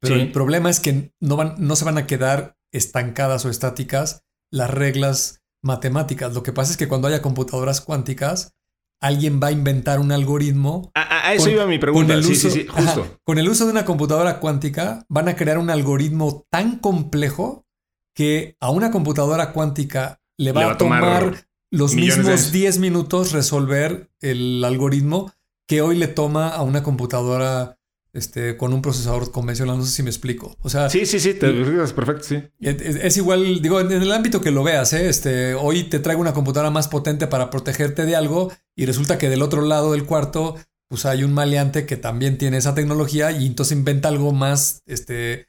Pero 0.00 0.14
el 0.14 0.32
problema 0.32 0.70
es 0.70 0.80
que 0.80 1.12
no, 1.20 1.36
van, 1.36 1.54
no 1.58 1.76
se 1.76 1.84
van 1.84 1.98
a 1.98 2.06
quedar 2.06 2.56
estancadas 2.70 3.44
o 3.44 3.50
estáticas 3.50 4.25
las 4.50 4.70
reglas 4.70 5.42
matemáticas. 5.62 6.34
Lo 6.34 6.42
que 6.42 6.52
pasa 6.52 6.72
es 6.72 6.76
que 6.76 6.88
cuando 6.88 7.08
haya 7.08 7.22
computadoras 7.22 7.80
cuánticas, 7.80 8.54
alguien 9.00 9.40
va 9.42 9.48
a 9.48 9.52
inventar 9.52 10.00
un 10.00 10.12
algoritmo. 10.12 10.90
A, 10.94 11.34
eso 11.34 11.50
iba 11.50 11.66
mi 11.66 11.78
pregunta. 11.78 12.22
sí, 12.22 12.36
sí, 12.36 12.50
sí, 12.50 12.66
justo. 12.66 13.18
con 13.24 13.38
el 13.38 13.48
uso 13.48 13.64
de 13.64 13.72
una 13.72 13.84
computadora 13.84 14.38
cuántica, 14.38 15.04
van 15.08 15.28
a 15.28 15.36
crear 15.36 15.58
un 15.58 15.70
algoritmo 15.70 16.46
tan 16.50 16.78
complejo 16.78 17.66
que 18.14 18.56
a 18.60 18.70
una 18.70 18.90
computadora 18.90 19.52
cuántica 19.52 20.20
le 20.38 20.52
va, 20.52 20.70
a 20.70 20.78
tomar, 20.78 21.46
los 21.70 21.94
mismos 21.94 22.52
10 22.52 22.78
minutos 22.78 23.32
resolver 23.32 24.10
el 24.20 24.64
algoritmo 24.64 25.32
que 25.66 25.82
hoy 25.82 25.96
le 25.96 26.06
toma 26.06 26.48
a 26.48 26.62
una 26.62 26.82
computadora 26.82 27.78
este, 28.16 28.56
con 28.56 28.72
un 28.72 28.82
procesador 28.82 29.30
convencional. 29.30 29.78
No 29.78 29.84
sé 29.84 29.92
si 29.92 30.02
me 30.02 30.10
explico. 30.10 30.56
O 30.62 30.68
sea. 30.68 30.88
Sí, 30.90 31.06
sí, 31.06 31.20
sí, 31.20 31.34
te 31.34 31.48
explicas 31.48 31.92
perfecto, 31.92 32.24
sí. 32.24 32.42
Es, 32.60 33.16
igual, 33.16 33.60
digo, 33.60 33.80
en 33.80 33.90
el 33.92 34.12
ámbito 34.12 34.40
que 34.40 34.50
lo 34.50 34.64
veas, 34.64 34.92
¿eh? 34.92 35.08
este, 35.08 35.54
hoy 35.54 35.84
te 35.84 35.98
traigo 35.98 36.20
una 36.20 36.32
computadora 36.32 36.70
más 36.70 36.88
potente 36.88 37.26
para 37.26 37.50
protegerte 37.50 38.06
de 38.06 38.16
algo 38.16 38.52
y 38.74 38.86
resulta 38.86 39.18
que 39.18 39.28
del 39.28 39.42
otro 39.42 39.62
lado 39.62 39.92
del 39.92 40.04
cuarto, 40.04 40.56
pues 40.88 41.06
hay 41.06 41.24
un 41.24 41.32
maleante 41.32 41.86
que 41.86 41.96
también 41.96 42.38
tiene 42.38 42.56
esa 42.56 42.74
tecnología 42.74 43.32
y 43.32 43.46
entonces 43.46 43.76
inventa 43.76 44.08
algo 44.08 44.32
más, 44.32 44.82
este, 44.86 45.46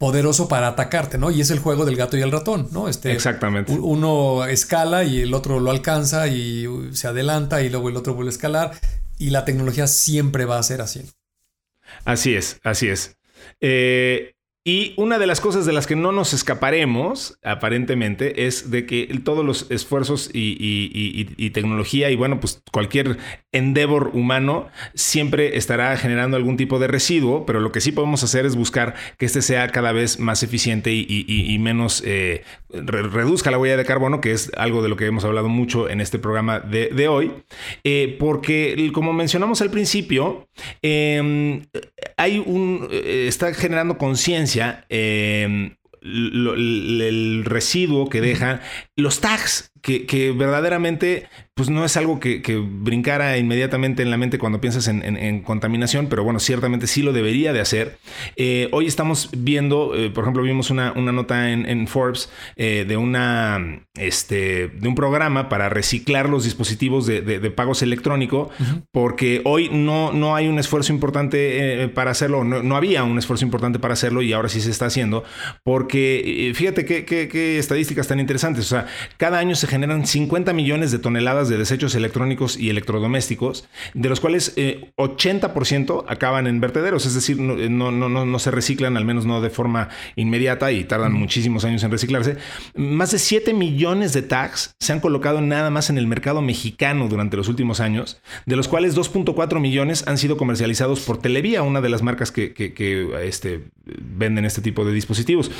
poderoso 0.00 0.48
para 0.48 0.68
atacarte, 0.68 1.18
¿no? 1.18 1.30
Y 1.30 1.42
es 1.42 1.50
el 1.50 1.58
juego 1.58 1.84
del 1.84 1.94
gato 1.94 2.16
y 2.16 2.22
el 2.22 2.32
ratón, 2.32 2.68
¿no? 2.72 2.88
Este, 2.88 3.12
Exactamente. 3.12 3.72
Uno 3.72 4.46
escala 4.46 5.04
y 5.04 5.20
el 5.20 5.34
otro 5.34 5.60
lo 5.60 5.70
alcanza 5.70 6.26
y 6.26 6.66
se 6.92 7.06
adelanta 7.06 7.60
y 7.62 7.68
luego 7.68 7.90
el 7.90 7.98
otro 7.98 8.14
vuelve 8.14 8.30
a 8.30 8.32
escalar 8.32 8.70
y 9.18 9.28
la 9.28 9.44
tecnología 9.44 9.86
siempre 9.86 10.46
va 10.46 10.58
a 10.58 10.62
ser 10.62 10.80
así. 10.80 11.02
Así 12.04 12.34
es, 12.34 12.60
así 12.64 12.88
es. 12.88 13.16
Eh, 13.60 14.34
y 14.70 14.94
una 14.96 15.18
de 15.18 15.26
las 15.26 15.40
cosas 15.40 15.66
de 15.66 15.72
las 15.72 15.88
que 15.88 15.96
no 15.96 16.12
nos 16.12 16.32
escaparemos, 16.32 17.36
aparentemente, 17.42 18.46
es 18.46 18.70
de 18.70 18.86
que 18.86 19.06
todos 19.24 19.44
los 19.44 19.68
esfuerzos 19.68 20.30
y, 20.32 21.50
tecnología 21.52 22.08
y 22.10 22.14
bueno, 22.14 22.38
pues 22.38 22.62
cualquier 22.70 23.18
endeavor 23.50 24.12
humano 24.14 24.68
siempre 24.94 25.56
estará 25.56 25.96
generando 25.96 26.36
algún 26.36 26.56
tipo 26.56 26.78
de 26.78 26.86
residuo, 26.86 27.44
pero 27.46 27.58
lo 27.58 27.72
que 27.72 27.80
sí 27.80 27.90
podemos 27.90 28.22
hacer 28.22 28.46
es 28.46 28.54
buscar 28.54 28.94
que 29.18 29.26
este 29.26 29.42
sea 29.42 29.66
cada 29.70 29.90
vez 29.90 30.20
más 30.20 30.44
eficiente 30.44 30.92
y, 30.92 31.58
menos 31.58 32.04
eh, 32.06 32.44
reduzca 32.72 33.50
la 33.50 33.58
huella 33.58 33.76
de 33.76 33.84
carbono, 33.84 34.20
que 34.20 34.30
es 34.30 34.52
algo 34.56 34.82
de 34.82 34.88
lo 34.88 34.96
que 34.96 35.06
hemos 35.06 35.24
hablado 35.24 35.48
mucho 35.48 35.88
en 35.88 36.00
este 36.00 36.20
programa 36.20 36.60
de, 36.60 37.08
hoy, 37.08 37.32
eh, 37.82 38.16
porque 38.20 38.90
como 38.94 39.12
mencionamos 39.12 39.62
al 39.62 39.70
principio, 39.70 40.46
em, 40.80 41.62
hay 42.16 42.38
un, 42.38 42.86
eh, 42.92 43.24
está 43.26 43.52
generando 43.52 43.98
conciencia 43.98 44.59
em, 44.88 45.76
el 46.02 47.42
residuo 47.44 48.08
que 48.08 48.20
dejan 48.20 48.60
los 48.96 49.20
tags, 49.20 49.72
que, 49.82 50.34
verdaderamente 50.36 51.28
pues 51.54 51.68
no 51.68 51.84
es 51.84 51.94
algo 51.98 52.20
que, 52.20 52.40
brincara 52.58 53.36
inmediatamente 53.36 54.02
en 54.02 54.10
la 54.10 54.16
mente 54.16 54.38
cuando 54.38 54.62
piensas 54.62 54.88
en, 54.88 55.42
contaminación, 55.42 56.06
pero 56.06 56.24
bueno, 56.24 56.40
ciertamente 56.40 56.86
sí 56.86 57.02
lo 57.02 57.12
debería 57.12 57.52
de 57.52 57.60
hacer. 57.60 57.98
Eh, 58.36 58.68
hoy 58.72 58.86
estamos 58.86 59.28
viendo, 59.36 59.94
eh, 59.94 60.08
por 60.08 60.24
ejemplo, 60.24 60.42
vimos 60.42 60.70
una, 60.70 60.92
nota 60.94 61.50
en, 61.50 61.86
Forbes 61.86 62.30
eh, 62.56 62.86
de, 62.88 62.96
una, 62.96 63.84
este, 63.94 64.68
de 64.68 64.88
un 64.88 64.94
programa 64.94 65.50
para 65.50 65.68
reciclar 65.68 66.30
los 66.30 66.44
dispositivos 66.44 67.04
de, 67.06 67.50
pagos 67.50 67.82
electrónico, 67.82 68.48
porque 68.90 69.42
hoy 69.44 69.68
no, 69.70 70.12
no 70.12 70.36
hay 70.36 70.48
un 70.48 70.58
esfuerzo 70.58 70.94
importante 70.94 71.90
para 71.94 72.12
hacerlo, 72.12 72.42
no, 72.42 72.76
había 72.76 73.04
un 73.04 73.18
esfuerzo 73.18 73.44
importante 73.44 73.78
para 73.78 73.92
hacerlo 73.92 74.22
y 74.22 74.32
ahora 74.32 74.48
sí 74.48 74.62
se 74.62 74.70
está 74.70 74.86
haciendo, 74.86 75.24
porque 75.62 76.52
fíjate 76.54 76.86
qué, 76.86 77.04
qué 77.04 77.58
estadísticas 77.58 78.08
tan 78.08 78.18
interesantes, 78.18 78.64
o 78.64 78.68
sea, 78.68 78.86
cada 79.18 79.38
año 79.38 79.54
se 79.56 79.66
generan 79.70 80.06
50 80.06 80.52
millones 80.52 80.90
de 80.90 80.98
toneladas 80.98 81.48
de 81.48 81.56
desechos 81.56 81.94
electrónicos 81.94 82.58
y 82.58 82.70
electrodomésticos, 82.70 83.68
de 83.94 84.08
los 84.08 84.20
cuales 84.20 84.56
80% 84.56 86.02
eh, 86.02 86.04
acaban 86.08 86.46
en 86.46 86.60
vertederos, 86.60 87.06
es 87.06 87.14
decir, 87.14 87.38
no, 87.38 87.56
no, 87.56 88.08
no, 88.08 88.26
no, 88.26 88.38
se 88.38 88.50
reciclan, 88.50 88.96
al 88.96 89.04
menos 89.04 89.26
no 89.26 89.40
de 89.40 89.50
forma 89.50 89.88
inmediata 90.16 90.72
y 90.72 90.84
tardan 90.84 91.12
muchísimos 91.12 91.64
años 91.64 91.82
en 91.84 91.90
reciclarse. 91.90 92.36
Más 92.74 93.12
de 93.12 93.18
7 93.18 93.54
millones 93.54 94.12
de 94.12 94.22
tags 94.22 94.74
se 94.80 94.92
han 94.92 95.00
colocado 95.00 95.40
nada 95.40 95.70
más 95.70 95.88
en 95.88 95.98
el 95.98 96.06
mercado 96.06 96.42
mexicano 96.42 97.08
durante 97.08 97.36
los 97.36 97.48
últimos 97.48 97.80
años, 97.80 98.20
de 98.46 98.56
los 98.56 98.66
cuales 98.66 98.96
2.4 98.96 99.60
millones 99.60 100.04
han 100.06 100.18
sido 100.18 100.36
comercializados 100.36 101.00
por 101.00 101.18
Televía, 101.18 101.62
una 101.62 101.80
de 101.80 101.88
las 101.88 102.02
marcas 102.02 102.32
que, 102.32 102.52
este, 103.22 103.68
venden 103.84 104.44
este 104.44 104.62
tipo 104.62 104.84
de 104.84 104.92
dispositivos. 104.92 105.50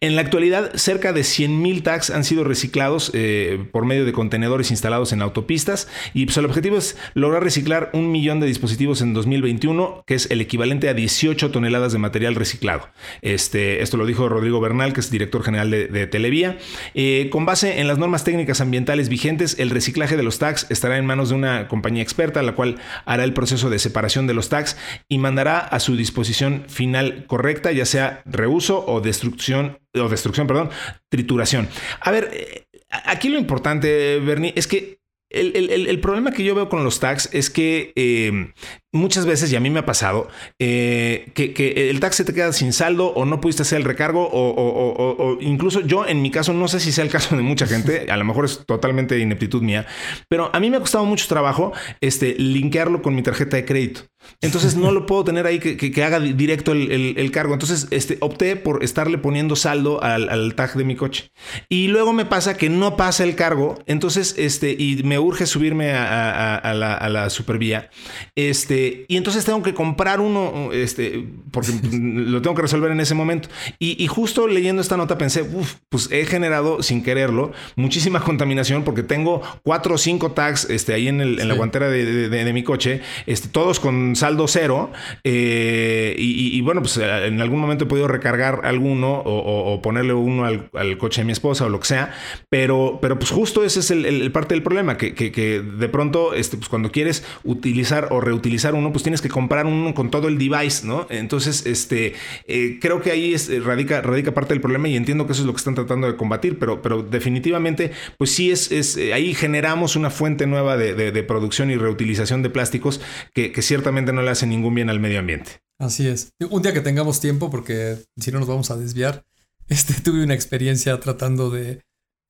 En 0.00 0.16
la 0.16 0.20
actualidad, 0.20 0.72
cerca 0.74 1.12
de 1.12 1.24
100 1.24 1.62
mil 1.62 1.82
tags 1.82 2.10
han 2.10 2.24
sido 2.24 2.44
reciclados 2.44 3.10
eh, 3.14 3.53
por 3.58 3.84
medio 3.84 4.04
de 4.04 4.12
contenedores 4.12 4.70
instalados 4.70 5.12
en 5.12 5.22
autopistas 5.22 5.88
y 6.12 6.26
pues, 6.26 6.36
el 6.36 6.44
objetivo 6.44 6.76
es 6.76 6.96
lograr 7.14 7.42
reciclar 7.42 7.90
un 7.92 8.10
millón 8.10 8.40
de 8.40 8.46
dispositivos 8.46 9.00
en 9.02 9.14
2021, 9.14 10.04
que 10.06 10.14
es 10.14 10.30
el 10.30 10.40
equivalente 10.40 10.88
a 10.88 10.94
18 10.94 11.50
toneladas 11.50 11.92
de 11.92 11.98
material 11.98 12.34
reciclado. 12.34 12.88
Este, 13.22 13.82
esto 13.82 13.96
lo 13.96 14.06
dijo 14.06 14.28
Rodrigo 14.28 14.60
Bernal, 14.60 14.92
que 14.92 15.00
es 15.00 15.10
director 15.10 15.42
general 15.42 15.70
de, 15.70 16.04
Televía. 16.04 16.58
Eh, 16.94 17.28
con 17.30 17.46
base 17.46 17.80
en 17.80 17.88
las 17.88 17.98
normas 17.98 18.24
técnicas 18.24 18.60
ambientales 18.60 19.08
vigentes, 19.08 19.58
el 19.58 19.70
reciclaje 19.70 20.16
de 20.16 20.22
los 20.22 20.38
tags 20.38 20.66
estará 20.70 20.98
en 20.98 21.06
manos 21.06 21.30
de 21.30 21.34
una 21.34 21.68
compañía 21.68 22.02
experta, 22.02 22.42
la 22.42 22.52
cual 22.52 22.76
hará 23.06 23.24
el 23.24 23.32
proceso 23.32 23.70
de 23.70 23.78
separación 23.78 24.26
de 24.26 24.34
los 24.34 24.48
tags 24.48 24.76
y 25.08 25.18
mandará 25.18 25.58
a 25.58 25.80
su 25.80 25.96
disposición 25.96 26.64
final 26.68 27.24
correcta, 27.26 27.72
ya 27.72 27.86
sea 27.86 28.22
reuso 28.26 28.84
o 28.86 29.00
destrucción, 29.00 29.78
o 29.94 30.08
destrucción, 30.08 30.46
perdón, 30.46 30.70
trituración. 31.08 31.68
A 32.00 32.10
ver, 32.10 32.30
eh, 32.32 32.63
aquí 33.04 33.28
lo 33.28 33.38
importante, 33.38 34.18
Bernie, 34.20 34.52
es 34.56 34.66
que 34.66 34.98
el, 35.34 36.00
problema 36.00 36.30
que 36.30 36.44
yo 36.44 36.54
veo 36.54 36.68
con 36.68 36.84
los 36.84 37.00
tags 37.00 37.28
es 37.32 37.50
que 37.50 37.92
eh, 37.96 38.52
muchas 38.92 39.26
veces, 39.26 39.52
y 39.52 39.56
a 39.56 39.60
mí 39.60 39.68
me 39.70 39.80
ha 39.80 39.86
pasado, 39.86 40.28
eh, 40.60 41.30
que, 41.34 41.90
el 41.90 42.00
taxi 42.00 42.24
te 42.24 42.32
queda 42.32 42.52
sin 42.52 42.72
saldo 42.72 43.08
o 43.08 43.24
no 43.24 43.40
pudiste 43.40 43.62
hacer 43.62 43.78
el 43.78 43.84
recargo 43.84 44.28
o, 44.32 45.38
incluso 45.40 45.80
yo 45.80 46.06
en 46.06 46.22
mi 46.22 46.30
caso, 46.30 46.52
no 46.52 46.68
sé 46.68 46.78
si 46.78 46.92
sea 46.92 47.04
el 47.04 47.10
caso 47.10 47.36
de 47.36 47.42
mucha 47.42 47.66
gente, 47.66 48.06
a 48.10 48.16
lo 48.16 48.24
mejor 48.24 48.44
es 48.44 48.64
totalmente 48.66 49.18
ineptitud 49.18 49.62
mía, 49.62 49.86
pero 50.28 50.50
a 50.54 50.60
mí 50.60 50.70
me 50.70 50.76
ha 50.76 50.80
costado 50.80 51.04
mucho 51.04 51.26
trabajo 51.26 51.72
este, 52.00 52.36
linkearlo 52.38 53.02
con 53.02 53.14
mi 53.14 53.22
tarjeta 53.22 53.56
de 53.56 53.64
crédito. 53.64 54.02
Entonces 54.40 54.76
no 54.76 54.92
lo 54.92 55.06
puedo 55.06 55.24
tener 55.24 55.46
ahí 55.46 55.58
que, 55.58 56.04
haga 56.04 56.20
directo 56.20 56.72
el, 56.72 57.30
cargo. 57.30 57.54
Entonces 57.54 57.88
este, 57.90 58.18
opté 58.20 58.56
por 58.56 58.84
estarle 58.84 59.18
poniendo 59.18 59.56
saldo 59.56 60.02
al, 60.02 60.54
tag 60.54 60.74
de 60.74 60.84
mi 60.84 60.96
coche. 60.96 61.30
Y 61.68 61.88
luego 61.88 62.12
me 62.12 62.24
pasa 62.24 62.56
que 62.56 62.68
no 62.68 62.96
pasa 62.96 63.24
el 63.24 63.34
cargo. 63.36 63.78
Entonces, 63.86 64.34
este, 64.38 64.72
y 64.78 65.02
me 65.04 65.18
urge 65.18 65.46
subirme 65.46 65.92
a, 65.92 66.74
la, 66.74 66.94
a 66.94 67.08
la 67.08 67.30
supervía. 67.30 67.90
Este, 68.34 69.06
y 69.08 69.16
entonces 69.16 69.44
tengo 69.44 69.62
que 69.62 69.74
comprar 69.74 70.20
uno, 70.20 70.70
este, 70.72 71.28
porque 71.54 71.72
lo 71.92 72.42
tengo 72.42 72.54
que 72.54 72.62
resolver 72.62 72.90
en 72.90 73.00
ese 73.00 73.14
momento. 73.14 73.48
Y, 73.78 74.06
justo 74.08 74.46
leyendo 74.46 74.82
esta 74.82 74.96
nota 74.96 75.16
pensé, 75.16 75.42
uff, 75.42 75.76
pues 75.88 76.10
he 76.10 76.26
generado 76.26 76.82
sin 76.82 77.02
quererlo 77.02 77.52
muchísima 77.76 78.20
contaminación 78.20 78.84
porque 78.84 79.02
tengo 79.02 79.40
cuatro 79.62 79.94
o 79.94 79.98
cinco 79.98 80.32
tags 80.32 80.68
este, 80.68 80.92
ahí 80.92 81.08
en, 81.08 81.48
la 81.48 81.54
guantera 81.54 81.88
de, 81.88 82.52
mi 82.52 82.62
coche, 82.62 83.00
este, 83.26 83.48
todos 83.48 83.80
con 83.80 84.16
saldo 84.16 84.46
cero. 84.48 84.90
Eh, 85.22 86.14
y, 86.18 86.60
bueno, 86.60 86.82
pues 86.82 86.96
en 86.98 87.40
algún 87.40 87.60
momento 87.60 87.84
he 87.84 87.86
podido 87.86 88.08
recargar 88.08 88.60
alguno 88.64 89.22
o, 89.24 89.80
ponerle 89.80 90.12
uno 90.12 90.44
al, 90.44 90.98
coche 90.98 91.20
de 91.20 91.26
mi 91.26 91.32
esposa 91.32 91.66
o 91.66 91.68
lo 91.68 91.80
que 91.80 91.86
sea. 91.86 92.14
Pero, 92.50 92.98
pero 93.00 93.18
pues 93.18 93.30
justo 93.30 93.64
ese 93.64 93.80
es 93.80 93.90
el, 93.90 94.30
parte 94.32 94.54
del 94.54 94.62
problema, 94.62 94.96
que, 94.96 95.14
que, 95.14 95.60
de 95.60 95.88
pronto, 95.88 96.34
este, 96.34 96.56
pues 96.56 96.68
cuando 96.68 96.90
quieres 96.90 97.24
utilizar 97.44 98.08
o 98.10 98.20
reutilizar 98.20 98.74
uno, 98.74 98.92
pues 98.92 99.04
tienes 99.04 99.20
que 99.20 99.28
comprar 99.28 99.66
uno 99.66 99.94
con 99.94 100.10
todo 100.10 100.28
el 100.28 100.38
device, 100.38 100.86
¿no? 100.86 101.06
Entonces, 101.10 101.43
este, 101.46 102.14
eh, 102.46 102.78
creo 102.80 103.00
que 103.00 103.10
ahí 103.10 103.34
es, 103.34 103.50
radica, 103.62 104.02
parte 104.34 104.54
del 104.54 104.60
problema 104.60 104.88
y 104.88 104.96
entiendo 104.96 105.26
que 105.26 105.32
eso 105.32 105.42
es 105.42 105.46
lo 105.46 105.52
que 105.52 105.58
están 105.58 105.74
tratando 105.74 106.06
de 106.06 106.16
combatir, 106.16 106.58
pero, 106.58 106.82
pero 106.82 107.02
definitivamente, 107.02 107.92
pues 108.18 108.30
sí 108.30 108.50
es, 108.50 108.72
es 108.72 108.96
eh, 108.96 109.12
ahí 109.12 109.34
generamos 109.34 109.96
una 109.96 110.10
fuente 110.10 110.46
nueva 110.46 110.76
de, 110.76 111.22
producción 111.24 111.70
y 111.70 111.76
reutilización 111.76 112.42
de 112.42 112.50
plásticos 112.50 113.00
que, 113.32 113.52
ciertamente 113.62 114.12
no 114.12 114.22
le 114.22 114.30
hace 114.30 114.46
ningún 114.46 114.74
bien 114.74 114.90
al 114.90 115.00
medio 115.00 115.18
ambiente. 115.18 115.60
Así 115.78 116.06
es. 116.06 116.32
Un 116.50 116.62
día 116.62 116.72
que 116.72 116.80
tengamos 116.80 117.20
tiempo, 117.20 117.50
porque 117.50 117.96
si 118.18 118.30
no 118.30 118.38
nos 118.38 118.48
vamos 118.48 118.70
a 118.70 118.76
desviar, 118.76 119.24
este, 119.68 119.94
tuve 119.94 120.22
una 120.22 120.34
experiencia 120.34 120.98
tratando 121.00 121.50
de 121.50 121.80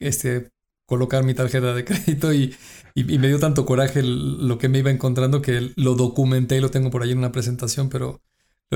este, 0.01 0.51
colocar 0.87 1.25
mi 1.25 1.35
tarjeta 1.35 1.75
de 1.75 1.85
crédito 1.85 2.33
y, 2.33 2.55
me 2.95 3.27
dio 3.27 3.41
tanto 3.41 3.67
coraje 3.67 4.03
lo 4.05 4.57
que 4.59 4.69
me 4.69 4.79
iba 4.79 4.91
encontrando 4.91 5.43
que 5.43 5.73
lo 5.75 5.95
documenté 5.97 6.59
y 6.59 6.61
lo 6.61 6.71
tengo 6.71 6.91
por 6.91 7.03
ahí 7.03 7.11
en 7.11 7.19
una 7.19 7.33
presentación, 7.33 7.89
pero 7.89 8.21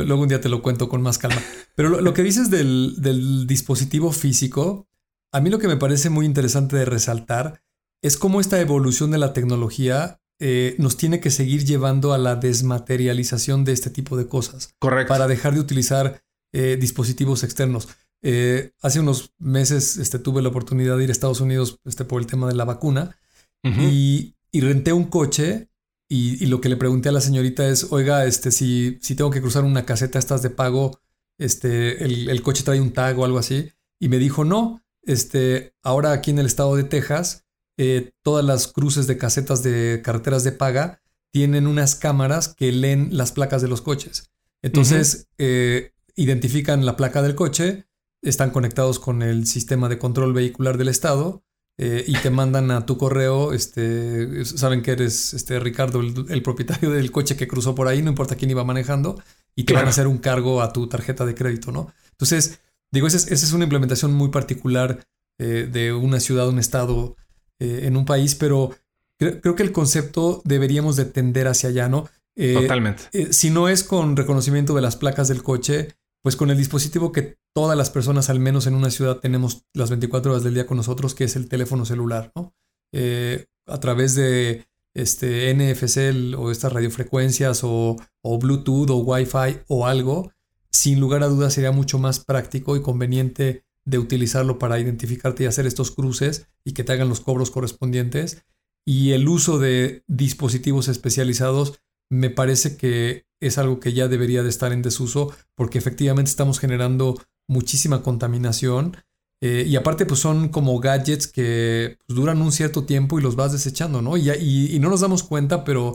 luego 0.05 0.23
un 0.23 0.29
día 0.29 0.41
te 0.41 0.49
lo 0.49 0.63
cuento 0.63 0.89
con 0.89 1.03
más 1.03 1.19
calma. 1.19 1.43
Pero 1.75 2.01
lo, 2.01 2.15
que 2.15 2.23
dices 2.23 2.51
del, 2.51 3.47
dispositivo 3.47 4.13
físico, 4.13 4.89
a 5.33 5.41
mí 5.41 5.51
lo 5.51 5.59
que 5.59 5.69
me 5.69 5.77
parece 5.77 6.11
muy 6.11 6.27
interesante 6.27 6.77
de 6.77 6.85
resaltar 6.85 7.63
es 8.03 8.17
cómo 8.17 8.41
esta 8.41 8.61
evolución 8.61 9.11
de 9.11 9.19
la 9.19 9.33
tecnología 9.33 10.21
eh, 10.41 10.77
nos 10.79 10.97
tiene 10.97 11.21
que 11.21 11.31
seguir 11.31 11.65
llevando 11.65 12.13
a 12.13 12.19
la 12.19 12.37
desmaterialización 12.37 13.65
de 13.65 13.73
este 13.73 13.91
tipo 13.91 14.17
de 14.17 14.27
cosas. 14.27 14.75
Correcto. 14.79 15.13
Para 15.13 15.27
dejar 15.27 15.55
de 15.55 15.61
utilizar 15.61 16.23
eh, 16.53 16.79
dispositivos 16.81 17.43
externos. 17.43 17.89
Eh, 18.23 18.73
hace 18.81 19.01
unos 19.01 19.35
meses 19.39 19.97
este, 19.97 20.19
tuve 20.19 20.43
la 20.43 20.49
oportunidad 20.49 20.97
de 20.97 21.05
ir 21.05 21.11
a 21.11 21.13
Estados 21.13 21.41
Unidos 21.41 21.79
este, 21.85 22.05
por 22.05 22.21
el 22.21 22.27
tema 22.27 22.49
de 22.49 22.55
la 22.55 22.65
vacuna 22.65 23.17
y, 23.63 24.35
renté 24.53 24.93
un 24.93 25.05
coche 25.05 25.68
y, 26.09 26.47
lo 26.47 26.61
que 26.61 26.71
le 26.71 26.77
pregunté 26.77 27.11
a 27.11 27.13
la 27.13 27.21
señorita 27.21 27.69
es, 27.69 27.89
oiga, 27.91 28.25
este, 28.25 28.51
si, 28.51 28.99
si 29.03 29.15
tengo 29.15 29.31
que 29.31 29.43
cruzar 29.43 29.65
una 29.65 29.85
caseta 29.85 30.19
estas 30.19 30.41
de 30.41 30.49
pago, 30.49 31.01
este, 31.39 32.03
el, 32.03 32.43
coche 32.43 32.65
trae 32.65 32.81
un 32.81 32.93
tag 32.93 33.19
o 33.19 33.27
algo 33.27 33.39
así. 33.39 33.71
Y 34.01 34.09
me 34.09 34.19
dijo, 34.19 34.45
no, 34.45 34.83
este, 35.03 35.75
ahora 35.83 36.13
aquí 36.13 36.31
en 36.31 36.39
el 36.39 36.47
estado 36.47 36.77
de 36.77 36.85
Texas, 36.85 37.45
eh, 37.77 38.13
todas 38.23 38.45
las 38.45 38.69
cruces 38.69 39.07
de 39.07 39.19
casetas 39.19 39.63
de 39.63 40.01
carreteras 40.03 40.45
de 40.45 40.53
paga 40.53 41.03
tienen 41.31 41.67
unas 41.67 41.95
cámaras 41.95 42.49
que 42.55 42.73
leen 42.73 43.11
las 43.13 43.33
placas 43.33 43.61
de 43.61 43.69
los 43.69 43.83
coches. 43.83 44.31
Entonces, 44.63 45.29
eh, 45.37 45.93
identifican 46.17 46.87
la 46.87 46.97
placa 46.97 47.21
del 47.21 47.35
coche, 47.35 47.87
están 48.23 48.51
conectados 48.51 48.99
con 48.99 49.23
el 49.23 49.47
sistema 49.47 49.91
de 49.91 49.99
control 49.99 50.33
vehicular 50.33 50.79
del 50.79 50.89
Estado 50.89 51.45
eh, 51.81 52.05
y 52.09 52.15
te 52.15 52.31
mandan 52.31 52.73
a 52.73 52.85
tu 52.87 52.99
correo, 52.99 53.53
este, 53.53 54.45
saben 54.45 54.83
que 54.83 54.91
eres 54.91 55.33
este, 55.33 55.61
Ricardo, 55.61 56.01
el, 56.01 56.43
propietario 56.43 56.91
del 56.91 57.13
coche 57.13 57.37
que 57.37 57.47
cruzó 57.47 57.77
por 57.77 57.87
ahí, 57.87 58.03
no 58.03 58.11
importa 58.11 58.35
quién 58.35 58.51
iba 58.51 58.65
manejando, 58.65 59.23
y 59.55 59.63
te 59.63 59.75
van 59.75 59.87
a 59.87 59.91
hacer 59.91 60.09
un 60.09 60.19
cargo 60.19 60.61
a 60.61 60.73
tu 60.73 60.89
tarjeta 60.89 61.25
de 61.25 61.37
crédito, 61.37 61.71
¿no? 61.71 61.93
Entonces, 62.11 62.59
digo, 62.91 63.07
esa 63.07 63.33
es, 63.33 63.53
una 63.53 63.63
implementación 63.63 64.13
muy 64.13 64.31
particular 64.31 65.07
eh, 65.39 65.69
de 65.71 65.93
una 65.93 66.19
ciudad, 66.19 66.49
un 66.49 66.59
estado 66.59 67.17
eh, 67.61 67.83
en 67.85 67.97
un 67.97 68.05
país, 68.05 68.35
pero 68.35 68.75
creo, 69.17 69.55
que 69.55 69.63
el 69.63 69.71
concepto 69.71 70.43
deberíamos 70.45 70.97
de 70.97 71.05
tender 71.05 71.47
hacia 71.47 71.69
allá, 71.69 71.89
¿no? 71.89 72.09
Totalmente. 72.55 73.33
si 73.33 73.51
no 73.51 73.69
es 73.69 73.83
con 73.83 74.17
reconocimiento 74.17 74.73
de 74.73 74.81
las 74.81 74.95
placas 74.95 75.27
del 75.27 75.43
coche, 75.43 75.97
pues 76.23 76.37
con 76.37 76.51
el 76.51 76.57
dispositivo 76.57 77.11
que 77.11 77.37
todas 77.59 77.77
las 77.77 77.91
personas, 77.91 78.31
al 78.31 78.39
menos 78.39 78.69
en 78.69 78.75
una 78.77 78.89
ciudad, 78.89 79.17
tenemos 79.19 79.65
las 79.75 79.91
24 79.91 80.31
horas 80.31 80.45
del 80.45 80.55
día 80.55 80.65
con 80.65 80.77
nosotros, 80.77 81.17
que 81.17 81.25
es 81.25 81.35
el 81.35 81.49
teléfono 81.49 81.85
celular, 81.85 82.31
¿no? 82.37 82.55
Eh, 82.93 83.47
a 83.67 83.81
través 83.81 84.15
de 84.15 84.69
este 84.95 85.53
NFC 85.53 86.37
o 86.39 86.53
estas 86.53 86.73
radiofrecuencias 86.73 87.65
o, 87.65 87.97
o 88.23 88.39
Bluetooth 88.39 88.91
o 88.91 88.99
Wi-Fi 88.99 89.63
o 89.67 89.89
algo, 89.89 90.31
sin 90.71 91.01
lugar 91.01 91.25
a 91.25 91.27
dudas 91.27 91.53
sería 91.53 91.73
mucho 91.73 91.99
más 91.99 92.21
práctico 92.21 92.77
y 92.77 92.81
conveniente 92.81 93.65
de 93.85 93.99
utilizarlo 93.99 94.61
para 94.61 94.79
identificarte 94.79 95.43
y 95.43 95.47
hacer 95.47 95.67
estos 95.67 95.91
cruces 95.91 96.47
y 96.65 96.75
que 96.75 96.85
te 96.85 96.93
hagan 96.93 97.09
los 97.09 97.21
cobros 97.21 97.51
correspondientes. 97.51 98.45
Y 98.87 99.11
el 99.15 99.27
uso 99.27 99.59
de 99.59 100.05
dispositivos 100.07 100.87
especializados 100.87 101.81
me 102.09 102.31
parece 102.31 102.77
que 102.77 103.27
es 103.41 103.59
algo 103.59 103.81
que 103.81 103.95
ya 103.95 104.07
debería 104.07 104.45
de 104.45 104.49
estar 104.49 104.73
en 104.73 104.83
desuso 104.83 105.35
porque 105.57 105.79
efectivamente 105.79 106.31
estamos 106.31 106.61
generando 106.61 107.21
muchísima 107.49 108.03
contaminación 108.03 108.97
eh, 109.41 109.65
y 109.67 109.77
aparte 109.77 110.05
pues 110.05 110.21
son 110.21 110.49
como 110.49 110.79
gadgets 110.81 111.29
que 111.29 111.99
pues, 112.07 112.17
duran 112.17 112.43
un 112.43 112.53
cierto 112.53 112.85
tiempo 112.85 113.19
y 113.19 113.23
los 113.23 113.37
vas 113.37 113.53
desechando, 113.53 114.03
¿no? 114.03 114.17
Y, 114.17 114.31
y, 114.31 114.79
no 114.81 114.91
nos 114.91 115.01
damos 115.01 115.23
cuenta, 115.23 115.65
pero 115.65 115.95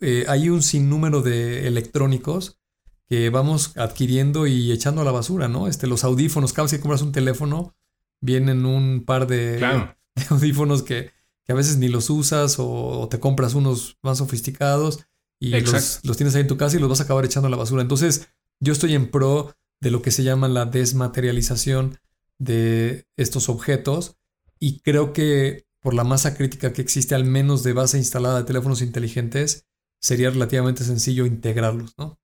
eh, 0.00 0.24
hay 0.28 0.48
un 0.48 0.62
sinnúmero 0.62 1.20
de 1.20 1.66
electrónicos 1.66 2.58
que 3.08 3.30
vamos 3.30 3.76
adquiriendo 3.76 4.46
y 4.46 4.70
echando 4.70 5.02
a 5.02 5.04
la 5.04 5.10
basura, 5.10 5.48
¿no? 5.48 5.66
Este, 5.66 5.86
los 5.86 6.04
audífonos, 6.04 6.52
cada 6.52 6.64
vez 6.64 6.72
que 6.72 6.80
compras 6.80 7.02
un 7.02 7.12
teléfono, 7.12 7.74
vienen 8.20 8.64
un 8.64 9.04
par 9.04 9.26
de, 9.26 9.60
audífonos 10.30 10.84
que, 10.84 11.10
que, 11.44 11.52
a 11.52 11.56
veces 11.56 11.78
ni 11.78 11.88
los 11.88 12.10
usas 12.10 12.56
o 12.58 13.08
te 13.10 13.18
compras 13.18 13.54
unos 13.54 13.98
más 14.02 14.18
sofisticados 14.18 15.04
y 15.40 15.50
los, 15.50 16.00
tienes 16.16 16.34
ahí 16.34 16.42
en 16.42 16.48
tu 16.48 16.56
casa 16.56 16.76
y 16.76 16.80
los 16.80 16.88
vas 16.88 17.00
a 17.00 17.04
acabar 17.04 17.24
echando 17.24 17.48
a 17.48 17.50
la 17.50 17.56
basura. 17.56 17.82
Entonces, 17.82 18.28
yo 18.60 18.72
estoy 18.72 18.94
en 18.94 19.10
pro 19.10 19.54
de 19.80 19.90
lo 19.90 20.02
que 20.02 20.10
se 20.10 20.22
llama 20.22 20.48
la 20.48 20.66
desmaterialización 20.66 21.98
de 22.38 23.06
estos 23.16 23.48
objetos 23.48 24.16
y 24.58 24.80
creo 24.80 25.12
que 25.12 25.66
por 25.80 25.92
la 25.94 26.04
masa 26.04 26.34
crítica 26.34 26.72
que 26.72 26.80
existe 26.80 27.14
al 27.14 27.24
menos 27.24 27.62
de 27.62 27.74
base 27.74 27.98
instalada 27.98 28.38
de 28.38 28.44
teléfonos 28.44 28.80
inteligentes, 28.80 29.66
sería 30.00 30.30
relativamente 30.30 30.82
sencillo 30.82 31.26
integrarlos, 31.26 31.94
¿no? 31.98 32.18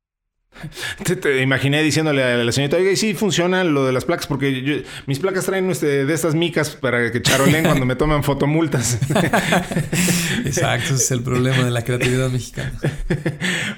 Te, 1.20 1.42
imaginé 1.42 1.82
diciéndole 1.82 2.22
a 2.22 2.36
la 2.36 2.53
señorita, 2.53 2.76
oiga, 2.76 2.90
y 2.90 2.96
sí 2.96 3.14
funciona 3.14 3.64
lo 3.64 3.86
de 3.86 3.92
las 3.92 4.05
placas, 4.05 4.26
porque 4.26 4.84
mis 5.07 5.18
placas 5.18 5.46
traen 5.46 5.70
este, 5.70 6.05
de 6.05 6.14
estas 6.14 6.34
micas 6.34 6.76
para 6.76 7.11
que 7.11 7.22
charolen 7.22 7.64
cuando 7.64 7.86
me 7.86 7.96
toman 7.96 8.22
fotomultas. 8.22 8.98
Exacto, 10.44 10.94
ese 10.94 10.94
es 10.94 11.11
el 11.11 11.22
problema 11.22 11.64
de 11.64 11.70
la 11.70 11.82
creatividad 11.82 12.30
mexicana. 12.30 12.72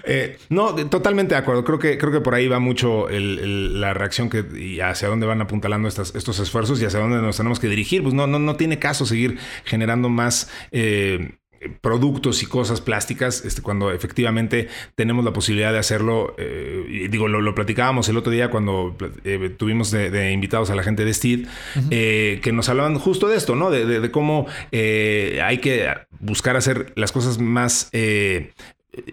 Eh, 0.05 0.37
no, 0.49 0.75
totalmente 0.75 1.35
de 1.35 1.41
acuerdo. 1.41 1.65
Creo 1.65 1.79
que, 1.79 1.97
creo 1.97 2.11
que 2.11 2.21
por 2.21 2.35
ahí 2.35 2.49
va 2.49 2.59
mucho 2.59 3.07
la 3.09 3.95
reacción 3.95 4.29
que, 4.29 4.45
y 4.59 4.81
hacia 4.81 5.09
dónde 5.09 5.27
van 5.27 5.41
apuntalando 5.41 5.89
estas, 5.89 6.15
estos 6.15 6.39
esfuerzos 6.41 6.83
y 6.83 6.85
hacia 6.85 6.99
dónde 6.99 7.23
nos 7.23 7.37
tenemos 7.37 7.61
que 7.61 7.69
dirigir. 7.69 8.03
Pues 8.03 8.13
no, 8.13 8.27
no, 8.27 8.39
no 8.39 8.57
tiene 8.57 8.79
caso 8.79 9.07
seguir 9.07 9.39
generando 9.65 10.09
más. 10.09 10.51
Eh, 10.73 11.37
productos 11.81 12.43
y 12.43 12.47
cosas 12.47 12.81
plásticas, 12.81 13.45
este, 13.45 13.63
cuando 13.63 13.93
efectivamente 13.93 14.69
tenemos 14.95 15.25
la 15.25 15.33
posibilidad 15.33 15.73
de 15.73 15.79
hacerlo. 15.79 16.35
Eh, 16.39 17.09
digo, 17.11 17.29
lo, 17.29 17.55
platicábamos 17.55 18.09
el 18.09 18.17
otro 18.17 18.33
día 18.33 18.51
cuando 18.51 18.97
eh, 19.25 19.55
tuvimos 19.57 19.91
de, 19.91 20.33
invitados 20.33 20.71
a 20.71 20.75
la 20.75 20.83
gente 20.83 21.05
de 21.05 21.15
Steed, 21.15 21.47
eh, 21.91 22.41
que 22.43 22.53
nos 22.53 22.69
hablaban 22.69 22.99
justo 22.99 23.29
de 23.29 23.37
esto, 23.37 23.57
¿no? 23.57 23.71
De, 23.71 24.11
cómo 24.11 24.47
hay 24.73 25.59
que 25.59 25.89
buscar 26.21 26.57
hacer 26.57 26.93
las 26.97 27.13
cosas 27.13 27.39
más 27.39 27.91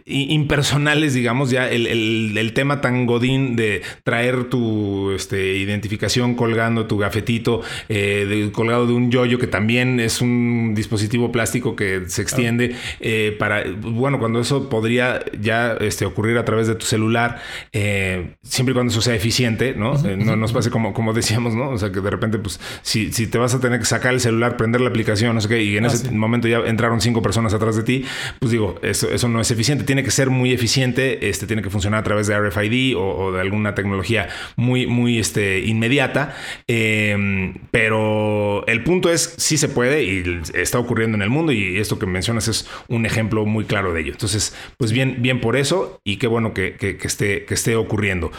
impersonales, 0.06 1.14
digamos, 1.14 1.52
ya 1.52 1.70
el, 1.70 2.52
tema 2.54 2.82
tan 2.82 3.06
godín 3.06 3.56
de 3.56 3.82
traer 4.04 4.46
tu 4.46 5.12
este, 5.12 5.58
identificación 5.58 6.36
colgando 6.36 6.88
tu 6.88 6.98
gafetito, 6.98 7.62
eh, 7.88 8.50
colgado 8.52 8.88
de 8.88 8.94
un 8.94 9.12
yoyo, 9.12 9.38
que 9.40 9.48
también 9.48 10.00
es 10.00 10.20
un 10.20 10.74
dispositivo 10.76 11.32
plástico 11.32 11.76
que 11.76 12.04
se 12.08 12.22
extiende, 12.22 12.76
eh, 13.00 13.36
para, 13.40 13.64
bueno, 13.80 14.20
cuando 14.20 14.42
eso 14.42 14.68
podría 14.68 15.24
ya 15.40 15.78
este, 15.80 16.06
ocurrir 16.06 16.38
a 16.38 16.44
través 16.44 16.68
de 16.68 16.76
tu 16.76 16.86
celular, 16.86 17.40
eh, 17.72 18.36
siempre 18.44 18.72
y 18.72 18.74
cuando 18.74 18.92
eso 18.92 19.02
sea 19.02 19.16
eficiente, 19.16 19.76
¿no? 19.76 19.94
no 19.94 20.36
nos 20.36 20.52
pase 20.52 20.72
como, 20.72 20.94
como 20.94 21.14
decíamos, 21.14 21.54
¿no? 21.54 21.70
O 21.70 21.78
sea, 21.78 21.92
que 21.92 22.02
de 22.02 22.10
repente, 22.10 22.38
pues, 22.40 22.60
si, 22.82 23.14
si 23.14 23.28
te 23.28 23.38
vas 23.38 23.54
a 23.54 23.62
tener 23.62 23.80
que 23.80 23.86
sacar 23.86 24.14
el 24.14 24.20
celular, 24.20 24.58
prender 24.58 24.82
la 24.82 24.90
aplicación, 24.90 25.36
no 25.36 25.42
sé 25.42 25.48
qué, 25.48 25.64
y 25.64 25.78
en 25.78 25.86
ah, 25.86 25.88
ese 25.88 26.12
momento 26.12 26.50
ya 26.50 26.58
entraron 26.60 27.00
cinco 27.00 27.22
personas 27.22 27.54
atrás 27.54 27.78
de 27.78 27.84
ti, 27.84 28.06
pues 28.40 28.52
digo, 28.52 28.78
eso, 28.82 29.10
eso 29.10 29.30
no 29.30 29.40
es 29.40 29.50
eficiente 29.52 29.69
tiene 29.78 30.04
que 30.04 30.12
ser 30.12 30.30
muy 30.30 30.52
eficiente, 30.52 31.30
este, 31.30 31.48
tiene 31.48 31.62
que 31.62 31.70
funcionar 31.70 32.02
a 32.02 32.04
través 32.04 32.28
de 32.28 32.40
RFID 32.40 32.98
o, 32.98 33.32
de 33.32 33.42
alguna 33.42 33.76
tecnología 33.76 34.30
muy, 34.56 34.88
muy 34.88 35.20
este, 35.20 35.60
inmediata. 35.60 36.36
Em, 36.68 37.56
pero 37.72 38.66
el 38.68 38.84
punto 38.84 39.12
es, 39.12 39.36
sí 39.38 39.58
se 39.58 39.70
puede 39.70 40.04
y 40.04 40.42
está 40.54 40.80
ocurriendo 40.80 41.16
en 41.16 41.22
el 41.22 41.30
mundo 41.30 41.52
y 41.52 41.78
esto 41.78 42.00
que 42.00 42.06
mencionas 42.06 42.48
es 42.48 42.68
un 42.88 43.06
ejemplo 43.06 43.46
muy 43.46 43.66
claro 43.66 43.94
de 43.94 44.02
ello. 44.02 44.12
Entonces, 44.12 44.56
pues 44.78 44.92
bien, 44.92 45.18
bien 45.20 45.42
por 45.42 45.56
eso 45.56 46.00
y 46.04 46.18
qué 46.18 46.28
bueno 46.28 46.54
que, 46.54 46.76
esté, 47.04 47.46
que 47.46 47.54
esté 47.54 47.76
ocurriendo. 47.76 48.32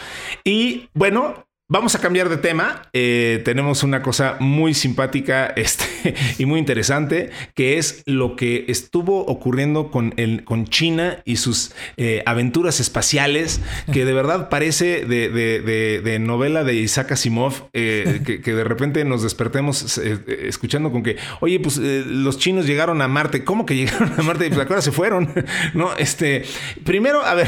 Y 0.43 0.89
bueno, 0.93 1.45
Vamos 1.71 1.95
a 1.95 2.01
cambiar 2.01 2.27
de 2.27 2.35
tema. 2.35 2.81
Eh, 2.91 3.41
tenemos 3.45 3.83
una 3.83 4.01
cosa 4.01 4.35
muy 4.41 4.73
simpática 4.73 5.45
este, 5.55 6.15
y 6.37 6.45
muy 6.45 6.59
interesante, 6.59 7.29
que 7.55 7.77
es 7.77 8.03
lo 8.05 8.35
que 8.35 8.65
estuvo 8.67 9.25
ocurriendo 9.25 9.89
con, 9.89 10.13
el, 10.17 10.43
con 10.43 10.65
China 10.67 11.19
y 11.23 11.37
sus 11.37 11.73
eh, 11.95 12.23
aventuras 12.25 12.81
espaciales, 12.81 13.61
que 13.93 14.03
de 14.03 14.11
verdad 14.11 14.49
parece 14.49 15.05
de, 15.05 16.17
novela 16.19 16.65
de 16.65 16.75
Isaac 16.75 17.13
Asimov, 17.13 17.69
eh, 17.71 18.19
que, 18.43 18.53
de 18.53 18.63
repente 18.65 19.05
nos 19.05 19.23
despertemos 19.23 19.97
escuchando 19.97 20.91
con 20.91 21.03
que, 21.03 21.15
oye, 21.39 21.57
pues 21.61 21.77
los 21.77 22.37
chinos 22.37 22.67
llegaron 22.67 23.01
a 23.01 23.07
Marte. 23.07 23.45
¿Cómo 23.45 23.65
que 23.65 23.77
llegaron 23.77 24.11
a 24.17 24.23
Marte? 24.23 24.49
Pues 24.49 24.59
ahora 24.59 24.81
se 24.81 24.91
fueron. 24.91 25.33
no, 25.73 25.95
este, 25.95 26.43
primero, 26.83 27.23
a 27.23 27.33
ver, 27.33 27.47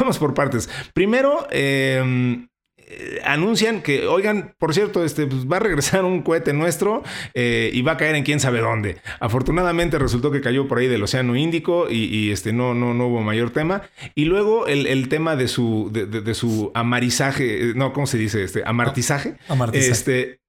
vamos 0.00 0.16
por 0.16 0.32
partes. 0.32 0.70
Primero, 0.94 1.46
em, 1.50 2.48
eh, 2.92 3.20
anuncian 3.24 3.82
que, 3.82 4.08
oigan, 4.08 4.54
por 4.58 4.74
cierto, 4.74 5.04
este, 5.04 5.26
pues, 5.26 5.46
va 5.46 5.58
a 5.58 5.60
regresar 5.60 6.04
un 6.04 6.22
cohete 6.22 6.52
nuestro 6.52 7.04
eh, 7.34 7.70
y 7.72 7.82
va 7.82 7.92
a 7.92 7.96
caer 7.96 8.16
en 8.16 8.24
quién 8.24 8.40
sabe 8.40 8.60
dónde. 8.60 8.96
Afortunadamente 9.20 9.96
resultó 9.98 10.32
que 10.32 10.40
cayó 10.40 10.66
por 10.66 10.78
ahí 10.78 10.88
del 10.88 11.02
Océano 11.02 11.36
Índico 11.36 11.88
y, 11.88 12.32
este, 12.32 12.52
no, 12.52 12.74
no, 12.74 12.92
no 12.92 13.06
hubo 13.06 13.22
mayor 13.22 13.50
tema. 13.50 13.82
Y 14.16 14.24
luego 14.24 14.66
el, 14.66 15.08
tema 15.08 15.36
de 15.36 15.46
su, 15.46 15.90
de, 15.92 16.34
su 16.34 16.72
amarizaje, 16.74 17.74
no, 17.76 17.92
¿cómo 17.92 18.08
se 18.08 18.18
dice? 18.18 18.42
Este, 18.42 18.62
amartizaje. 18.66 19.36
amartizaje. 19.48 19.90
Este, 19.90 20.40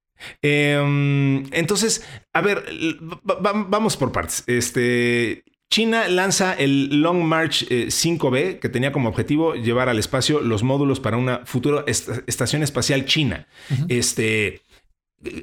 em, 0.42 1.44
entonces, 1.52 2.04
a 2.34 2.42
ver, 2.42 2.66
vamos 3.24 3.98
por 3.98 4.12
partes. 4.12 4.44
Este, 4.48 5.44
China 5.72 6.10
lanza 6.10 6.54
el 6.54 7.02
Long 7.02 7.24
March 7.24 7.66
5B, 7.70 8.38
eh, 8.38 8.60
que 8.60 8.68
tenía 8.68 8.92
como 8.92 9.08
objetivo 9.08 9.56
llevar 9.56 9.88
al 9.88 10.00
espacio 10.00 10.42
los 10.42 10.64
módulos 10.64 11.00
para 11.00 11.16
una 11.16 11.42
futura 11.46 11.86
estación 11.88 12.62
espacial 12.62 13.06
china. 13.06 13.48
Este. 13.88 14.62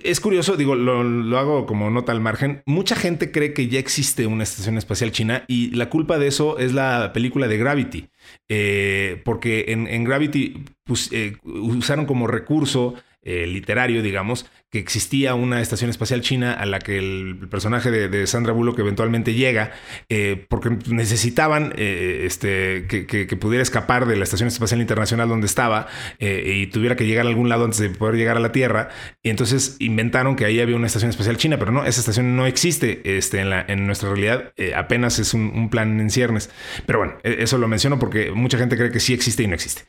Es 0.02 0.18
curioso, 0.20 0.56
digo, 0.56 0.74
lo, 0.74 1.38
hago 1.38 1.64
como 1.64 1.88
nota 1.88 2.10
al 2.12 2.20
margen. 2.20 2.62
Mucha 2.66 2.96
gente 2.96 3.30
cree 3.30 3.54
que 3.54 3.68
ya 3.68 3.78
existe 3.78 4.26
una 4.26 4.42
estación 4.42 4.76
espacial 4.76 5.12
china 5.12 5.44
y 5.46 5.70
la 5.70 5.88
culpa 5.88 6.18
de 6.18 6.26
eso 6.26 6.58
es 6.58 6.74
la 6.74 7.12
película 7.14 7.46
de 7.46 7.58
Gravity. 7.58 8.08
Eh, 8.48 9.22
porque 9.24 9.66
en, 9.68 10.04
Gravity 10.04 10.64
pues, 10.84 11.10
eh, 11.12 11.36
usaron 11.44 12.06
como 12.06 12.26
recurso 12.26 12.94
literario, 13.22 14.02
digamos, 14.02 14.46
que 14.70 14.78
existía 14.78 15.34
una 15.34 15.62
estación 15.62 15.88
espacial 15.88 16.20
china 16.20 16.52
a 16.52 16.66
la 16.66 16.78
que 16.78 16.98
el 16.98 17.48
personaje 17.50 17.90
de, 17.90 18.26
Sandra 18.26 18.52
Bullock 18.52 18.78
eventualmente 18.78 19.32
llega, 19.32 19.72
eh, 20.10 20.44
porque 20.50 20.70
necesitaban 20.88 21.72
eh, 21.76 22.24
este, 22.26 22.86
que, 22.86 23.36
pudiera 23.38 23.62
escapar 23.62 24.06
de 24.06 24.16
la 24.16 24.24
Estación 24.24 24.48
Espacial 24.48 24.80
Internacional 24.80 25.28
donde 25.28 25.46
estaba 25.46 25.86
eh, 26.18 26.56
y 26.56 26.66
tuviera 26.66 26.96
que 26.96 27.06
llegar 27.06 27.24
a 27.24 27.28
algún 27.30 27.48
lado 27.48 27.64
antes 27.64 27.78
de 27.78 27.88
poder 27.88 28.16
llegar 28.16 28.36
a 28.36 28.40
la 28.40 28.52
Tierra. 28.52 28.90
Y 29.22 29.30
entonces 29.30 29.76
inventaron 29.78 30.36
que 30.36 30.44
ahí 30.44 30.60
había 30.60 30.76
una 30.76 30.86
estación 30.86 31.10
espacial 31.10 31.38
china, 31.38 31.58
pero 31.58 31.72
no, 31.72 31.86
esa 31.86 32.00
estación 32.00 32.36
no 32.36 32.46
existe 32.46 33.16
este, 33.16 33.40
en, 33.40 33.48
la, 33.48 33.64
en 33.66 33.86
nuestra 33.86 34.10
realidad, 34.10 34.52
apenas 34.76 35.18
es 35.18 35.32
un, 35.32 35.70
plan 35.70 35.98
en 36.00 36.10
ciernes. 36.10 36.50
Pero 36.84 36.98
bueno, 36.98 37.14
e, 37.22 37.42
eso 37.42 37.56
lo 37.56 37.68
menciono 37.68 37.98
porque 37.98 38.32
mucha 38.32 38.58
gente 38.58 38.76
cree 38.76 38.90
que 38.90 39.00
sí 39.00 39.14
existe 39.14 39.42
y 39.42 39.46
no 39.46 39.54
existe. 39.54 39.82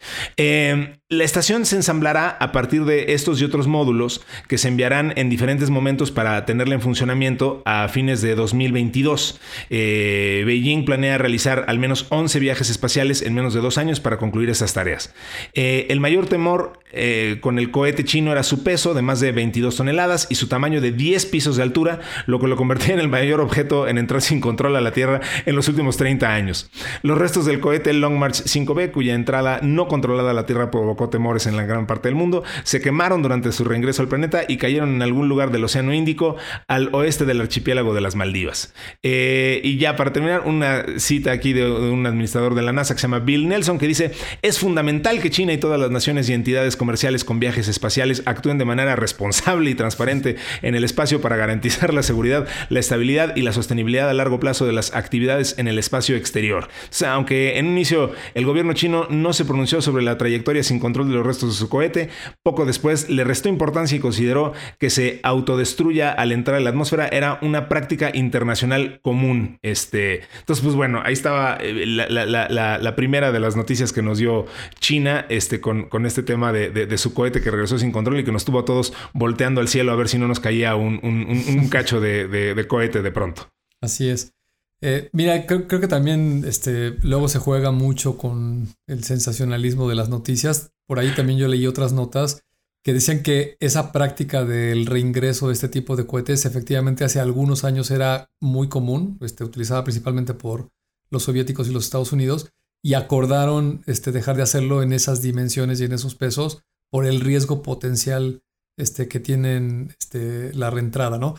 la 1.10 1.24
estación 1.24 1.66
se 1.66 1.76
ensamblará 1.76 2.30
a 2.30 2.52
partir 2.54 2.86
de 2.86 3.14
estos 3.14 3.42
y 3.42 3.46
otros 3.46 3.68
módulos 3.68 4.26
que 4.48 4.58
se 4.58 4.69
enviarán 4.70 5.14
en 5.18 5.30
diferentes 5.30 5.70
momentos 5.70 6.12
para 6.12 6.46
tenerla 6.46 6.76
en 6.76 6.82
funcionamiento 6.82 7.62
a 7.66 7.88
fines 7.90 8.22
de 8.22 8.36
2022. 8.36 9.40
Eh, 9.70 10.44
Beijing 10.46 10.86
planea 10.86 11.18
realizar 11.18 11.66
al 11.68 11.80
menos 11.80 12.06
11 12.10 12.40
viajes 12.40 12.70
espaciales 12.70 13.22
en 13.22 13.34
menos 13.34 13.54
de 13.54 13.60
dos 13.60 13.78
años 13.78 14.00
para 14.00 14.18
concluir 14.18 14.50
esas 14.50 14.74
tareas. 14.74 15.14
Eh, 15.54 15.88
el 15.90 16.00
mayor 16.00 16.28
temor 16.28 16.80
eh, 16.92 17.38
con 17.42 17.60
el 17.60 17.70
cohete 17.70 18.04
chino 18.04 18.32
era 18.32 18.42
su 18.42 18.64
peso 18.64 18.94
de 18.94 19.02
más 19.02 19.20
de 19.20 19.32
22 19.32 19.76
toneladas 19.76 20.28
y 20.30 20.36
su 20.36 20.48
tamaño 20.48 20.82
de 20.82 20.92
10 20.92 21.26
pisos 21.28 21.56
de 21.56 21.64
altura, 21.64 22.00
lo 22.26 22.40
que 22.40 22.48
lo 22.48 22.56
convertía 22.56 22.94
en 22.94 23.00
el 23.00 23.10
mayor 23.10 23.42
objeto 23.42 23.88
en 23.88 23.98
entrar 23.98 24.22
sin 24.22 24.42
control 24.42 24.76
a 24.76 24.82
la 24.82 24.92
Tierra 24.92 25.22
en 25.46 25.56
los 25.56 25.68
últimos 25.68 25.98
30 25.98 26.34
años. 26.34 26.72
Los 27.04 27.18
restos 27.18 27.46
del 27.46 27.60
cohete 27.60 27.94
Long 27.94 28.18
March 28.18 28.44
5B, 28.44 28.92
cuya 28.92 29.14
entrada 29.14 29.60
no 29.62 29.88
controlada 29.88 30.32
a 30.32 30.34
la 30.34 30.46
Tierra 30.46 30.72
provocó 30.72 31.10
temores 31.10 31.46
en 31.46 31.58
la 31.58 31.66
gran 31.66 31.86
parte 31.86 32.08
del 32.08 32.16
mundo, 32.16 32.44
se 32.64 32.82
quemaron 32.82 33.22
durante 33.22 33.52
su 33.52 33.64
reingreso 33.64 34.02
al 34.02 34.08
planeta 34.08 34.44
y 34.48 34.58
cayeron 34.60 34.94
en 34.94 35.02
algún 35.02 35.28
lugar 35.28 35.52
del 35.52 35.64
Océano 35.64 35.94
Índico 35.94 36.36
al 36.68 36.90
oeste 36.94 37.26
del 37.26 37.42
archipiélago 37.42 37.94
de 37.94 38.02
las 38.02 38.16
Maldivas. 38.16 38.74
Eh, 39.02 39.62
y 39.64 39.78
ya 39.78 39.96
para 39.96 40.14
terminar, 40.14 40.44
una 40.46 40.86
cita 40.98 41.32
aquí 41.32 41.54
de, 41.54 41.70
un 41.70 42.06
administrador 42.06 42.54
de 42.54 42.62
la 42.62 42.72
NASA 42.72 42.94
que 42.94 43.00
se 43.00 43.08
llama 43.08 43.20
Bill 43.20 43.48
Nelson 43.48 43.80
que 43.80 43.88
dice, 43.88 44.12
es 44.42 44.60
fundamental 44.60 45.22
que 45.22 45.30
China 45.30 45.54
y 45.54 45.58
todas 45.58 45.80
las 45.80 45.92
naciones 45.92 46.30
y 46.30 46.34
entidades 46.34 46.76
comerciales 46.76 47.24
con 47.24 47.40
viajes 47.40 47.68
espaciales 47.68 48.24
actúen 48.26 48.58
de 48.58 48.66
manera 48.66 48.96
responsable 48.96 49.70
y 49.70 49.76
transparente 49.76 50.36
en 50.62 50.76
el 50.76 50.84
espacio 50.84 51.22
para 51.22 51.36
garantizar 51.36 51.94
la 51.94 52.04
seguridad, 52.04 52.48
la 52.70 52.80
estabilidad 52.80 53.36
y 53.36 53.42
la 53.42 53.54
sostenibilidad 53.54 54.10
a 54.10 54.14
largo 54.14 54.40
plazo 54.40 54.66
de 54.66 54.74
las 54.74 54.94
actividades 54.94 55.58
en 55.58 55.68
el 55.68 55.80
espacio 55.80 56.16
exterior. 56.16 56.68
Aunque 57.08 57.58
en 57.58 57.68
un 57.68 57.72
inicio 57.74 58.12
el 58.34 58.46
gobierno 58.46 58.74
chino 58.74 59.08
no 59.10 59.34
se 59.34 59.46
pronunció 59.46 59.82
sobre 59.82 60.04
la 60.04 60.18
trayectoria 60.18 60.64
sin 60.64 60.80
control 60.80 61.10
de 61.10 61.16
los 61.16 61.26
restos 61.26 61.50
de 61.50 61.56
su 61.56 61.70
cohete, 61.70 62.10
poco 62.44 62.66
después 62.66 63.10
le 63.10 63.24
restó 63.24 63.50
importancia 63.50 63.96
y 63.96 64.00
consideró 64.00 64.49
que 64.78 64.90
se 64.90 65.20
autodestruya 65.24 66.12
al 66.12 66.32
entrar 66.32 66.58
en 66.58 66.64
la 66.64 66.70
atmósfera 66.72 67.08
era 67.08 67.40
una 67.42 67.70
práctica 67.70 68.12
internacional 68.14 69.00
común. 69.02 69.60
Este, 69.62 70.22
entonces, 70.40 70.64
pues 70.64 70.76
bueno, 70.76 71.02
ahí 71.04 71.14
estaba 71.14 71.58
eh, 71.62 71.86
la, 71.86 72.96
primera 72.96 73.32
de 73.32 73.40
las 73.40 73.56
noticias 73.56 73.94
que 73.94 74.02
nos 74.02 74.18
dio 74.18 74.46
China 74.80 75.26
este, 75.30 75.62
con, 75.62 75.90
con 75.90 76.06
este 76.06 76.24
tema 76.24 76.52
de, 76.52 76.98
su 76.98 77.14
cohete 77.14 77.42
que 77.42 77.52
regresó 77.52 77.78
sin 77.78 77.92
control 77.92 78.20
y 78.20 78.24
que 78.24 78.32
nos 78.32 78.46
tuvo 78.46 78.60
a 78.60 78.66
todos 78.66 78.94
volteando 79.14 79.62
al 79.62 79.68
cielo 79.68 79.92
a 79.92 79.96
ver 79.96 80.10
si 80.10 80.18
no 80.18 80.28
nos 80.28 80.40
caía 80.40 80.76
un, 80.76 81.68
cacho 81.72 82.00
de, 82.02 82.66
cohete 82.68 83.02
de 83.02 83.12
pronto. 83.12 83.50
Así 83.82 84.10
es. 84.10 84.34
Eh, 84.82 85.10
mira, 85.12 85.46
creo, 85.46 85.68
que 85.68 85.88
también 85.88 86.44
este, 86.48 86.92
luego 87.02 87.28
se 87.28 87.40
juega 87.40 87.72
mucho 87.72 88.18
con 88.18 88.70
el 88.88 89.04
sensacionalismo 89.04 89.90
de 89.90 89.96
las 89.96 90.10
noticias. 90.10 90.72
Por 90.88 91.00
ahí 91.00 91.14
también 91.16 91.38
yo 91.38 91.48
leí 91.48 91.68
otras 91.68 91.94
notas 91.94 92.44
que 92.90 92.94
decían 92.96 93.22
que 93.22 93.56
esa 93.60 93.92
práctica 93.92 94.46
del 94.46 94.88
reingreso 94.88 95.46
de 95.46 95.54
este 95.54 95.70
tipo 95.70 95.96
de 95.96 96.08
cohetes 96.08 96.46
efectivamente 96.46 97.04
hace 97.04 97.20
algunos 97.20 97.64
años 97.64 97.92
era 97.92 98.32
muy 98.40 98.68
común, 98.68 99.20
este, 99.22 99.44
utilizada 99.44 99.84
principalmente 99.84 100.34
por 100.34 100.72
los 101.12 101.22
soviéticos 101.22 101.68
y 101.68 101.72
los 101.72 101.84
Estados 101.84 102.14
Unidos, 102.14 102.52
y 102.82 102.96
acordaron 102.96 103.84
este, 103.86 104.12
dejar 104.12 104.38
de 104.38 104.42
hacerlo 104.42 104.82
en 104.82 104.92
esas 104.92 105.22
dimensiones 105.22 105.80
y 105.80 105.84
en 105.84 105.94
esos 105.94 106.16
pesos 106.16 106.64
por 106.90 107.06
el 107.06 107.22
riesgo 107.22 107.62
potencial 107.62 108.42
este, 108.76 109.08
que 109.08 109.20
tienen 109.20 109.96
este, 110.00 110.52
la 110.56 110.72
reentrada, 110.72 111.20
¿no? 111.20 111.36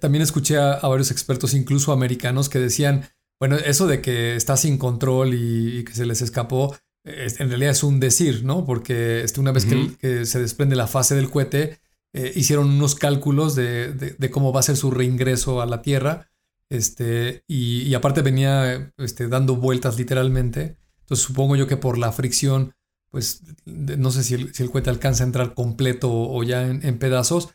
También 0.00 0.22
escuché 0.22 0.56
a, 0.56 0.78
varios 0.82 1.10
expertos, 1.10 1.52
incluso 1.52 1.90
americanos, 1.90 2.48
que 2.48 2.60
decían, 2.60 3.08
bueno, 3.40 3.56
eso 3.56 3.88
de 3.88 4.00
que 4.00 4.36
está 4.36 4.56
sin 4.56 4.78
control 4.78 5.34
y, 5.34 5.82
que 5.82 5.94
se 5.94 6.06
les 6.06 6.22
escapó, 6.22 6.76
en 7.04 7.48
realidad 7.48 7.72
es 7.72 7.82
un 7.82 8.00
decir, 8.00 8.44
¿no? 8.44 8.64
Porque 8.64 9.22
este, 9.22 9.40
una 9.40 9.52
vez 9.52 9.66
que, 9.66 10.26
se 10.26 10.40
desprende 10.40 10.76
la 10.76 10.86
fase 10.86 11.14
del 11.14 11.30
cohete, 11.30 11.80
eh, 12.12 12.32
hicieron 12.36 12.70
unos 12.70 12.94
cálculos 12.94 13.54
de, 13.54 14.16
cómo 14.30 14.52
va 14.52 14.60
a 14.60 14.64
ser 14.64 14.76
su 14.76 14.90
reingreso 14.90 15.60
a 15.60 15.66
la 15.66 15.82
Tierra, 15.82 16.30
este, 16.68 17.44
y, 17.46 17.92
aparte 17.94 18.22
venía 18.22 18.92
este, 18.98 19.28
dando 19.28 19.56
vueltas 19.56 19.98
literalmente. 19.98 20.78
Entonces 21.00 21.26
supongo 21.26 21.56
yo 21.56 21.66
que 21.66 21.76
por 21.76 21.98
la 21.98 22.12
fricción, 22.12 22.74
pues 23.10 23.42
no 23.66 24.10
sé 24.10 24.24
si 24.24 24.34
el, 24.34 24.54
si 24.54 24.62
el 24.62 24.70
cohete 24.70 24.88
alcanza 24.88 25.24
a 25.24 25.26
entrar 25.26 25.54
completo 25.54 26.10
o, 26.10 26.42
ya 26.42 26.66
en 26.66 26.98
pedazos, 26.98 27.50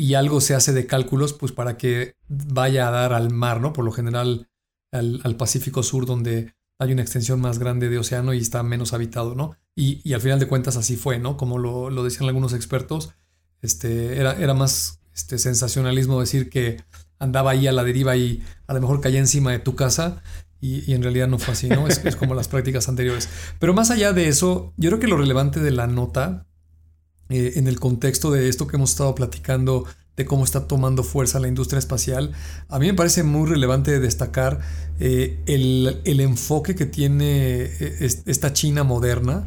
y 0.00 0.14
algo 0.14 0.40
se 0.40 0.54
hace 0.54 0.72
de 0.72 0.86
cálculos 0.86 1.34
pues 1.34 1.52
para 1.52 1.76
que 1.76 2.14
vaya 2.26 2.88
a 2.88 2.90
dar 2.90 3.12
al 3.12 3.30
mar, 3.30 3.60
¿no? 3.60 3.74
Por 3.74 3.84
lo 3.84 3.92
general 3.92 4.48
al, 4.92 5.36
Pacífico 5.36 5.82
Sur 5.82 6.06
donde 6.06 6.54
hay 6.80 6.92
una 6.92 7.02
extensión 7.02 7.40
más 7.40 7.58
grande 7.58 7.90
de 7.90 7.98
océano 7.98 8.32
y 8.32 8.38
está 8.38 8.62
menos 8.62 8.94
habitado, 8.94 9.34
¿no? 9.34 9.54
Y, 9.76 10.12
al 10.14 10.20
final 10.20 10.40
de 10.40 10.48
cuentas 10.48 10.76
así 10.76 10.96
fue, 10.96 11.18
¿no? 11.18 11.36
Como 11.36 11.58
lo, 11.58 12.02
decían 12.02 12.26
algunos 12.26 12.54
expertos, 12.54 13.12
este, 13.60 14.18
era, 14.18 14.32
era 14.32 14.54
más 14.54 15.00
este, 15.14 15.38
sensacionalismo 15.38 16.18
decir 16.18 16.48
que 16.48 16.82
andaba 17.18 17.50
ahí 17.50 17.66
a 17.66 17.72
la 17.72 17.84
deriva 17.84 18.16
y 18.16 18.42
a 18.66 18.72
lo 18.72 18.80
mejor 18.80 19.02
caía 19.02 19.18
encima 19.18 19.52
de 19.52 19.58
tu 19.58 19.76
casa 19.76 20.22
y, 20.58 20.92
en 20.94 21.02
realidad 21.02 21.28
no 21.28 21.38
fue 21.38 21.52
así, 21.52 21.68
¿no? 21.68 21.86
Es, 21.86 22.02
es, 22.04 22.16
como 22.16 22.34
las 22.34 22.48
prácticas 22.48 22.88
anteriores. 22.88 23.28
Pero 23.58 23.74
más 23.74 23.90
allá 23.90 24.14
de 24.14 24.28
eso, 24.28 24.72
yo 24.78 24.88
creo 24.88 25.00
que 25.00 25.06
lo 25.06 25.18
relevante 25.18 25.60
de 25.60 25.70
la 25.72 25.86
nota 25.86 26.46
eh, 27.28 27.52
en 27.56 27.68
el 27.68 27.78
contexto 27.78 28.30
de 28.32 28.48
esto 28.48 28.66
que 28.66 28.76
hemos 28.76 28.90
estado 28.90 29.14
platicando, 29.14 29.84
de 30.20 30.26
cómo 30.26 30.44
está 30.44 30.66
tomando 30.66 31.02
fuerza 31.02 31.40
la 31.40 31.48
industria 31.48 31.78
espacial, 31.78 32.32
a 32.68 32.78
mí 32.78 32.86
me 32.86 32.94
parece 32.94 33.22
muy 33.22 33.48
relevante 33.48 33.98
destacar 34.00 34.60
eh, 34.98 35.38
el, 35.46 36.20
enfoque 36.20 36.74
que 36.74 36.86
tiene 36.86 37.62
eh, 37.62 38.08
esta 38.26 38.52
China 38.52 38.84
moderna 38.84 39.46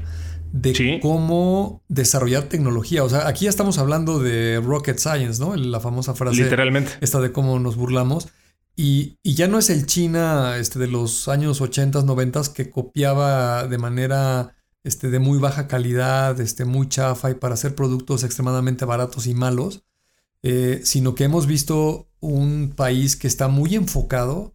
de 0.51 0.99
cómo 1.01 1.82
desarrollar 1.88 2.43
tecnología. 2.43 3.03
O 3.03 3.09
sea, 3.09 3.28
aquí 3.28 3.45
ya 3.45 3.49
estamos 3.49 3.78
hablando 3.78 4.19
de 4.19 4.61
rocket 4.63 4.99
science, 4.99 5.39
¿no? 5.39 5.55
La 5.55 5.80
famosa 5.80 6.13
frase. 6.13 6.43
Literalmente. 6.43 6.91
Esta 7.01 7.19
de 7.19 7.32
cómo 7.32 7.59
nos 7.59 7.76
burlamos. 7.76 8.30
Y, 8.76 9.17
y, 9.21 9.36
ya 9.36 9.47
no 9.47 9.59
es 9.59 9.69
el 9.69 9.86
China 9.86 10.57
este, 10.57 10.80
de 10.80 10.88
los 10.88 11.28
años 11.28 11.61
80, 11.61 12.01
90 12.03 12.41
que 12.55 12.71
copiaba 12.71 13.67
de 13.67 13.78
manera 13.78 14.55
este, 14.84 15.09
de 15.09 15.19
muy 15.19 15.39
baja 15.39 15.67
calidad, 15.67 16.39
este, 16.39 16.65
muy 16.65 16.89
chafa 16.89 17.32
y 17.32 17.36
para 17.36 17.53
hacer 17.53 17.76
productos 17.76 18.24
extremadamente 18.24 18.86
baratos 18.86 19.28
y 19.28 19.34
malos, 19.34 19.84
eh, 20.43 20.81
sino 20.83 21.15
que 21.15 21.23
hemos 21.23 21.47
visto 21.47 22.09
un 22.19 22.73
país 22.75 23.15
que 23.15 23.27
está 23.27 23.47
muy 23.47 23.75
enfocado 23.75 24.53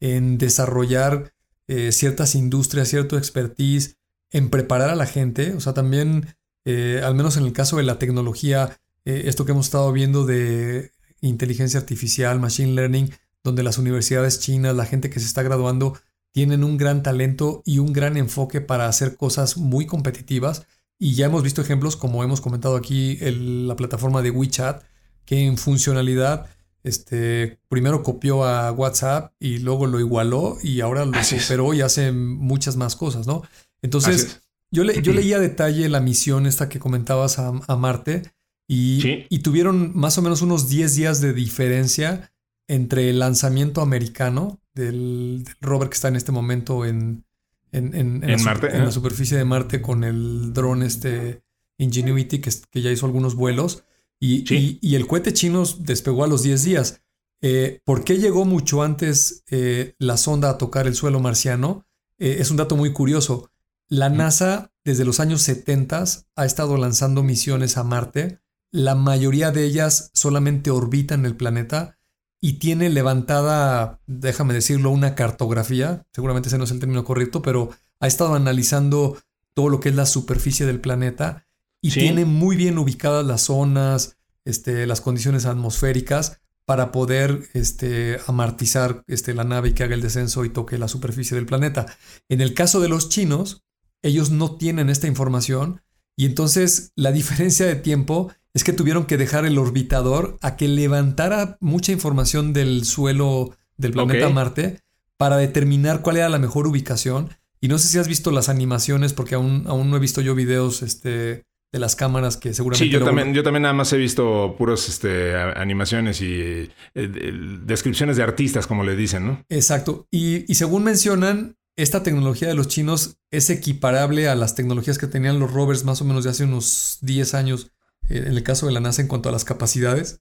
en 0.00 0.38
desarrollar 0.38 1.32
eh, 1.66 1.90
ciertas 1.92 2.34
industrias, 2.36 2.88
cierto 2.88 3.18
expertise, 3.18 3.96
en 4.30 4.48
preparar 4.48 4.90
a 4.90 4.96
la 4.96 5.06
gente, 5.06 5.52
o 5.54 5.60
sea, 5.60 5.74
también, 5.74 6.34
eh, 6.64 7.00
al 7.04 7.14
menos 7.14 7.36
en 7.36 7.44
el 7.44 7.52
caso 7.52 7.76
de 7.76 7.82
la 7.82 7.98
tecnología, 7.98 8.78
esto 9.04 9.44
que 9.44 9.52
hemos 9.52 9.66
estado 9.66 9.92
viendo 9.92 10.24
de 10.24 10.90
inteligencia 11.20 11.78
artificial, 11.78 12.40
machine 12.40 12.72
learning, 12.72 13.12
donde 13.42 13.62
las 13.62 13.76
universidades 13.76 14.40
chinas, 14.40 14.74
la 14.74 14.86
gente 14.86 15.10
que 15.10 15.20
se 15.20 15.26
está 15.26 15.42
graduando, 15.42 15.98
tienen 16.32 16.64
un 16.64 16.78
gran 16.78 17.02
talento 17.02 17.62
y 17.66 17.80
un 17.80 17.92
gran 17.92 18.16
enfoque 18.16 18.62
para 18.62 18.88
hacer 18.88 19.16
cosas 19.16 19.58
muy 19.58 19.86
competitivas. 19.86 20.66
Y 20.98 21.14
ya 21.14 21.26
hemos 21.26 21.42
visto 21.42 21.60
ejemplos, 21.60 21.96
como 21.96 22.24
hemos 22.24 22.40
comentado 22.40 22.76
aquí, 22.76 23.18
la 23.20 23.76
plataforma 23.76 24.22
de 24.22 24.30
WeChat, 24.30 24.82
que 25.24 25.44
en 25.46 25.58
funcionalidad 25.58 26.46
este, 26.84 27.58
primero 27.68 28.02
copió 28.02 28.44
a 28.44 28.70
WhatsApp 28.70 29.32
y 29.40 29.58
luego 29.58 29.86
lo 29.86 29.98
igualó 29.98 30.58
y 30.62 30.82
ahora 30.82 31.06
lo 31.06 31.24
superó 31.24 31.72
y 31.72 31.80
hace 31.80 32.12
muchas 32.12 32.76
más 32.76 32.94
cosas, 32.94 33.26
¿no? 33.26 33.42
Entonces, 33.80 34.42
yo, 34.70 34.84
le, 34.84 35.00
yo 35.02 35.12
leí 35.12 35.32
a 35.32 35.38
detalle 35.38 35.88
la 35.88 36.00
misión 36.00 36.46
esta 36.46 36.68
que 36.68 36.78
comentabas 36.78 37.38
a, 37.38 37.52
Marte 37.76 38.22
y, 38.68 39.24
y, 39.28 39.38
tuvieron 39.38 39.92
más 39.94 40.18
o 40.18 40.22
menos 40.22 40.42
unos 40.42 40.68
10 40.68 40.94
días 40.94 41.20
de 41.20 41.32
diferencia 41.32 42.32
entre 42.68 43.10
el 43.10 43.18
lanzamiento 43.18 43.80
americano 43.80 44.60
del, 44.74 45.44
rover 45.60 45.88
que 45.88 45.94
está 45.94 46.08
en 46.08 46.16
este 46.16 46.32
momento 46.32 46.84
en, 46.84 47.24
en, 47.72 48.20
la, 48.26 48.90
superficie 48.90 49.36
de 49.36 49.44
Marte 49.44 49.80
con 49.80 50.04
el 50.04 50.52
dron 50.52 50.82
este 50.82 51.42
Ingenuity 51.78 52.40
que, 52.40 52.50
que 52.70 52.82
ya 52.82 52.90
hizo 52.90 53.06
algunos 53.06 53.34
vuelos 53.34 53.84
y, 54.20 54.44
y, 54.80 54.94
el 54.94 55.06
cohete 55.06 55.32
chino 55.32 55.64
despegó 55.80 56.24
a 56.24 56.26
los 56.26 56.42
10 56.42 56.64
días. 56.64 57.02
Eh, 57.42 57.82
¿Por 57.84 58.04
qué 58.04 58.18
llegó 58.18 58.46
mucho 58.46 58.82
antes 58.82 59.44
eh, 59.50 59.94
la 59.98 60.16
sonda 60.16 60.48
a 60.48 60.56
tocar 60.56 60.86
el 60.86 60.94
suelo 60.94 61.20
marciano? 61.20 61.86
Eh, 62.18 62.36
es 62.38 62.50
un 62.50 62.56
dato 62.56 62.74
muy 62.74 62.94
curioso. 62.94 63.50
La 63.86 64.08
NASA 64.08 64.72
desde 64.82 65.04
los 65.04 65.20
años 65.20 65.42
70 65.42 66.04
ha 66.36 66.44
estado 66.46 66.78
lanzando 66.78 67.22
misiones 67.22 67.76
a 67.76 67.84
Marte. 67.84 68.40
La 68.70 68.94
mayoría 68.94 69.50
de 69.50 69.64
ellas 69.64 70.10
solamente 70.14 70.70
orbitan 70.70 71.26
el 71.26 71.36
planeta 71.36 71.98
y 72.40 72.54
tiene 72.54 72.88
levantada, 72.88 74.00
déjame 74.06 74.54
decirlo, 74.54 74.90
una 74.90 75.14
cartografía, 75.14 76.06
seguramente 76.12 76.48
ese 76.48 76.58
no 76.58 76.64
es 76.64 76.70
el 76.70 76.80
término 76.80 77.04
correcto, 77.04 77.42
pero 77.42 77.70
ha 78.00 78.06
estado 78.06 78.34
analizando 78.34 79.18
todo 79.54 79.68
lo 79.68 79.80
que 79.80 79.90
es 79.90 79.94
la 79.94 80.06
superficie 80.06 80.66
del 80.66 80.80
planeta 80.80 81.43
y 81.84 81.90
tiene 81.90 82.24
muy 82.24 82.56
bien 82.56 82.78
ubicadas 82.78 83.26
las 83.26 83.42
zonas, 83.42 84.16
este, 84.46 84.86
las 84.86 85.02
condiciones 85.02 85.44
atmosféricas 85.44 86.40
para 86.64 86.90
poder 86.92 87.42
este, 87.52 88.18
amartizar 88.26 89.04
este, 89.06 89.34
la 89.34 89.44
nave 89.44 89.68
y 89.68 89.72
que 89.74 89.82
haga 89.82 89.94
el 89.94 90.00
descenso 90.00 90.46
y 90.46 90.48
toque 90.48 90.78
la 90.78 90.88
superficie 90.88 91.34
del 91.34 91.44
planeta. 91.44 91.84
En 92.30 92.40
el 92.40 92.54
caso 92.54 92.80
de 92.80 92.88
los 92.88 93.10
chinos, 93.10 93.64
ellos 94.00 94.30
no 94.30 94.56
tienen 94.56 94.88
esta 94.88 95.08
información 95.08 95.82
y 96.16 96.24
entonces 96.24 96.92
la 96.96 97.12
diferencia 97.12 97.66
de 97.66 97.74
tiempo 97.74 98.32
es 98.54 98.64
que 98.64 98.72
tuvieron 98.72 99.04
que 99.04 99.18
dejar 99.18 99.44
el 99.44 99.58
orbitador 99.58 100.38
a 100.40 100.56
que 100.56 100.68
levantara 100.68 101.58
mucha 101.60 101.92
información 101.92 102.54
del 102.54 102.86
suelo 102.86 103.58
del 103.76 103.92
planeta 103.92 104.30
Marte 104.30 104.80
para 105.18 105.36
determinar 105.36 106.00
cuál 106.00 106.16
era 106.16 106.30
la 106.30 106.38
mejor 106.38 106.66
ubicación. 106.66 107.28
Y 107.60 107.68
no 107.68 107.76
sé 107.76 107.88
si 107.88 107.98
has 107.98 108.08
visto 108.08 108.30
las 108.30 108.48
animaciones, 108.48 109.12
porque 109.12 109.34
aún, 109.34 109.64
aún 109.66 109.90
no 109.90 109.96
he 109.96 110.00
visto 110.00 110.22
yo 110.22 110.34
videos 110.34 110.82
este, 110.82 111.44
de 111.74 111.80
las 111.80 111.96
cámaras 111.96 112.36
que 112.36 112.54
seguramente... 112.54 112.84
Sí, 112.84 112.90
yo, 112.90 113.04
también, 113.04 113.34
yo 113.34 113.42
también 113.42 113.62
nada 113.62 113.74
más 113.74 113.92
he 113.92 113.96
visto 113.96 114.54
puros 114.56 114.88
este, 114.88 115.34
animaciones 115.34 116.20
y 116.20 116.70
eh, 116.94 117.50
descripciones 117.64 118.16
de 118.16 118.22
artistas, 118.22 118.68
como 118.68 118.84
le 118.84 118.94
dicen, 118.94 119.26
¿no? 119.26 119.44
Exacto. 119.48 120.06
Y, 120.10 120.50
y 120.50 120.54
según 120.54 120.84
mencionan, 120.84 121.56
esta 121.76 122.04
tecnología 122.04 122.46
de 122.46 122.54
los 122.54 122.68
chinos 122.68 123.16
es 123.32 123.50
equiparable 123.50 124.28
a 124.28 124.36
las 124.36 124.54
tecnologías 124.54 124.98
que 124.98 125.08
tenían 125.08 125.40
los 125.40 125.52
rovers 125.52 125.84
más 125.84 126.00
o 126.00 126.04
menos 126.04 126.22
de 126.22 126.30
hace 126.30 126.44
unos 126.44 126.98
10 127.00 127.34
años 127.34 127.72
en 128.08 128.28
el 128.28 128.42
caso 128.44 128.66
de 128.66 128.72
la 128.72 128.80
NASA 128.80 129.02
en 129.02 129.08
cuanto 129.08 129.28
a 129.28 129.32
las 129.32 129.44
capacidades, 129.44 130.20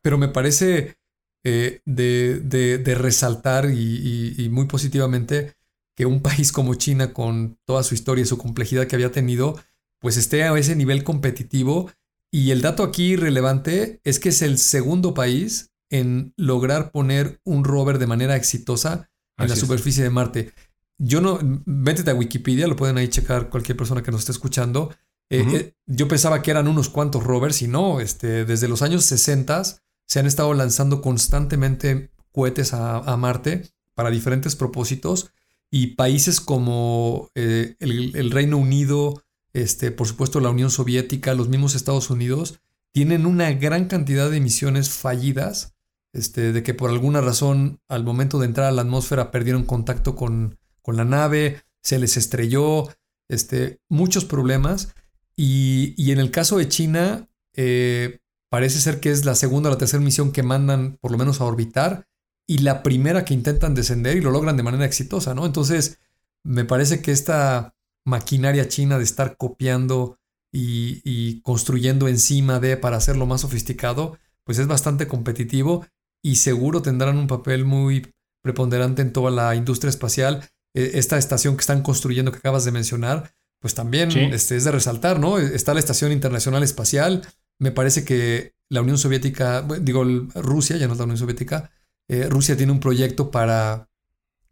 pero 0.00 0.16
me 0.16 0.28
parece 0.28 0.96
eh, 1.44 1.80
de, 1.84 2.94
resaltar 2.96 3.70
y, 3.70 4.48
muy 4.50 4.66
positivamente 4.66 5.52
que 5.94 6.06
un 6.06 6.22
país 6.22 6.50
como 6.50 6.74
China, 6.76 7.12
con 7.12 7.58
toda 7.66 7.82
su 7.82 7.94
historia 7.94 8.22
y 8.22 8.26
su 8.26 8.38
complejidad 8.38 8.86
que 8.86 8.96
había 8.96 9.12
tenido, 9.12 9.60
pues 10.04 10.18
esté 10.18 10.42
a 10.42 10.54
ese 10.58 10.76
nivel 10.76 11.02
competitivo. 11.02 11.90
Y 12.30 12.50
el 12.50 12.60
dato 12.60 12.82
aquí 12.82 13.16
relevante 13.16 14.02
es 14.04 14.20
que 14.20 14.28
es 14.28 14.42
el 14.42 14.58
segundo 14.58 15.14
país 15.14 15.72
en 15.88 16.34
lograr 16.36 16.90
poner 16.90 17.40
un 17.42 17.64
rover 17.64 17.98
de 17.98 18.06
manera 18.06 18.36
exitosa 18.36 19.08
en 19.38 19.48
la 19.48 19.56
superficie 19.56 20.02
de 20.02 20.10
Marte. 20.10 20.52
Yo 20.98 21.22
no, 21.22 21.38
vete 21.64 22.10
a 22.10 22.14
Wikipedia, 22.14 22.68
lo 22.68 22.76
pueden 22.76 22.98
ahí 22.98 23.08
checar 23.08 23.48
cualquier 23.48 23.78
persona 23.78 24.02
que 24.02 24.10
nos 24.10 24.20
esté 24.20 24.32
escuchando. 24.32 24.94
Eh, 25.30 25.42
eh, 25.50 25.74
yo 25.86 26.06
pensaba 26.06 26.42
que 26.42 26.50
eran 26.50 26.68
unos 26.68 26.90
cuantos 26.90 27.24
rovers 27.24 27.62
y 27.62 27.68
no, 27.68 28.00
este, 28.00 28.44
desde 28.44 28.68
los 28.68 28.82
años 28.82 29.06
60 29.06 29.62
se 30.06 30.20
han 30.20 30.26
estado 30.26 30.52
lanzando 30.52 31.00
constantemente 31.00 32.10
cohetes 32.30 32.74
a, 32.74 33.16
Marte 33.16 33.70
para 33.94 34.10
diferentes 34.10 34.54
propósitos 34.54 35.30
y 35.70 35.94
países 35.94 36.42
como 36.42 37.30
eh, 37.34 37.76
el, 37.80 38.30
Reino 38.32 38.58
Unido, 38.58 39.23
este, 39.54 39.90
por 39.90 40.06
supuesto 40.06 40.40
la 40.40 40.50
Unión 40.50 40.70
Soviética, 40.70 41.32
los 41.34 41.48
mismos 41.48 41.74
Estados 41.74 42.10
Unidos, 42.10 42.60
tienen 42.92 43.24
una 43.24 43.50
gran 43.52 43.86
cantidad 43.86 44.30
de 44.30 44.40
misiones 44.40 44.90
fallidas, 44.90 45.74
este, 46.12 46.52
de 46.52 46.62
que 46.62 46.74
por 46.74 46.90
alguna 46.90 47.20
razón 47.20 47.80
al 47.88 48.04
momento 48.04 48.38
de 48.38 48.46
entrar 48.46 48.66
a 48.66 48.72
la 48.72 48.82
atmósfera 48.82 49.30
perdieron 49.30 49.64
contacto 49.64 50.14
con, 50.14 50.58
con 50.82 50.96
la 50.96 51.04
nave, 51.04 51.62
se 51.82 51.98
les 51.98 52.16
estrelló, 52.16 52.88
este, 53.28 53.80
muchos 53.88 54.24
problemas. 54.24 54.94
Y, 55.36 56.12
en 56.12 56.20
el 56.20 56.30
caso 56.30 56.58
de 56.58 56.68
China, 56.68 57.28
eh, 57.54 58.20
parece 58.48 58.80
ser 58.80 59.00
que 59.00 59.10
es 59.10 59.24
la 59.24 59.34
segunda 59.34 59.68
o 59.68 59.72
la 59.72 59.78
tercera 59.78 60.02
misión 60.02 60.30
que 60.30 60.42
mandan 60.42 60.98
por 61.00 61.10
lo 61.10 61.18
menos 61.18 61.40
a 61.40 61.44
orbitar 61.44 62.06
y 62.46 62.58
la 62.58 62.82
primera 62.82 63.24
que 63.24 63.34
intentan 63.34 63.74
descender 63.74 64.16
y 64.16 64.20
lo 64.20 64.30
logran 64.30 64.56
de 64.56 64.62
manera 64.62 64.84
exitosa, 64.84 65.34
¿no? 65.34 65.46
Entonces, 65.46 65.98
me 66.44 66.64
parece 66.64 67.02
que 67.02 67.10
esta 67.10 67.73
maquinaria 68.04 68.68
china 68.68 68.98
de 68.98 69.04
estar 69.04 69.36
copiando 69.36 70.18
y, 70.52 71.40
construyendo 71.40 72.06
encima 72.06 72.60
de 72.60 72.76
para 72.76 72.96
hacerlo 72.96 73.26
más 73.26 73.40
sofisticado, 73.40 74.18
pues 74.44 74.58
es 74.58 74.68
bastante 74.68 75.08
competitivo 75.08 75.84
y 76.22 76.36
seguro 76.36 76.80
tendrán 76.80 77.18
un 77.18 77.26
papel 77.26 77.64
muy 77.64 78.14
preponderante 78.42 79.02
en 79.02 79.12
toda 79.12 79.30
la 79.30 79.54
industria 79.56 79.90
espacial. 79.90 80.48
E, 80.74 80.92
esta 80.94 81.18
estación 81.18 81.56
que 81.56 81.62
están 81.62 81.82
construyendo 81.82 82.30
que 82.30 82.38
acabas 82.38 82.64
de 82.64 82.70
mencionar, 82.70 83.34
pues 83.60 83.74
también 83.74 84.10
este, 84.32 84.56
es 84.56 84.64
de 84.64 84.70
resaltar, 84.70 85.18
¿no? 85.18 85.38
Está 85.38 85.74
la 85.74 85.80
Estación 85.80 86.12
Internacional 86.12 86.62
Espacial. 86.62 87.26
Me 87.58 87.72
parece 87.72 88.04
que 88.04 88.52
la 88.68 88.82
Unión 88.82 88.98
Soviética, 88.98 89.62
digo, 89.80 90.04
Rusia, 90.34 90.76
ya 90.76 90.86
no 90.86 90.92
es 90.92 90.98
la 90.98 91.04
Unión 91.04 91.18
Soviética, 91.18 91.70
eh, 92.08 92.28
Rusia 92.28 92.56
tiene 92.56 92.72
un 92.72 92.80
proyecto 92.80 93.30
para 93.30 93.88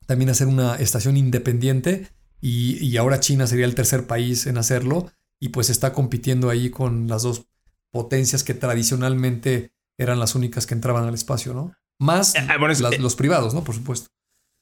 también 0.06 0.30
hacer 0.30 0.46
una 0.46 0.76
estación 0.76 1.16
independiente 1.16 2.08
y, 2.44 2.96
ahora 2.96 3.20
China 3.20 3.46
sería 3.46 3.66
el 3.66 3.76
tercer 3.76 4.08
país 4.08 4.46
en 4.46 4.58
hacerlo 4.58 5.12
y 5.40 5.50
pues 5.50 5.70
está 5.70 5.92
compitiendo 5.92 6.50
ahí 6.50 6.70
con 6.70 7.06
las 7.06 7.22
dos 7.22 7.46
potencias 7.92 8.42
que 8.42 8.52
tradicionalmente 8.52 9.72
eran 9.96 10.18
las 10.18 10.34
únicas 10.34 10.66
que 10.66 10.74
entraban 10.74 11.04
al 11.04 11.14
espacio, 11.14 11.54
¿no? 11.54 11.72
Más 12.00 12.34
eh, 12.34 12.40
eh, 12.40 12.98
los 12.98 13.14
privados, 13.14 13.54
¿no? 13.54 13.62
Por 13.62 13.76
supuesto. 13.76 14.08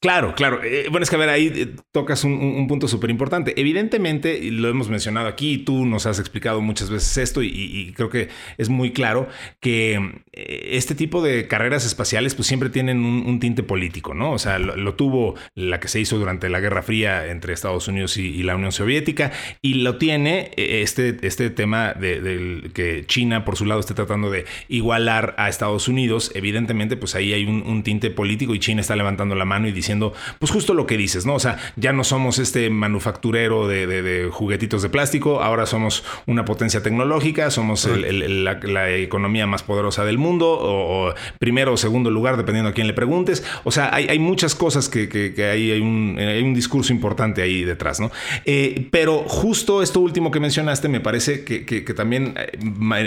Claro, 0.01 0.34
claro. 0.34 0.62
Eh, 0.64 0.86
bueno, 0.90 1.05
es 1.05 1.11
que 1.11 1.16
a 1.16 1.18
ver, 1.18 1.28
ahí 1.28 1.53
eh, 1.55 1.76
tocas 1.92 2.24
un, 2.24 2.66
punto 2.68 2.88
súper 2.88 3.11
importante. 3.11 3.53
Evidentemente, 3.61 4.38
y 4.38 4.51
lo 4.51 4.70
hemos 4.70 4.88
mencionado 4.88 5.28
aquí, 5.28 5.59
tú 5.59 5.84
nos 5.84 6.07
has 6.07 6.18
explicado 6.18 6.62
muchas 6.62 6.88
veces 6.88 7.18
esto 7.18 7.42
y, 7.42 7.92
creo 7.94 8.09
que 8.09 8.30
es 8.57 8.70
muy 8.70 8.92
claro 8.92 9.28
que 9.61 10.22
eh, 10.32 10.68
este 10.72 10.94
tipo 10.94 11.22
de 11.22 11.46
carreras 11.48 11.84
espaciales 11.84 12.34
pues 12.34 12.48
siempre 12.48 12.70
tienen 12.70 13.05
un, 13.05 13.40
tinte 13.40 13.62
político, 13.62 14.14
¿no? 14.14 14.32
O 14.32 14.38
sea, 14.38 14.59
lo, 14.59 14.94
tuvo 14.94 15.34
la 15.55 15.80
que 15.80 15.88
se 15.88 16.01
hizo 16.01 16.18
durante 16.18 16.48
la 16.48 16.61
Guerra 16.61 16.82
Fría 16.82 17.26
entre 17.26 17.53
Estados 17.53 17.86
Unidos 17.86 18.16
y, 18.16 18.42
la 18.42 18.57
Unión 18.57 18.72
Soviética 18.72 19.32
y 19.61 19.74
lo 19.74 19.98
tiene 19.98 20.51
este, 20.57 21.18
este 21.22 21.51
tema 21.51 21.92
de, 21.92 22.70
que 22.72 23.05
China 23.07 23.44
por 23.44 23.57
su 23.57 23.66
lado 23.66 23.80
esté 23.80 23.92
tratando 23.92 24.30
de 24.30 24.46
igualar 24.68 25.34
a 25.36 25.51
Estados 25.51 25.88
Unidos. 25.88 26.32
Evidentemente, 26.34 26.96
pues 26.96 27.14
ahí 27.14 27.34
hay 27.34 27.44
un 27.44 27.82
tinte 27.82 28.11
político 28.11 28.55
y 28.55 28.61
China 28.61 28.80
está 28.80 28.96
levantando 28.96 29.34
la 29.34 29.44
mano 29.44 29.68
y 29.68 29.72
diciendo 29.72 29.89
pues 30.38 30.51
justo 30.51 30.74
lo 30.74 30.86
que 30.86 30.97
dices, 30.97 31.26
¿no? 31.26 31.34
O 31.34 31.41
sea, 31.41 31.59
ya 31.76 31.93
no 31.93 32.05
somos 32.05 32.38
este 32.38 32.70
manufacturero 32.70 33.68
de, 33.68 34.28
juguetitos 34.30 34.82
de 34.82 34.88
plástico, 34.88 35.43
ahora 35.43 35.66
somos 35.66 36.05
una 36.26 36.45
potencia 36.45 36.82
tecnológica, 36.82 37.51
somos 37.51 37.86
la, 37.86 38.91
economía 38.91 39.47
más 39.47 39.62
poderosa 39.62 40.05
del 40.05 40.18
mundo, 40.18 40.59
o, 40.61 41.14
primero 41.38 41.72
o 41.72 41.76
segundo 41.76 42.11
lugar, 42.11 42.36
dependiendo 42.36 42.70
a 42.70 42.72
quién 42.72 42.86
le 42.86 42.93
preguntes. 42.93 43.45
O 43.64 43.70
sea, 43.70 43.95
hay, 43.95 44.18
muchas 44.18 44.55
cosas 44.55 44.88
que, 44.88 45.32
hay, 45.38 45.70
hay, 45.70 45.80
un, 45.80 46.55
discurso 46.55 46.93
importante 46.93 47.43
ahí 47.43 47.64
detrás, 47.64 48.01
¿no? 48.01 48.11
Eh, 48.45 48.88
pero 48.91 49.20
justo 49.26 49.82
esto 49.82 50.01
último 50.01 50.30
que 50.30 50.41
mencionaste 50.41 50.88
me 50.88 51.01
parece 51.01 51.45
que, 51.45 51.80
también 51.95 52.34
eh, 52.36 52.59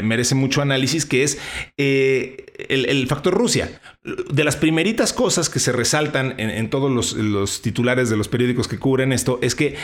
merece 0.01 0.35
mucho 0.35 0.61
análisis, 0.61 1.05
que 1.05 1.23
es 1.23 1.37
eh, 1.77 2.45
el 2.69 3.07
factor 3.07 3.33
Rusia 3.33 3.69
de 4.03 4.43
las 4.43 4.57
primeritas 4.57 5.13
cosas 5.13 5.49
que 5.49 5.59
se 5.59 5.71
resaltan 5.71 6.35
en, 6.37 6.69
todos 6.73 7.15
los, 7.15 7.61
titulares 7.61 8.09
de 8.09 8.17
los 8.17 8.27
periódicos 8.27 8.67
que 8.67 8.79
cubren 8.79 9.13
esto 9.13 9.37
es 9.43 9.53
que 9.53 9.75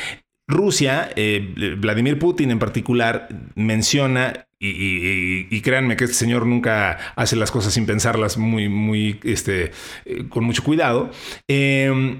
Rusia, 0.49 1.11
eh, 1.15 1.75
Vladimir 1.77 2.17
Putin 2.17 2.49
en 2.49 2.57
particular, 2.57 3.29
menciona 3.53 4.47
y, 4.61 5.61
créanme 5.61 5.95
que 5.95 6.03
este 6.03 6.17
señor 6.17 6.45
nunca 6.45 6.97
hace 7.15 7.37
las 7.37 7.49
cosas 7.49 7.73
sin 7.73 7.85
pensarlas 7.85 8.37
muy, 8.37 8.67
muy, 8.67 9.17
este, 9.23 9.71
eh, 10.03 10.25
con 10.27 10.43
mucho 10.43 10.63
cuidado. 10.63 11.11
Em, 11.47 12.19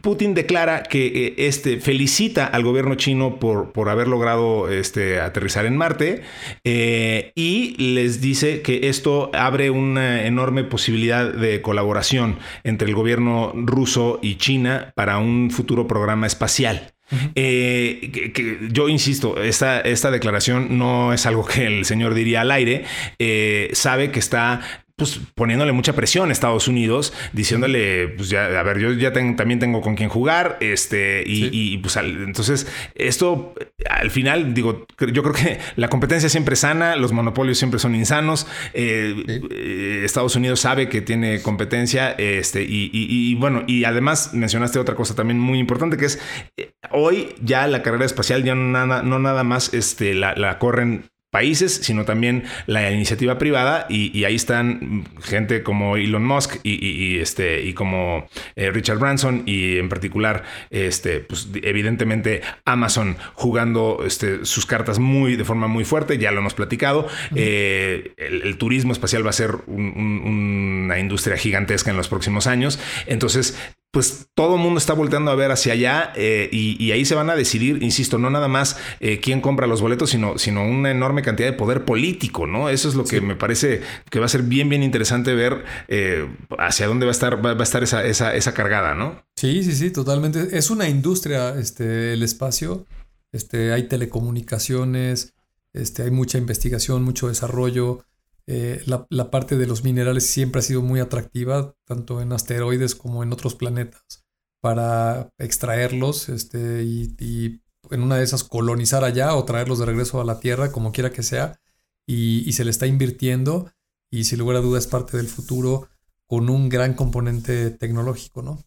Putin 0.00 0.34
declara 0.34 0.82
que 0.82 1.06
eh, 1.06 1.34
este, 1.36 1.78
felicita 1.78 2.46
al 2.46 2.64
gobierno 2.64 2.96
chino 2.96 3.38
por, 3.38 3.72
por 3.72 3.88
haber 3.88 4.08
logrado 4.08 4.68
este, 4.68 5.20
aterrizar 5.20 5.64
en 5.66 5.76
Marte 5.76 6.22
y 6.64 7.76
les 7.78 8.20
dice 8.20 8.62
que 8.62 8.88
esto 8.88 9.30
abre 9.32 9.70
una 9.70 10.26
enorme 10.26 10.64
posibilidad 10.64 11.32
de 11.32 11.62
colaboración 11.62 12.38
entre 12.64 12.88
el 12.88 12.94
gobierno 12.96 13.52
ruso 13.54 14.18
y 14.22 14.36
China 14.36 14.92
para 14.96 15.18
un 15.18 15.52
futuro 15.52 15.86
programa 15.86 16.26
espacial. 16.26 16.95
Eh, 17.34 18.32
que, 18.34 18.68
yo 18.70 18.88
insisto, 18.88 19.40
esta, 19.40 19.80
esta 19.80 20.10
declaración 20.10 20.78
no 20.78 21.12
es 21.12 21.26
algo 21.26 21.44
que 21.44 21.66
el 21.66 21.84
señor 21.84 22.14
diría 22.14 22.40
al 22.40 22.50
aire. 22.50 22.84
Eh, 23.18 23.70
sabe 23.72 24.10
que 24.10 24.18
está 24.18 24.60
pues 24.96 25.20
poniéndole 25.34 25.72
mucha 25.72 25.92
presión 25.92 26.30
a 26.30 26.32
Estados 26.32 26.68
Unidos, 26.68 27.12
diciéndole, 27.34 28.08
pues 28.08 28.30
ya, 28.30 28.46
a 28.58 28.62
ver, 28.62 28.78
yo 28.78 28.92
ya 28.92 29.12
también 29.12 29.58
tengo 29.58 29.82
con 29.82 29.94
quién 29.94 30.08
jugar, 30.08 30.56
este, 30.60 31.22
y, 31.26 31.76
pues 31.78 31.96
entonces 31.96 32.66
esto 32.94 33.54
al 33.90 34.10
final, 34.10 34.54
digo, 34.54 34.86
yo 35.12 35.22
creo 35.22 35.34
que 35.34 35.58
la 35.76 35.88
competencia 35.88 36.30
siempre 36.30 36.54
es 36.54 36.60
sana, 36.60 36.96
los 36.96 37.12
monopolios 37.12 37.58
siempre 37.58 37.78
son 37.78 37.94
insanos, 37.94 38.46
eh, 38.72 39.44
eh, 39.50 40.02
Estados 40.02 40.34
Unidos 40.34 40.60
sabe 40.60 40.88
que 40.88 41.02
tiene 41.02 41.42
competencia, 41.42 42.12
este, 42.12 42.64
y, 42.66 43.34
bueno, 43.34 43.64
y 43.66 43.84
además 43.84 44.32
mencionaste 44.32 44.78
otra 44.78 44.94
cosa 44.94 45.14
también 45.14 45.38
muy 45.38 45.58
importante, 45.58 45.98
que 45.98 46.06
es 46.06 46.18
eh, 46.56 46.72
hoy 46.90 47.34
ya 47.42 47.66
la 47.66 47.82
carrera 47.82 48.06
espacial 48.06 48.44
ya 48.44 48.54
no 48.54 48.64
nada, 48.64 49.02
no 49.02 49.18
nada 49.18 49.44
más 49.44 49.74
este, 49.74 50.14
la, 50.14 50.34
la 50.34 50.58
corren 50.58 51.10
países, 51.36 51.80
sino 51.82 52.06
también 52.06 52.44
la 52.64 52.90
iniciativa 52.90 53.36
privada 53.36 53.84
y, 53.90 54.24
ahí 54.24 54.34
están 54.34 55.04
gente 55.22 55.62
como 55.62 55.98
Elon 55.98 56.24
Musk 56.24 56.60
y, 56.62 57.18
este, 57.18 57.62
y 57.62 57.74
como 57.74 58.26
eh, 58.54 58.70
Richard 58.70 58.98
Branson 58.98 59.42
y 59.44 59.76
en 59.76 59.90
particular, 59.90 60.44
este, 60.70 61.20
pues, 61.20 61.48
evidentemente 61.62 62.40
Amazon 62.64 63.18
jugando 63.34 64.02
este, 64.06 64.46
sus 64.46 64.64
cartas 64.64 64.98
muy, 64.98 65.36
de 65.36 65.44
forma 65.44 65.66
muy 65.68 65.84
fuerte, 65.84 66.16
ya 66.16 66.30
lo 66.30 66.40
hemos 66.40 66.54
platicado. 66.54 67.06
Eh, 67.34 68.14
el, 68.16 68.56
turismo 68.56 68.92
espacial 68.94 69.22
va 69.26 69.30
a 69.30 69.34
ser 69.34 69.56
una 69.66 70.98
industria 70.98 71.36
gigantesca 71.36 71.90
en 71.90 71.98
los 71.98 72.08
próximos 72.08 72.46
años. 72.46 72.78
Entonces, 73.06 73.58
pues 73.90 74.28
todo 74.34 74.56
el 74.56 74.60
mundo 74.60 74.78
está 74.78 74.92
volteando 74.92 75.30
a 75.30 75.34
ver 75.34 75.50
hacia 75.50 75.72
allá 75.72 76.12
eh, 76.16 76.50
y, 76.52 76.90
ahí 76.92 77.04
se 77.06 77.14
van 77.14 77.30
a 77.30 77.34
decidir, 77.34 77.82
insisto, 77.82 78.18
no 78.18 78.28
nada 78.28 78.46
más 78.46 78.76
eh, 79.00 79.20
quién 79.20 79.40
compra 79.40 79.66
los 79.66 79.80
boletos, 79.80 80.10
sino, 80.10 80.36
sino 80.36 80.64
una 80.66 80.90
enorme 80.90 81.22
cantidad 81.22 81.48
de 81.48 81.54
poder 81.54 81.86
político, 81.86 82.46
¿no? 82.46 82.68
Eso 82.68 82.90
es 82.90 82.94
lo 82.94 83.04
que 83.04 83.22
me 83.22 83.36
parece 83.36 83.80
que 84.10 84.18
va 84.18 84.26
a 84.26 84.28
ser 84.28 84.42
bien, 84.42 84.68
bien 84.68 84.82
interesante 84.82 85.34
ver 85.34 85.64
eh, 85.88 86.28
hacia 86.58 86.86
dónde 86.86 87.06
va 87.06 87.10
a 87.10 87.12
estar, 87.12 87.44
va, 87.44 87.52
a 87.52 87.62
estar 87.62 87.82
esa, 87.82 88.04
esa, 88.04 88.54
cargada, 88.54 88.94
¿no? 88.94 89.22
Sí, 89.36 89.64
sí, 89.64 89.72
sí, 89.72 89.90
totalmente. 89.90 90.58
Es 90.58 90.68
una 90.68 90.88
industria, 90.88 91.58
este, 91.58 92.12
el 92.12 92.22
espacio. 92.22 92.84
Este, 93.32 93.72
hay 93.72 93.84
telecomunicaciones, 93.84 95.34
este, 95.72 96.02
hay 96.02 96.10
mucha 96.10 96.38
investigación, 96.38 97.02
mucho 97.02 97.28
desarrollo. 97.28 98.04
Eh, 98.48 98.82
la, 98.86 99.30
parte 99.30 99.56
de 99.56 99.66
los 99.66 99.82
minerales 99.82 100.26
siempre 100.26 100.60
ha 100.60 100.62
sido 100.62 100.82
muy 100.82 101.00
atractiva, 101.00 101.74
tanto 101.84 102.20
en 102.20 102.32
asteroides 102.32 102.94
como 102.94 103.22
en 103.22 103.32
otros 103.32 103.54
planetas, 103.54 104.24
para 104.60 105.30
extraerlos 105.38 106.28
este, 106.28 106.84
y, 106.84 107.60
en 107.90 108.02
una 108.02 108.16
de 108.16 108.24
esas 108.24 108.44
colonizar 108.44 109.04
allá 109.04 109.34
o 109.34 109.44
traerlos 109.44 109.78
de 109.78 109.86
regreso 109.86 110.20
a 110.20 110.24
la 110.24 110.40
Tierra, 110.40 110.72
como 110.72 110.92
quiera 110.92 111.12
que 111.12 111.22
sea, 111.22 111.60
y, 112.06 112.48
y 112.48 112.52
se 112.52 112.64
le 112.64 112.70
está 112.70 112.86
invirtiendo 112.86 113.70
y 114.10 114.24
sin 114.24 114.38
lugar 114.38 114.56
a 114.56 114.60
duda 114.60 114.78
es 114.78 114.86
parte 114.86 115.16
del 115.16 115.28
futuro 115.28 115.88
con 116.26 116.48
un 116.48 116.68
gran 116.68 116.94
componente 116.94 117.70
tecnológico, 117.70 118.42
¿no? 118.42 118.58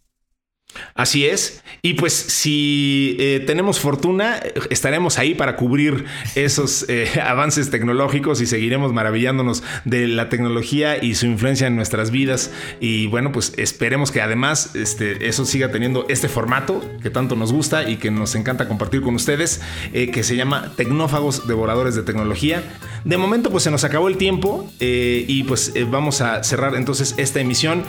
Así 0.95 1.26
es. 1.26 1.61
Y 1.82 1.93
pues 1.93 2.13
si 2.13 3.15
eh, 3.20 3.41
tenemos 3.45 3.80
fortuna, 3.80 4.41
estaremos 4.70 5.17
ahí 5.17 5.34
para 5.34 5.55
cubrir 5.55 6.05
esos 6.36 6.86
eh, 6.89 7.07
avances 7.24 7.70
tecnológicos 7.70 8.41
y 8.41 8.45
seguiremos 8.45 8.91
maravillándonos 8.91 9.63
de 9.86 10.07
la 10.07 10.30
tecnología 10.30 11.01
y 11.01 11.15
su 11.15 11.26
influencia 11.26 11.67
en 11.67 11.76
nuestras 11.76 12.11
vidas. 12.11 12.51
Y 12.82 13.07
bueno, 13.07 13.32
pues 13.32 13.53
esperemos 13.57 14.11
que 14.11 14.22
además 14.22 14.76
este, 14.76 15.28
eso 15.28 15.45
siga 15.45 15.72
teniendo 15.72 16.05
este 16.09 16.28
formato 16.28 16.84
que 17.01 17.09
tanto 17.09 17.36
nos 17.36 17.53
gusta 17.53 17.89
y 17.89 17.95
que 17.95 18.11
nos 18.11 18.36
encanta 18.36 18.67
compartir 18.67 19.01
con 19.01 19.15
ustedes, 19.15 19.61
eh, 19.93 20.11
que 20.11 20.24
se 20.24 20.36
llama 20.36 20.74
Tecnófagos 20.76 21.47
Devoradores 21.47 21.95
de 21.95 22.03
Tecnología. 22.03 22.61
De 23.05 23.17
momento 23.17 23.49
pues 23.49 23.63
se 23.63 23.72
nos 23.72 23.86
acabó 23.86 24.09
el 24.09 24.17
tiempo 24.17 24.70
y 24.80 25.43
pues 25.43 25.74
vamos 25.89 26.20
a 26.20 26.43
cerrar 26.43 26.76
entonces 26.76 27.15
esta 27.17 27.39
emisión. 27.39 27.86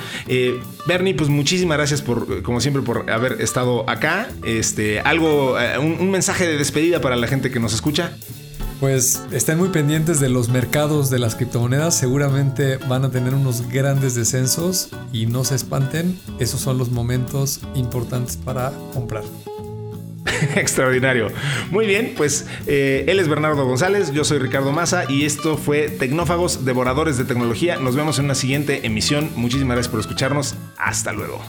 Bernie, 0.86 1.14
pues 1.14 1.28
muchísimas 1.28 1.76
gracias 1.76 2.00
por, 2.00 2.42
como 2.42 2.60
siempre, 2.60 2.69
por 2.72 3.10
haber 3.10 3.40
estado 3.40 3.88
acá. 3.88 4.28
Este, 4.44 5.00
algo, 5.00 5.58
eh, 5.58 5.78
un, 5.78 6.10
mensaje 6.10 6.46
de 6.46 6.56
despedida 6.56 7.00
para 7.00 7.16
la 7.16 7.26
gente 7.26 7.50
que 7.50 7.60
nos 7.60 7.74
escucha. 7.74 8.12
Pues 8.78 9.22
estén 9.30 9.58
muy 9.58 9.68
pendientes 9.68 10.20
de 10.20 10.30
los 10.30 10.48
mercados 10.48 11.10
de 11.10 11.18
las 11.18 11.34
criptomonedas, 11.34 11.94
seguramente 11.94 12.78
van 12.78 13.04
a 13.04 13.10
tener 13.10 13.34
unos 13.34 13.68
grandes 13.68 14.14
descensos 14.14 14.88
y 15.12 15.26
no 15.26 15.44
se 15.44 15.54
espanten, 15.54 16.18
esos 16.38 16.60
son 16.60 16.78
los 16.78 16.90
momentos 16.90 17.60
importantes 17.74 18.38
para 18.38 18.72
comprar. 18.94 19.24
Extraordinario. 20.56 21.28
Muy 21.70 21.86
bien, 21.86 22.14
pues 22.16 22.46
eh, 22.66 23.04
él 23.08 23.20
es 23.20 23.28
Bernardo 23.28 23.64
González, 23.64 24.12
yo 24.12 24.24
soy 24.24 24.38
Ricardo 24.38 24.72
Massa 24.72 25.04
y 25.08 25.24
esto 25.24 25.56
fue 25.56 25.88
Tecnófagos, 25.88 26.64
Devoradores 26.64 27.16
de 27.18 27.24
Tecnología. 27.24 27.76
Nos 27.76 27.96
vemos 27.96 28.18
en 28.18 28.26
una 28.26 28.34
siguiente 28.34 28.86
emisión. 28.86 29.30
Muchísimas 29.36 29.76
gracias 29.76 29.90
por 29.90 30.00
escucharnos. 30.00 30.56
Hasta 30.76 31.12
luego. 31.12 31.40